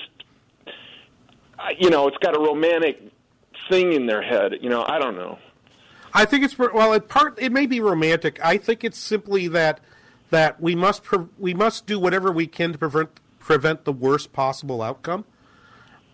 you 1.80 1.90
know, 1.90 2.08
it's 2.08 2.18
got 2.18 2.36
a 2.36 2.40
romantic 2.40 3.02
thing 3.70 3.94
in 3.94 4.08
their 4.08 4.22
head. 4.22 4.54
You 4.62 4.70
know, 4.70 4.84
I 4.88 5.00
don't 5.00 5.16
know. 5.16 5.38
I 6.16 6.24
think 6.24 6.46
it's 6.46 6.58
well. 6.58 6.94
It 6.94 7.10
part 7.10 7.38
it 7.38 7.52
may 7.52 7.66
be 7.66 7.82
romantic. 7.82 8.40
I 8.44 8.58
think 8.58 8.86
it's 8.86 8.98
simply 8.98 9.50
that 9.50 9.82
that 10.30 10.62
we 10.62 10.74
must 10.74 11.04
pre- 11.04 11.28
we 11.38 11.54
must 11.54 11.86
do 11.86 12.00
whatever 12.00 12.32
we 12.32 12.48
can 12.48 12.72
to 12.72 12.78
prevent 12.78 13.10
prevent 13.38 13.84
the 13.84 13.92
worst 13.92 14.32
possible 14.32 14.82
outcome. 14.82 15.26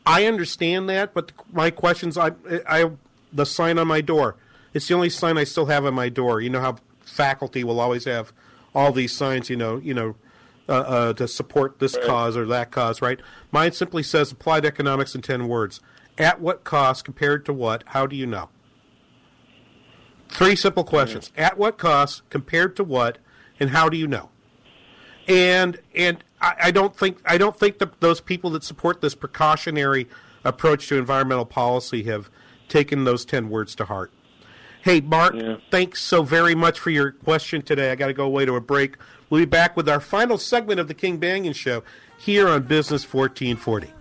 I 0.05 0.25
understand 0.25 0.89
that, 0.89 1.13
but 1.13 1.31
my 1.53 1.69
questions, 1.69 2.17
I, 2.17 2.31
I, 2.67 2.91
the 3.31 3.45
sign 3.45 3.77
on 3.77 3.87
my 3.87 4.01
door. 4.01 4.35
It's 4.73 4.87
the 4.87 4.95
only 4.95 5.11
sign 5.11 5.37
I 5.37 5.43
still 5.43 5.67
have 5.67 5.85
on 5.85 5.93
my 5.93 6.09
door. 6.09 6.41
You 6.41 6.49
know 6.49 6.61
how 6.61 6.77
faculty 7.01 7.63
will 7.63 7.79
always 7.79 8.05
have 8.05 8.33
all 8.73 8.91
these 8.91 9.15
signs, 9.15 9.49
you 9.49 9.55
know, 9.55 9.77
you 9.77 9.93
know, 9.93 10.15
uh, 10.67 10.71
uh, 10.71 11.13
to 11.13 11.27
support 11.27 11.77
this 11.77 11.95
right. 11.95 12.05
cause 12.07 12.35
or 12.35 12.45
that 12.47 12.71
cause, 12.71 13.01
right? 13.01 13.19
Mine 13.51 13.73
simply 13.73 14.01
says 14.01 14.31
applied 14.31 14.65
economics 14.65 15.13
in 15.13 15.21
ten 15.21 15.47
words. 15.47 15.79
At 16.17 16.41
what 16.41 16.63
cost 16.63 17.05
compared 17.05 17.45
to 17.45 17.53
what? 17.53 17.83
How 17.87 18.07
do 18.07 18.15
you 18.15 18.25
know? 18.25 18.49
Three 20.31 20.55
simple 20.55 20.83
questions. 20.83 21.31
At 21.37 21.57
what 21.57 21.77
cost 21.77 22.27
compared 22.29 22.75
to 22.77 22.83
what? 22.83 23.17
And 23.59 23.69
how 23.69 23.89
do 23.89 23.97
you 23.97 24.07
know? 24.07 24.29
And 25.27 25.79
and 25.95 26.23
I, 26.41 26.55
I 26.63 26.71
don't 26.71 26.95
think 26.95 27.19
I 27.25 27.37
don't 27.37 27.57
think 27.57 27.77
that 27.79 27.99
those 27.99 28.21
people 28.21 28.49
that 28.51 28.63
support 28.63 29.01
this 29.01 29.13
precautionary 29.13 30.07
approach 30.43 30.87
to 30.87 30.97
environmental 30.97 31.45
policy 31.45 32.03
have 32.03 32.29
taken 32.67 33.03
those 33.03 33.23
ten 33.23 33.49
words 33.49 33.75
to 33.75 33.85
heart. 33.85 34.11
Hey, 34.81 34.99
Mark, 34.99 35.35
yeah. 35.35 35.57
thanks 35.69 36.01
so 36.01 36.23
very 36.23 36.55
much 36.55 36.79
for 36.79 36.89
your 36.89 37.11
question 37.11 37.61
today. 37.61 37.91
I 37.91 37.95
got 37.95 38.07
to 38.07 38.13
go 38.13 38.25
away 38.25 38.45
to 38.45 38.55
a 38.55 38.61
break. 38.61 38.97
We'll 39.29 39.41
be 39.41 39.45
back 39.45 39.77
with 39.77 39.87
our 39.87 39.99
final 39.99 40.39
segment 40.39 40.79
of 40.79 40.87
the 40.87 40.95
King 40.95 41.19
Banaian 41.19 41.53
Show 41.53 41.83
here 42.17 42.47
on 42.47 42.63
Business 42.63 43.03
1440. 43.03 43.93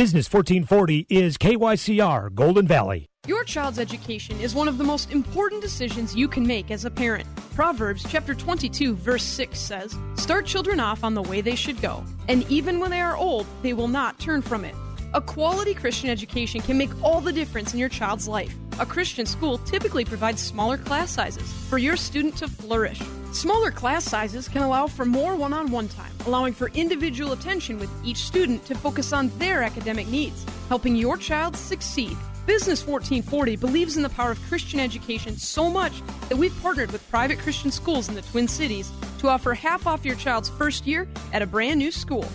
Business 0.00 0.32
1440 0.32 1.08
is 1.10 1.36
KYCR 1.36 2.34
Golden 2.34 2.66
Valley. 2.66 3.10
Your 3.26 3.44
child's 3.44 3.78
education 3.78 4.40
is 4.40 4.54
one 4.54 4.66
of 4.66 4.78
the 4.78 4.84
most 4.84 5.12
important 5.12 5.60
decisions 5.60 6.16
you 6.16 6.26
can 6.26 6.46
make 6.46 6.70
as 6.70 6.86
a 6.86 6.90
parent. 6.90 7.28
Proverbs 7.54 8.06
chapter 8.08 8.34
22 8.34 8.94
verse 8.94 9.22
6 9.22 9.60
says, 9.60 9.94
"Start 10.14 10.46
children 10.46 10.80
off 10.80 11.04
on 11.04 11.12
the 11.12 11.20
way 11.20 11.42
they 11.42 11.54
should 11.54 11.82
go, 11.82 12.02
and 12.28 12.50
even 12.50 12.80
when 12.80 12.90
they 12.90 13.02
are 13.02 13.14
old, 13.14 13.46
they 13.60 13.74
will 13.74 13.88
not 13.88 14.18
turn 14.18 14.40
from 14.40 14.64
it." 14.64 14.74
A 15.12 15.20
quality 15.20 15.74
Christian 15.74 16.08
education 16.08 16.62
can 16.62 16.78
make 16.78 16.90
all 17.02 17.20
the 17.20 17.30
difference 17.30 17.74
in 17.74 17.78
your 17.78 17.90
child's 17.90 18.26
life. 18.26 18.54
A 18.78 18.86
Christian 18.86 19.26
school 19.26 19.58
typically 19.66 20.06
provides 20.06 20.40
smaller 20.40 20.78
class 20.78 21.10
sizes 21.10 21.52
for 21.68 21.76
your 21.76 21.98
student 21.98 22.38
to 22.38 22.48
flourish. 22.48 23.02
Smaller 23.32 23.70
class 23.70 24.04
sizes 24.04 24.48
can 24.48 24.62
allow 24.62 24.88
for 24.88 25.04
more 25.04 25.36
one 25.36 25.52
on 25.52 25.70
one 25.70 25.86
time, 25.86 26.12
allowing 26.26 26.52
for 26.52 26.68
individual 26.74 27.32
attention 27.32 27.78
with 27.78 27.88
each 28.04 28.18
student 28.18 28.64
to 28.66 28.74
focus 28.74 29.12
on 29.12 29.30
their 29.38 29.62
academic 29.62 30.08
needs, 30.08 30.44
helping 30.68 30.96
your 30.96 31.16
child 31.16 31.56
succeed. 31.56 32.16
Business 32.46 32.84
1440 32.84 33.54
believes 33.56 33.96
in 33.96 34.02
the 34.02 34.08
power 34.08 34.32
of 34.32 34.42
Christian 34.48 34.80
education 34.80 35.36
so 35.36 35.70
much 35.70 36.02
that 36.28 36.36
we've 36.36 36.60
partnered 36.60 36.90
with 36.90 37.08
private 37.08 37.38
Christian 37.38 37.70
schools 37.70 38.08
in 38.08 38.16
the 38.16 38.22
Twin 38.22 38.48
Cities 38.48 38.90
to 39.18 39.28
offer 39.28 39.54
half 39.54 39.86
off 39.86 40.04
your 40.04 40.16
child's 40.16 40.48
first 40.48 40.84
year 40.84 41.06
at 41.32 41.40
a 41.40 41.46
brand 41.46 41.78
new 41.78 41.92
school. 41.92 42.28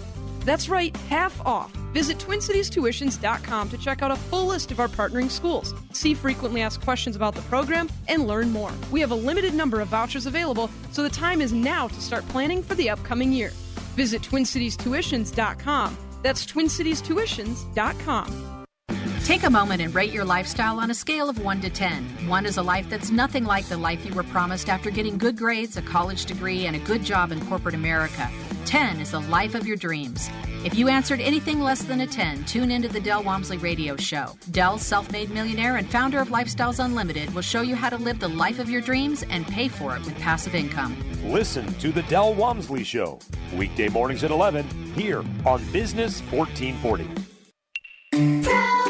That's 0.46 0.70
right, 0.70 0.96
half 1.10 1.46
off. 1.46 1.72
Visit 1.93 2.18
TwinCitiesTuitions.com 2.20 3.70
to 3.70 3.78
check 3.78 4.02
out 4.02 4.12
a 4.12 4.16
full 4.16 4.46
list 4.46 4.72
of 4.72 4.80
our 4.80 4.88
partnering 4.88 5.30
schools, 5.30 5.74
see 5.91 6.14
frequently 6.14 6.62
asked 6.62 6.82
questions 6.82 7.16
about 7.16 7.36
the 7.36 7.41
program, 7.43 7.89
and 8.08 8.28
learn 8.28 8.52
more. 8.52 8.72
We 8.91 9.02
have 9.02 9.12
a 9.12 9.16
limited 9.16 9.54
number 9.54 9.82
of 9.82 9.89
vouchers 9.89 10.26
available, 10.26 10.70
so 10.91 11.04
the 11.04 11.10
time 11.10 11.41
is 11.41 11.52
now 11.52 11.88
to 11.88 12.02
start 12.02 12.28
planning 12.30 12.62
for 12.62 12.76
the 12.76 12.89
upcoming 12.89 13.34
year. 13.34 13.50
Visit 13.96 14.22
TwinCitiesTuitions.com. 14.22 15.98
That's 16.22 16.46
TwinCitiesTuitions.com. 16.46 18.55
Take 19.26 19.41
a 19.41 19.49
moment 19.49 19.82
and 19.82 19.95
rate 19.95 20.13
your 20.13 20.23
lifestyle 20.23 20.80
on 20.80 20.91
a 20.91 20.93
scale 20.93 21.32
of 21.32 21.43
1 21.43 21.61
to 21.61 21.69
10. 21.71 22.28
1 22.28 22.45
is 22.45 22.57
a 22.57 22.61
life 22.61 22.88
that's 22.88 23.09
nothing 23.09 23.43
like 23.43 23.65
the 23.65 23.76
life 23.76 24.05
you 24.05 24.13
were 24.13 24.21
promised 24.21 24.69
after 24.69 24.91
getting 24.91 25.17
good 25.17 25.36
grades, 25.36 25.78
a 25.78 25.82
college 25.82 26.26
degree, 26.26 26.67
and 26.67 26.76
a 26.76 26.80
good 26.80 27.03
job 27.03 27.32
in 27.32 27.43
corporate 27.47 27.73
America. 27.73 28.30
10 28.65 29.01
is 29.01 29.09
the 29.09 29.21
life 29.21 29.55
of 29.55 29.65
your 29.65 29.78
dreams. 29.78 30.30
If 30.63 30.76
you 30.76 30.89
answered 30.89 31.21
anything 31.21 31.59
less 31.59 31.82
than 31.82 32.01
a 32.01 32.07
10, 32.07 32.43
tune 32.43 32.69
into 32.69 32.88
the 32.88 32.99
Del 32.99 33.23
Walmsley 33.23 33.57
Radio 33.57 33.97
Show. 33.97 34.38
Del, 34.51 34.78
self 34.78 35.11
made 35.11 35.32
millionaire 35.32 35.78
and 35.78 35.89
founder 35.89 36.19
of 36.19 36.28
Lifestyles 36.28 36.78
Unlimited, 36.78 37.34
will 37.34 37.41
show 37.41 37.61
you 37.61 37.76
how 37.76 37.89
to 37.89 37.97
live 37.97 38.19
the 38.19 38.28
life 38.28 38.59
of 38.59 38.69
your 38.69 38.82
dreams 38.82 39.23
and 39.32 39.47
pay 39.47 39.67
for 39.67 39.95
it 39.95 40.05
with 40.05 40.15
passive 40.19 40.53
income. 40.53 40.95
Listen 41.23 41.65
to 41.80 41.91
the 41.91 42.03
Del 42.03 42.36
Walmsley 42.36 42.84
Show, 42.84 43.17
weekday 43.55 43.89
mornings 43.89 44.23
at 44.23 44.30
11, 44.30 44.69
here 44.93 45.23
on 45.47 45.65
Business 45.71 46.21
1440. 46.30 48.84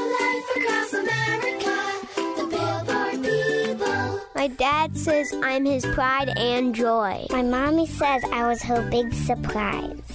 My 4.45 4.49
dad 4.49 4.95
says 4.95 5.33
I'm 5.41 5.65
his 5.65 5.83
pride 5.83 6.29
and 6.37 6.75
joy. 6.75 7.25
My 7.31 7.41
mommy 7.41 7.87
says 7.87 8.23
I 8.31 8.47
was 8.47 8.61
her 8.61 8.87
big 8.91 9.11
surprise. 9.11 10.14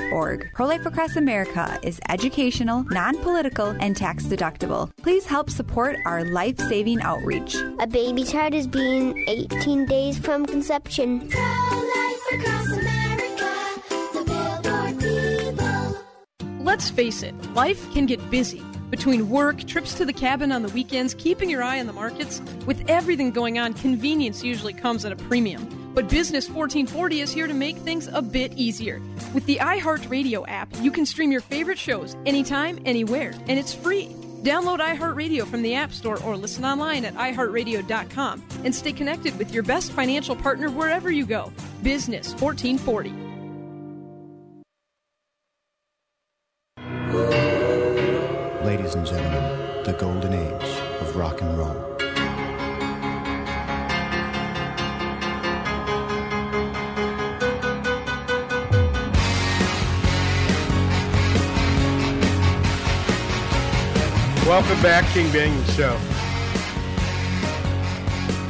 prolifeacrossamerica.org. 0.00 0.50
Pro 0.54 0.66
Life 0.66 0.86
Across 0.86 1.16
America 1.16 1.78
is 1.82 2.00
educational, 2.08 2.84
non 2.84 3.16
political, 3.18 3.68
and 3.80 3.96
tax 3.96 4.24
deductible. 4.24 4.90
Please 5.02 5.26
help 5.26 5.50
support 5.50 5.96
our 6.04 6.24
life 6.24 6.58
saving 6.58 7.00
outreach. 7.02 7.56
A 7.78 7.86
baby's 7.86 8.32
heart 8.32 8.54
is 8.54 8.66
being 8.66 9.24
18 9.28 9.86
days 9.86 10.18
from 10.18 10.46
conception. 10.46 11.28
Pro 11.28 11.42
Life 11.42 12.20
Across 12.34 12.66
America, 12.78 13.52
the 14.12 14.24
billboard 14.24 15.00
people. 15.00 16.64
Let's 16.64 16.90
face 16.90 17.22
it, 17.22 17.34
life 17.54 17.90
can 17.92 18.06
get 18.06 18.30
busy. 18.30 18.62
Between 18.90 19.28
work, 19.28 19.64
trips 19.64 19.94
to 19.94 20.04
the 20.04 20.12
cabin 20.12 20.52
on 20.52 20.62
the 20.62 20.68
weekends, 20.68 21.14
keeping 21.14 21.50
your 21.50 21.62
eye 21.62 21.80
on 21.80 21.86
the 21.86 21.92
markets, 21.92 22.40
with 22.64 22.88
everything 22.88 23.32
going 23.32 23.58
on, 23.58 23.74
convenience 23.74 24.44
usually 24.44 24.72
comes 24.72 25.04
at 25.04 25.10
a 25.10 25.16
premium. 25.16 25.83
But 25.94 26.08
Business 26.08 26.48
1440 26.48 27.20
is 27.20 27.32
here 27.32 27.46
to 27.46 27.54
make 27.54 27.76
things 27.78 28.08
a 28.12 28.20
bit 28.20 28.52
easier. 28.54 29.00
With 29.32 29.46
the 29.46 29.58
iHeartRadio 29.58 30.44
app, 30.48 30.68
you 30.80 30.90
can 30.90 31.06
stream 31.06 31.30
your 31.30 31.40
favorite 31.40 31.78
shows 31.78 32.16
anytime, 32.26 32.80
anywhere, 32.84 33.32
and 33.46 33.58
it's 33.58 33.72
free. 33.72 34.08
Download 34.42 34.80
iHeartRadio 34.80 35.46
from 35.46 35.62
the 35.62 35.74
App 35.74 35.92
Store 35.92 36.20
or 36.22 36.36
listen 36.36 36.64
online 36.64 37.04
at 37.04 37.14
iHeartRadio.com 37.14 38.42
and 38.64 38.74
stay 38.74 38.92
connected 38.92 39.38
with 39.38 39.54
your 39.54 39.62
best 39.62 39.92
financial 39.92 40.34
partner 40.36 40.68
wherever 40.68 41.10
you 41.10 41.24
go. 41.24 41.52
Business 41.82 42.34
1440. 42.34 43.10
Ladies 48.66 48.94
and 48.96 49.06
gentlemen, 49.06 49.84
the 49.84 49.92
golden 49.92 50.34
age 50.34 50.80
of 51.00 51.14
rock 51.16 51.40
and 51.40 51.56
roll. 51.56 51.93
Welcome 64.46 64.82
back, 64.82 65.10
King 65.14 65.24
Banaian 65.28 65.64
Show. 65.74 65.98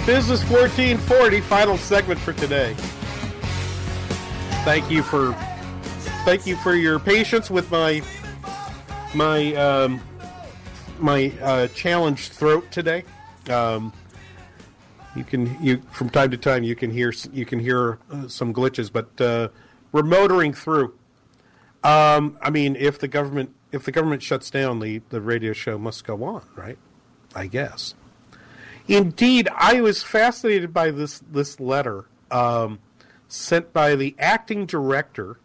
Business 0.05 0.43
1440, 0.51 1.41
final 1.43 1.77
segment 1.79 2.19
for 2.19 2.33
today. 2.33 2.75
Thank 4.65 4.91
you 4.91 5.05
for 5.05 5.35
thank 6.25 6.49
you 6.49 6.57
for 6.57 6.75
your 6.75 6.99
patience 6.99 7.49
with 7.49 7.71
my 7.71 8.03
my 9.15 9.55
um, 9.55 10.01
my 10.99 11.33
uh, 11.41 11.69
challenged 11.69 12.33
throat 12.33 12.69
today. 12.73 13.05
Um, 13.49 13.93
you 15.15 15.23
can 15.23 15.57
you 15.63 15.81
from 15.93 16.11
time 16.11 16.33
to 16.33 16.37
time 16.37 16.65
you 16.65 16.75
can 16.75 16.91
hear 16.91 17.13
you 17.33 17.47
can 17.47 17.61
hear 17.61 18.01
uh, 18.11 18.27
some 18.27 18.53
glitches, 18.53 18.93
but 18.93 19.21
uh, 19.21 19.49
we're 19.93 20.03
motoring 20.03 20.55
through. 20.55 20.93
Um, 21.85 22.37
I 22.43 22.51
mean, 22.51 22.75
if 22.75 22.99
the 22.99 23.07
government 23.07 23.55
if 23.75 23.85
the 23.85 23.93
government 23.93 24.23
shuts 24.23 24.51
down, 24.51 24.79
the 24.79 25.03
the 25.11 25.21
radio 25.21 25.53
show 25.53 25.79
must 25.79 26.05
go 26.05 26.23
on, 26.25 26.43
right? 26.55 26.79
I 27.35 27.47
guess. 27.47 27.95
Indeed, 28.87 29.49
I 29.55 29.81
was 29.81 30.03
fascinated 30.03 30.73
by 30.73 30.91
this 30.91 31.21
this 31.31 31.59
letter 31.59 32.05
um, 32.31 32.79
sent 33.29 33.73
by 33.73 33.97
the 33.97 34.15
acting 34.19 34.67
director 34.67 35.39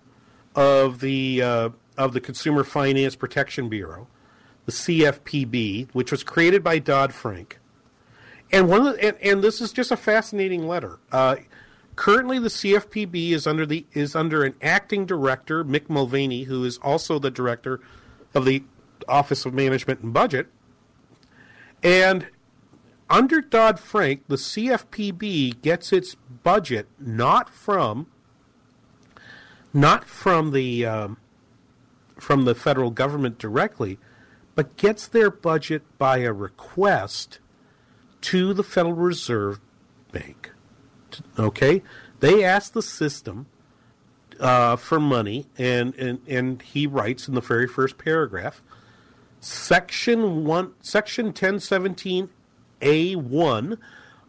of 0.56 1.00
the 1.00 1.42
uh, 1.42 1.70
of 1.98 2.14
the 2.14 2.22
Consumer 2.22 2.64
Finance 2.64 3.16
Protection 3.16 3.70
Bureau, 3.70 4.08
the 4.66 4.72
CFPB, 4.72 5.90
which 5.94 6.12
was 6.12 6.24
created 6.24 6.64
by 6.64 6.80
Dodd 6.80 7.14
Frank. 7.14 7.60
And 8.52 8.68
one 8.68 8.84
the, 8.84 9.04
and, 9.04 9.18
and, 9.22 9.44
this 9.44 9.62
is 9.62 9.72
just 9.72 9.92
a 9.92 9.98
fascinating 9.98 10.68
letter. 10.68 11.00
Uh, 11.12 11.38
currently, 11.96 12.40
the 12.40 12.48
CFPB 12.48 13.32
is 13.32 13.46
under 13.46 13.66
the 13.66 13.86
is 13.94 14.16
under 14.16 14.44
an 14.44 14.56
acting 14.62 15.06
director, 15.06 15.64
Mick 15.64 15.90
Mulvaney, 15.90 16.44
who 16.44 16.64
is 16.66 16.78
also 16.80 17.20
the 17.20 17.32
director 17.32 17.80
of 18.34 18.46
the 18.46 18.64
Office 19.08 19.46
of 19.46 19.54
Management 19.54 20.02
and 20.02 20.14
Budget. 20.14 20.48
And 21.82 22.28
under 23.10 23.42
Dodd 23.42 23.80
Frank, 23.80 24.24
the 24.28 24.36
CFPB 24.36 25.62
gets 25.62 25.92
its 25.92 26.16
budget 26.44 26.88
not 27.00 27.50
from 27.50 28.08
not 29.74 30.06
from 30.06 30.52
the 30.52 30.86
um, 30.86 31.18
from 32.18 32.46
the 32.46 32.56
federal 32.56 32.92
government 32.92 33.38
directly, 33.38 33.98
but 34.56 34.78
gets 34.78 35.08
their 35.08 35.32
budget 35.32 35.84
by 35.98 36.18
a 36.18 36.34
request 36.34 37.40
to 38.22 38.54
the 38.54 38.64
Federal 38.64 38.94
Reserve 38.94 39.60
Bank. 40.12 40.52
Okay? 41.38 41.82
They 42.20 42.44
ask 42.44 42.74
the 42.74 42.82
system 42.82 43.48
uh, 44.40 44.76
for 44.76 45.00
money, 45.00 45.46
and, 45.58 45.96
and, 45.96 46.20
and 46.28 46.62
he 46.62 46.88
writes 46.88 47.28
in 47.28 47.36
the 47.36 47.42
very 47.42 47.68
first 47.68 47.98
paragraph 47.98 48.62
Section, 49.42 50.46
one, 50.46 50.74
Section 50.82 51.28
1017 51.28 52.30
A1 52.82 53.78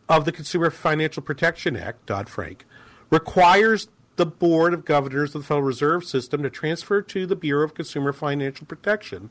of 0.09 0.25
the 0.25 0.33
Consumer 0.33 0.71
Financial 0.71 1.23
Protection 1.23 1.77
Act, 1.77 2.07
Dodd 2.07 2.29
Frank, 2.29 2.65
requires 3.11 3.89
the 4.17 4.27
Board 4.27 4.75
of 4.75 4.85
Governors 4.85 5.35
of 5.35 5.43
the 5.43 5.47
Federal 5.47 5.67
Reserve 5.67 6.05
System 6.05 6.43
to 6.43 6.51
transfer 6.51 7.03
to 7.03 7.27
the 7.27 7.37
Bureau 7.37 7.65
of 7.65 7.75
Consumer 7.75 8.13
Financial 8.13 8.67
Protection 8.67 9.31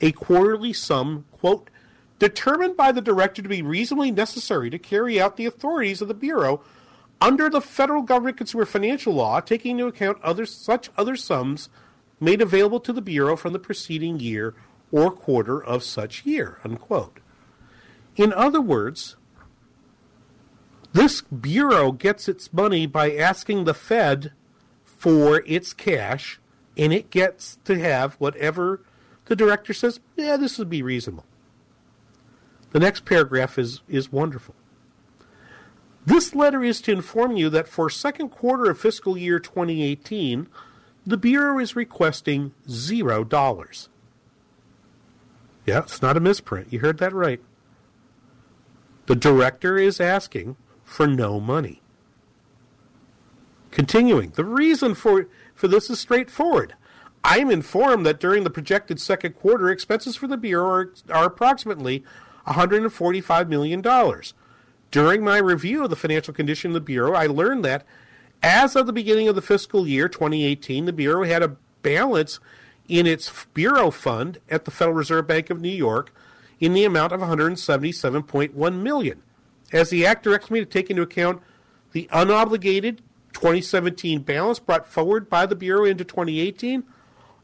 a 0.00 0.12
quarterly 0.12 0.72
sum, 0.72 1.24
quote, 1.32 1.70
determined 2.18 2.76
by 2.76 2.92
the 2.92 3.00
director 3.00 3.42
to 3.42 3.48
be 3.48 3.62
reasonably 3.62 4.10
necessary 4.10 4.70
to 4.70 4.78
carry 4.78 5.20
out 5.20 5.36
the 5.36 5.46
authorities 5.46 6.00
of 6.00 6.08
the 6.08 6.14
Bureau 6.14 6.62
under 7.20 7.48
the 7.48 7.60
federal 7.60 8.02
government 8.02 8.36
consumer 8.36 8.64
financial 8.64 9.14
law, 9.14 9.40
taking 9.40 9.72
into 9.72 9.86
account 9.86 10.22
other 10.22 10.46
such 10.46 10.90
other 10.96 11.16
sums 11.16 11.68
made 12.20 12.40
available 12.40 12.80
to 12.80 12.92
the 12.92 13.02
Bureau 13.02 13.36
from 13.36 13.52
the 13.52 13.58
preceding 13.58 14.20
year 14.20 14.54
or 14.92 15.10
quarter 15.10 15.62
of 15.62 15.82
such 15.82 16.24
year, 16.24 16.58
unquote. 16.64 17.18
In 18.16 18.32
other 18.32 18.60
words, 18.60 19.16
this 20.92 21.20
bureau 21.22 21.92
gets 21.92 22.28
its 22.28 22.52
money 22.52 22.86
by 22.86 23.14
asking 23.14 23.64
the 23.64 23.74
Fed 23.74 24.32
for 24.84 25.42
its 25.46 25.74
cash, 25.74 26.40
and 26.76 26.92
it 26.92 27.10
gets 27.10 27.58
to 27.64 27.78
have 27.78 28.14
whatever 28.14 28.82
the 29.26 29.36
director 29.36 29.74
says, 29.74 30.00
yeah, 30.16 30.36
this 30.36 30.58
would 30.58 30.70
be 30.70 30.82
reasonable. 30.82 31.26
The 32.70 32.80
next 32.80 33.04
paragraph 33.04 33.58
is, 33.58 33.82
is 33.88 34.10
wonderful. 34.10 34.54
This 36.06 36.36
letter 36.36 36.62
is 36.62 36.80
to 36.82 36.92
inform 36.92 37.36
you 37.36 37.50
that 37.50 37.66
for 37.66 37.90
second 37.90 38.28
quarter 38.28 38.70
of 38.70 38.78
fiscal 38.78 39.18
year 39.18 39.40
2018, 39.40 40.46
the 41.04 41.16
Bureau 41.16 41.58
is 41.58 41.74
requesting 41.74 42.54
zero 42.70 43.24
dollars. 43.24 43.88
Yeah, 45.66 45.80
it's 45.80 46.00
not 46.00 46.16
a 46.16 46.20
misprint. 46.20 46.72
You 46.72 46.78
heard 46.78 46.98
that 46.98 47.12
right. 47.12 47.40
The 49.06 49.16
director 49.16 49.76
is 49.76 50.00
asking 50.00 50.56
for 50.84 51.08
no 51.08 51.40
money. 51.40 51.82
Continuing, 53.72 54.30
the 54.30 54.44
reason 54.44 54.94
for, 54.94 55.28
for 55.54 55.66
this 55.66 55.90
is 55.90 55.98
straightforward. 55.98 56.74
I 57.24 57.38
am 57.38 57.50
informed 57.50 58.06
that 58.06 58.20
during 58.20 58.44
the 58.44 58.50
projected 58.50 59.00
second 59.00 59.34
quarter, 59.34 59.70
expenses 59.70 60.14
for 60.14 60.28
the 60.28 60.36
Bureau 60.36 60.68
are, 60.68 60.92
are 61.10 61.24
approximately 61.24 62.04
$145 62.46 63.48
million. 63.48 63.82
During 64.96 65.22
my 65.22 65.36
review 65.36 65.84
of 65.84 65.90
the 65.90 65.94
financial 65.94 66.32
condition 66.32 66.70
of 66.70 66.74
the 66.74 66.80
Bureau, 66.80 67.12
I 67.12 67.26
learned 67.26 67.66
that 67.66 67.84
as 68.42 68.74
of 68.74 68.86
the 68.86 68.94
beginning 68.94 69.28
of 69.28 69.34
the 69.34 69.42
fiscal 69.42 69.86
year 69.86 70.08
2018, 70.08 70.86
the 70.86 70.92
Bureau 70.94 71.24
had 71.24 71.42
a 71.42 71.54
balance 71.82 72.40
in 72.88 73.06
its 73.06 73.44
Bureau 73.52 73.90
fund 73.90 74.38
at 74.48 74.64
the 74.64 74.70
Federal 74.70 74.96
Reserve 74.96 75.26
Bank 75.26 75.50
of 75.50 75.60
New 75.60 75.68
York 75.68 76.14
in 76.60 76.72
the 76.72 76.86
amount 76.86 77.12
of 77.12 77.20
177.1 77.20 78.72
million. 78.80 79.22
As 79.70 79.90
the 79.90 80.06
Act 80.06 80.22
directs 80.22 80.50
me 80.50 80.60
to 80.60 80.64
take 80.64 80.88
into 80.88 81.02
account 81.02 81.42
the 81.92 82.08
unobligated 82.10 83.00
2017 83.34 84.20
balance 84.20 84.58
brought 84.58 84.86
forward 84.86 85.28
by 85.28 85.44
the 85.44 85.54
Bureau 85.54 85.84
into 85.84 86.04
2018, 86.04 86.84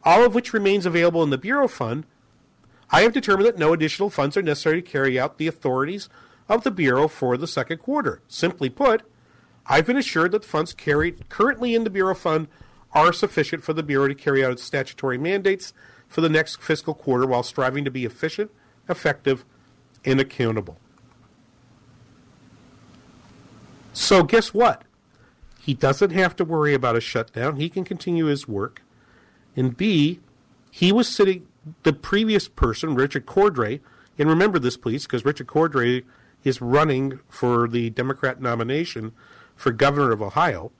all 0.04 0.24
of 0.24 0.34
which 0.34 0.54
remains 0.54 0.86
available 0.86 1.22
in 1.22 1.28
the 1.28 1.36
Bureau 1.36 1.68
Fund, 1.68 2.06
I 2.90 3.02
have 3.02 3.12
determined 3.12 3.46
that 3.46 3.58
no 3.58 3.74
additional 3.74 4.08
funds 4.08 4.38
are 4.38 4.42
necessary 4.42 4.80
to 4.80 4.90
carry 4.90 5.20
out 5.20 5.36
the 5.36 5.48
authorities 5.48 6.08
of 6.48 6.64
the 6.64 6.70
Bureau 6.70 7.08
for 7.08 7.36
the 7.36 7.46
second 7.46 7.78
quarter. 7.78 8.20
Simply 8.28 8.68
put, 8.68 9.02
I've 9.66 9.86
been 9.86 9.96
assured 9.96 10.32
that 10.32 10.42
the 10.42 10.48
funds 10.48 10.74
carried 10.74 11.28
currently 11.28 11.74
in 11.74 11.84
the 11.84 11.90
Bureau 11.90 12.14
Fund 12.14 12.48
are 12.92 13.12
sufficient 13.12 13.62
for 13.62 13.72
the 13.72 13.82
Bureau 13.82 14.08
to 14.08 14.14
carry 14.14 14.44
out 14.44 14.52
its 14.52 14.62
statutory 14.62 15.18
mandates 15.18 15.72
for 16.08 16.20
the 16.20 16.28
next 16.28 16.60
fiscal 16.60 16.94
quarter 16.94 17.26
while 17.26 17.42
striving 17.42 17.84
to 17.84 17.90
be 17.90 18.04
efficient, 18.04 18.50
effective, 18.88 19.44
and 20.04 20.20
accountable. 20.20 20.78
So, 23.92 24.22
guess 24.22 24.52
what? 24.52 24.82
He 25.60 25.74
doesn't 25.74 26.10
have 26.10 26.34
to 26.36 26.44
worry 26.44 26.74
about 26.74 26.96
a 26.96 27.00
shutdown. 27.00 27.56
He 27.56 27.68
can 27.68 27.84
continue 27.84 28.26
his 28.26 28.48
work. 28.48 28.82
And 29.54 29.76
B, 29.76 30.20
he 30.70 30.90
was 30.90 31.08
sitting, 31.08 31.46
the 31.84 31.92
previous 31.92 32.48
person, 32.48 32.94
Richard 32.94 33.26
Cordray, 33.26 33.80
and 34.18 34.28
remember 34.28 34.58
this, 34.58 34.76
please, 34.76 35.06
because 35.06 35.24
Richard 35.24 35.46
Cordray 35.46 36.02
is 36.44 36.60
running 36.60 37.20
for 37.28 37.68
the 37.68 37.90
Democrat 37.90 38.40
nomination 38.40 39.12
for 39.54 39.72
governor 39.72 40.12
of 40.12 40.22
Ohio. 40.22 40.72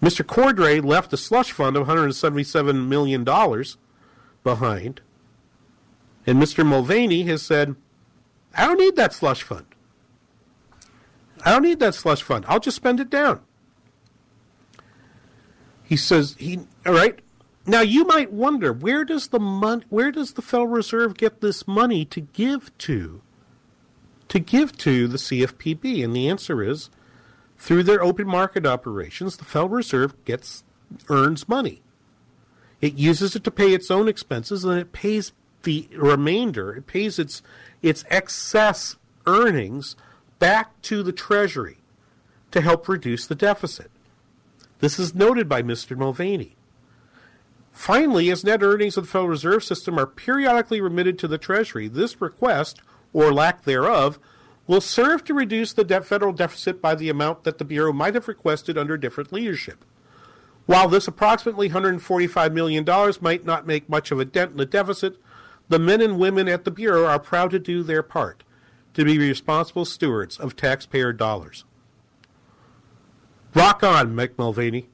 Mr. 0.00 0.24
Cordray 0.24 0.84
left 0.84 1.12
a 1.12 1.16
slush 1.16 1.52
fund 1.52 1.76
of 1.76 1.86
$177 1.86 2.88
million 2.88 3.24
behind. 4.42 5.00
And 6.26 6.42
Mr. 6.42 6.66
Mulvaney 6.66 7.22
has 7.24 7.42
said, 7.42 7.76
I 8.56 8.66
don't 8.66 8.78
need 8.78 8.96
that 8.96 9.12
slush 9.12 9.42
fund. 9.42 9.66
I 11.44 11.50
don't 11.50 11.62
need 11.62 11.80
that 11.80 11.94
slush 11.94 12.22
fund. 12.22 12.44
I'll 12.48 12.60
just 12.60 12.76
spend 12.76 13.00
it 13.00 13.10
down. 13.10 13.40
He 15.82 15.96
says 15.96 16.36
he 16.38 16.60
all 16.86 16.92
right. 16.92 17.18
Now 17.66 17.80
you 17.80 18.04
might 18.04 18.32
wonder 18.32 18.72
where 18.72 19.04
does 19.04 19.28
the 19.28 19.40
mon- 19.40 19.84
where 19.88 20.10
does 20.10 20.32
the 20.32 20.42
Federal 20.42 20.68
Reserve 20.68 21.16
get 21.16 21.40
this 21.40 21.66
money 21.66 22.04
to 22.06 22.20
give 22.20 22.76
to 22.78 23.22
to 24.32 24.38
give 24.38 24.78
to 24.78 25.06
the 25.06 25.18
CFPB 25.18 26.02
and 26.02 26.16
the 26.16 26.26
answer 26.26 26.62
is 26.62 26.88
through 27.58 27.82
their 27.82 28.02
open 28.02 28.26
market 28.26 28.64
operations 28.64 29.36
the 29.36 29.44
Federal 29.44 29.68
Reserve 29.68 30.24
gets 30.24 30.64
earns 31.10 31.50
money. 31.50 31.82
It 32.80 32.94
uses 32.94 33.36
it 33.36 33.44
to 33.44 33.50
pay 33.50 33.74
its 33.74 33.90
own 33.90 34.08
expenses 34.08 34.64
and 34.64 34.80
it 34.80 34.94
pays 34.94 35.32
the 35.64 35.86
remainder, 35.94 36.74
it 36.74 36.86
pays 36.86 37.18
its 37.18 37.42
its 37.82 38.06
excess 38.08 38.96
earnings 39.26 39.96
back 40.38 40.80
to 40.80 41.02
the 41.02 41.12
Treasury 41.12 41.76
to 42.52 42.62
help 42.62 42.88
reduce 42.88 43.26
the 43.26 43.34
deficit. 43.34 43.90
This 44.78 44.98
is 44.98 45.14
noted 45.14 45.46
by 45.46 45.62
Mr. 45.62 45.94
Mulvaney. 45.94 46.56
Finally, 47.70 48.30
as 48.30 48.44
net 48.44 48.62
earnings 48.62 48.96
of 48.96 49.04
the 49.04 49.10
Federal 49.10 49.28
Reserve 49.28 49.62
System 49.62 49.98
are 49.98 50.06
periodically 50.06 50.80
remitted 50.80 51.18
to 51.18 51.28
the 51.28 51.36
Treasury, 51.36 51.86
this 51.86 52.22
request, 52.22 52.80
or 53.12 53.32
lack 53.32 53.64
thereof, 53.64 54.18
will 54.66 54.80
serve 54.80 55.24
to 55.24 55.34
reduce 55.34 55.72
the 55.72 55.84
de- 55.84 56.02
federal 56.02 56.32
deficit 56.32 56.80
by 56.80 56.94
the 56.94 57.08
amount 57.08 57.44
that 57.44 57.58
the 57.58 57.64
Bureau 57.64 57.92
might 57.92 58.14
have 58.14 58.28
requested 58.28 58.78
under 58.78 58.96
different 58.96 59.32
leadership. 59.32 59.84
While 60.66 60.88
this 60.88 61.08
approximately 61.08 61.70
$145 61.70 62.52
million 62.52 62.84
might 63.20 63.44
not 63.44 63.66
make 63.66 63.88
much 63.88 64.10
of 64.10 64.20
a 64.20 64.24
dent 64.24 64.52
in 64.52 64.56
the 64.56 64.66
deficit, 64.66 65.16
the 65.68 65.78
men 65.78 66.00
and 66.00 66.18
women 66.18 66.48
at 66.48 66.64
the 66.64 66.70
Bureau 66.70 67.04
are 67.06 67.18
proud 67.18 67.50
to 67.50 67.58
do 67.58 67.82
their 67.82 68.02
part 68.02 68.44
to 68.94 69.04
be 69.04 69.18
responsible 69.18 69.84
stewards 69.84 70.38
of 70.38 70.54
taxpayer 70.54 71.12
dollars. 71.12 71.64
Rock 73.54 73.82
on, 73.82 74.14
Mick 74.14 74.38
Mulvaney. 74.38 74.88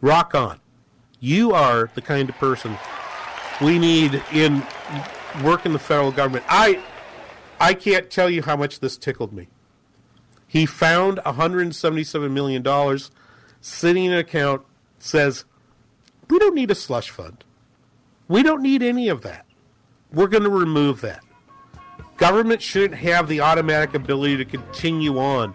Rock 0.00 0.34
on. 0.34 0.60
You 1.20 1.52
are 1.52 1.90
the 1.94 2.02
kind 2.02 2.28
of 2.28 2.36
person 2.36 2.78
we 3.60 3.78
need 3.78 4.22
in 4.32 4.64
work 5.42 5.66
in 5.66 5.72
the 5.72 5.78
federal 5.78 6.12
government. 6.12 6.44
I 6.48 6.82
I 7.60 7.74
can't 7.74 8.10
tell 8.10 8.30
you 8.30 8.42
how 8.42 8.56
much 8.56 8.80
this 8.80 8.96
tickled 8.96 9.32
me. 9.32 9.48
He 10.46 10.64
found 10.64 11.18
$177 11.18 12.30
million 12.30 12.98
sitting 13.60 14.04
in 14.06 14.12
an 14.12 14.18
account, 14.18 14.62
says, 14.98 15.44
We 16.30 16.38
don't 16.38 16.54
need 16.54 16.70
a 16.70 16.74
slush 16.74 17.10
fund. 17.10 17.44
We 18.28 18.42
don't 18.42 18.62
need 18.62 18.82
any 18.82 19.08
of 19.08 19.22
that. 19.22 19.46
We're 20.12 20.28
going 20.28 20.44
to 20.44 20.50
remove 20.50 21.00
that. 21.02 21.22
Government 22.16 22.62
shouldn't 22.62 22.98
have 23.00 23.28
the 23.28 23.40
automatic 23.40 23.94
ability 23.94 24.38
to 24.38 24.44
continue 24.44 25.18
on. 25.18 25.54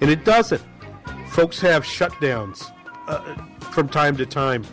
And 0.00 0.10
it 0.10 0.24
doesn't. 0.24 0.62
Folks 1.30 1.60
have 1.60 1.84
shutdowns 1.84 2.72
uh, 3.06 3.36
from 3.70 3.88
time 3.88 4.16
to 4.16 4.26
time. 4.26 4.64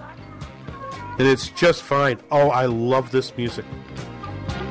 And 1.17 1.27
it's 1.27 1.49
just 1.49 1.83
fine. 1.83 2.19
Oh, 2.31 2.49
I 2.49 2.65
love 2.65 3.11
this 3.11 3.35
music. 3.37 3.65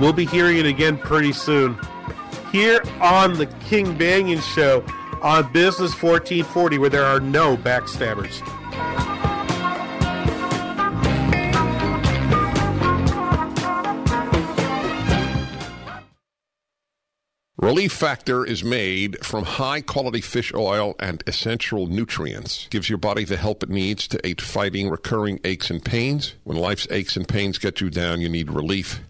We'll 0.00 0.12
be 0.12 0.26
hearing 0.26 0.58
it 0.58 0.66
again 0.66 0.98
pretty 0.98 1.32
soon. 1.32 1.78
Here 2.50 2.82
on 3.00 3.34
the 3.34 3.46
King 3.46 3.96
Banaian 3.96 4.42
Show 4.54 4.84
on 5.22 5.50
Business 5.52 5.92
1440, 6.00 6.78
where 6.78 6.90
there 6.90 7.04
are 7.04 7.20
no 7.20 7.56
backstabbers. 7.56 8.42
Relief 17.64 17.92
Factor 17.94 18.44
is 18.44 18.62
made 18.62 19.24
from 19.24 19.44
high 19.44 19.80
quality 19.80 20.20
fish 20.20 20.52
oil 20.52 20.94
and 21.00 21.24
essential 21.26 21.86
nutrients. 21.86 22.68
Gives 22.68 22.90
your 22.90 22.98
body 22.98 23.24
the 23.24 23.38
help 23.38 23.62
it 23.62 23.70
needs 23.70 24.06
to 24.08 24.20
aid 24.26 24.42
fighting 24.42 24.90
recurring 24.90 25.40
aches 25.44 25.70
and 25.70 25.82
pains. 25.82 26.34
When 26.44 26.58
life's 26.58 26.86
aches 26.90 27.16
and 27.16 27.26
pains 27.26 27.56
get 27.56 27.80
you 27.80 27.88
down, 27.88 28.20
you 28.20 28.28
need 28.28 28.50
relief. 28.50 29.00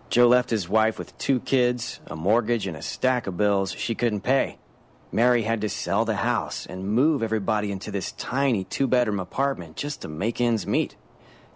Joe 0.08 0.28
left 0.28 0.50
his 0.50 0.68
wife 0.68 0.98
with 0.98 1.16
two 1.18 1.40
kids, 1.40 2.00
a 2.06 2.16
mortgage, 2.16 2.66
and 2.66 2.76
a 2.76 2.82
stack 2.82 3.26
of 3.26 3.36
bills 3.36 3.72
she 3.72 3.94
couldn't 3.94 4.20
pay. 4.20 4.58
Mary 5.12 5.42
had 5.42 5.60
to 5.60 5.68
sell 5.68 6.04
the 6.04 6.16
house 6.16 6.66
and 6.66 6.88
move 6.88 7.22
everybody 7.22 7.70
into 7.70 7.90
this 7.90 8.12
tiny 8.12 8.64
two 8.64 8.86
bedroom 8.86 9.20
apartment 9.20 9.76
just 9.76 10.02
to 10.02 10.08
make 10.08 10.40
ends 10.40 10.66
meet. 10.66 10.96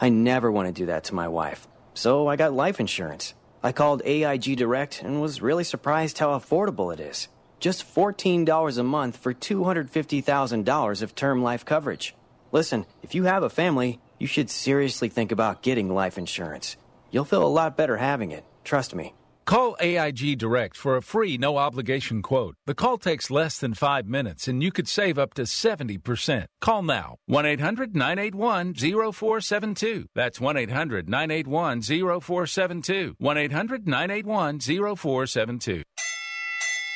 I 0.03 0.09
never 0.09 0.51
want 0.51 0.67
to 0.67 0.73
do 0.73 0.87
that 0.87 1.05
to 1.05 1.15
my 1.15 1.29
wife, 1.29 1.69
so 1.93 2.27
I 2.27 2.37
got 2.37 2.55
life 2.55 2.81
insurance. 2.81 3.35
I 3.63 3.73
called 3.73 4.01
AIG 4.07 4.57
Direct 4.57 5.03
and 5.03 5.21
was 5.21 5.43
really 5.43 5.63
surprised 5.63 6.19
how 6.19 6.39
affordable 6.39 6.91
it 6.95 7.01
is. 7.01 7.29
Just 7.59 7.85
$14 7.95 8.79
a 8.79 8.83
month 8.83 9.19
for 9.19 9.35
$250,000 9.35 11.03
of 11.03 11.15
term 11.15 11.43
life 11.43 11.67
coverage. 11.67 12.15
Listen, 12.51 12.87
if 13.03 13.15
you 13.15 13.25
have 13.25 13.43
a 13.43 13.51
family, 13.51 14.01
you 14.19 14.27
should 14.27 14.49
seriously 14.49 15.11
think 15.11 15.33
about 15.33 15.61
getting 15.61 15.93
life 15.95 16.17
insurance. 16.17 16.79
You'll 17.11 17.27
feel 17.27 17.45
a 17.45 17.57
lot 17.61 17.77
better 17.77 17.99
having 17.99 18.31
it, 18.31 18.45
trust 18.65 18.95
me. 18.95 19.13
Call 19.51 19.77
AIG 19.81 20.39
Direct 20.39 20.77
for 20.77 20.97
a 20.97 21.03
free, 21.03 21.37
no 21.37 21.57
obligation 21.57 22.23
quote. 22.23 22.55
The 22.67 22.75
call 22.77 22.99
takes 22.99 23.33
less 23.33 23.59
than 23.59 23.75
five 23.75 24.07
minutes 24.07 24.47
and 24.47 24.63
you 24.63 24.71
could 24.71 24.87
save 24.87 25.19
up 25.19 25.35
to 25.35 25.43
70%. 25.43 26.45
Call 26.61 26.85
now 26.85 27.17
1 27.27 27.47
800 27.47 27.97
981 27.97 28.75
0472. 28.75 30.07
That's 30.15 30.41
1 30.41 30.57
800 30.57 31.09
981 31.09 31.83
0472. 31.83 33.17
1 33.19 33.37
800 33.39 33.89
981 33.89 34.61
0472. 34.61 35.83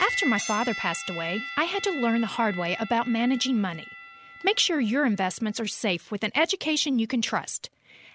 After 0.00 0.26
my 0.28 0.38
father 0.38 0.74
passed 0.74 1.11
away, 1.11 1.42
I 1.57 1.64
had 1.64 1.82
to 1.82 1.90
learn 1.90 2.20
the 2.20 2.28
hard 2.28 2.55
way 2.55 2.76
about 2.78 3.09
managing 3.09 3.61
money. 3.61 3.88
Make 4.44 4.61
sure 4.61 4.78
your 4.78 5.05
investments 5.07 5.59
are 5.59 5.66
safe 5.66 6.12
with 6.12 6.22
an 6.22 6.30
education 6.36 7.00
you 7.00 7.09
can 7.09 7.20
trust. 7.20 7.68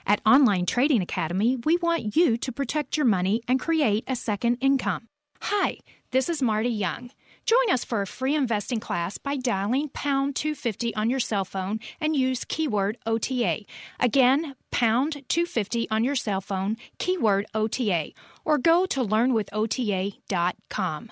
At 0.09 0.19
Online 0.25 0.65
Trading 0.65 1.01
Academy, 1.03 1.55
we 1.65 1.77
want 1.77 2.15
you 2.15 2.35
to 2.35 2.51
protect 2.51 2.97
your 2.97 3.05
money 3.05 3.43
and 3.47 3.59
create 3.59 4.03
a 4.07 4.15
second 4.15 4.57
income. 4.59 5.07
Hi, 5.41 5.77
this 6.09 6.29
is 6.29 6.41
Marty 6.41 6.69
Young. 6.69 7.11
Join 7.45 7.69
us 7.69 7.85
for 7.85 8.01
a 8.01 8.07
free 8.07 8.33
investing 8.33 8.79
class 8.79 9.19
by 9.19 9.37
dialing 9.37 9.89
pound 9.89 10.35
250 10.35 10.95
on 10.95 11.11
your 11.11 11.19
cell 11.19 11.45
phone 11.45 11.79
and 12.01 12.15
use 12.15 12.43
keyword 12.43 12.97
OTA. 13.05 13.65
Again, 13.99 14.55
pound 14.71 15.21
250 15.29 15.87
on 15.91 16.03
your 16.03 16.15
cell 16.15 16.41
phone, 16.41 16.77
keyword 16.97 17.45
OTA, 17.53 18.13
or 18.43 18.57
go 18.57 18.87
to 18.87 19.05
learnwithota.com. 19.05 21.11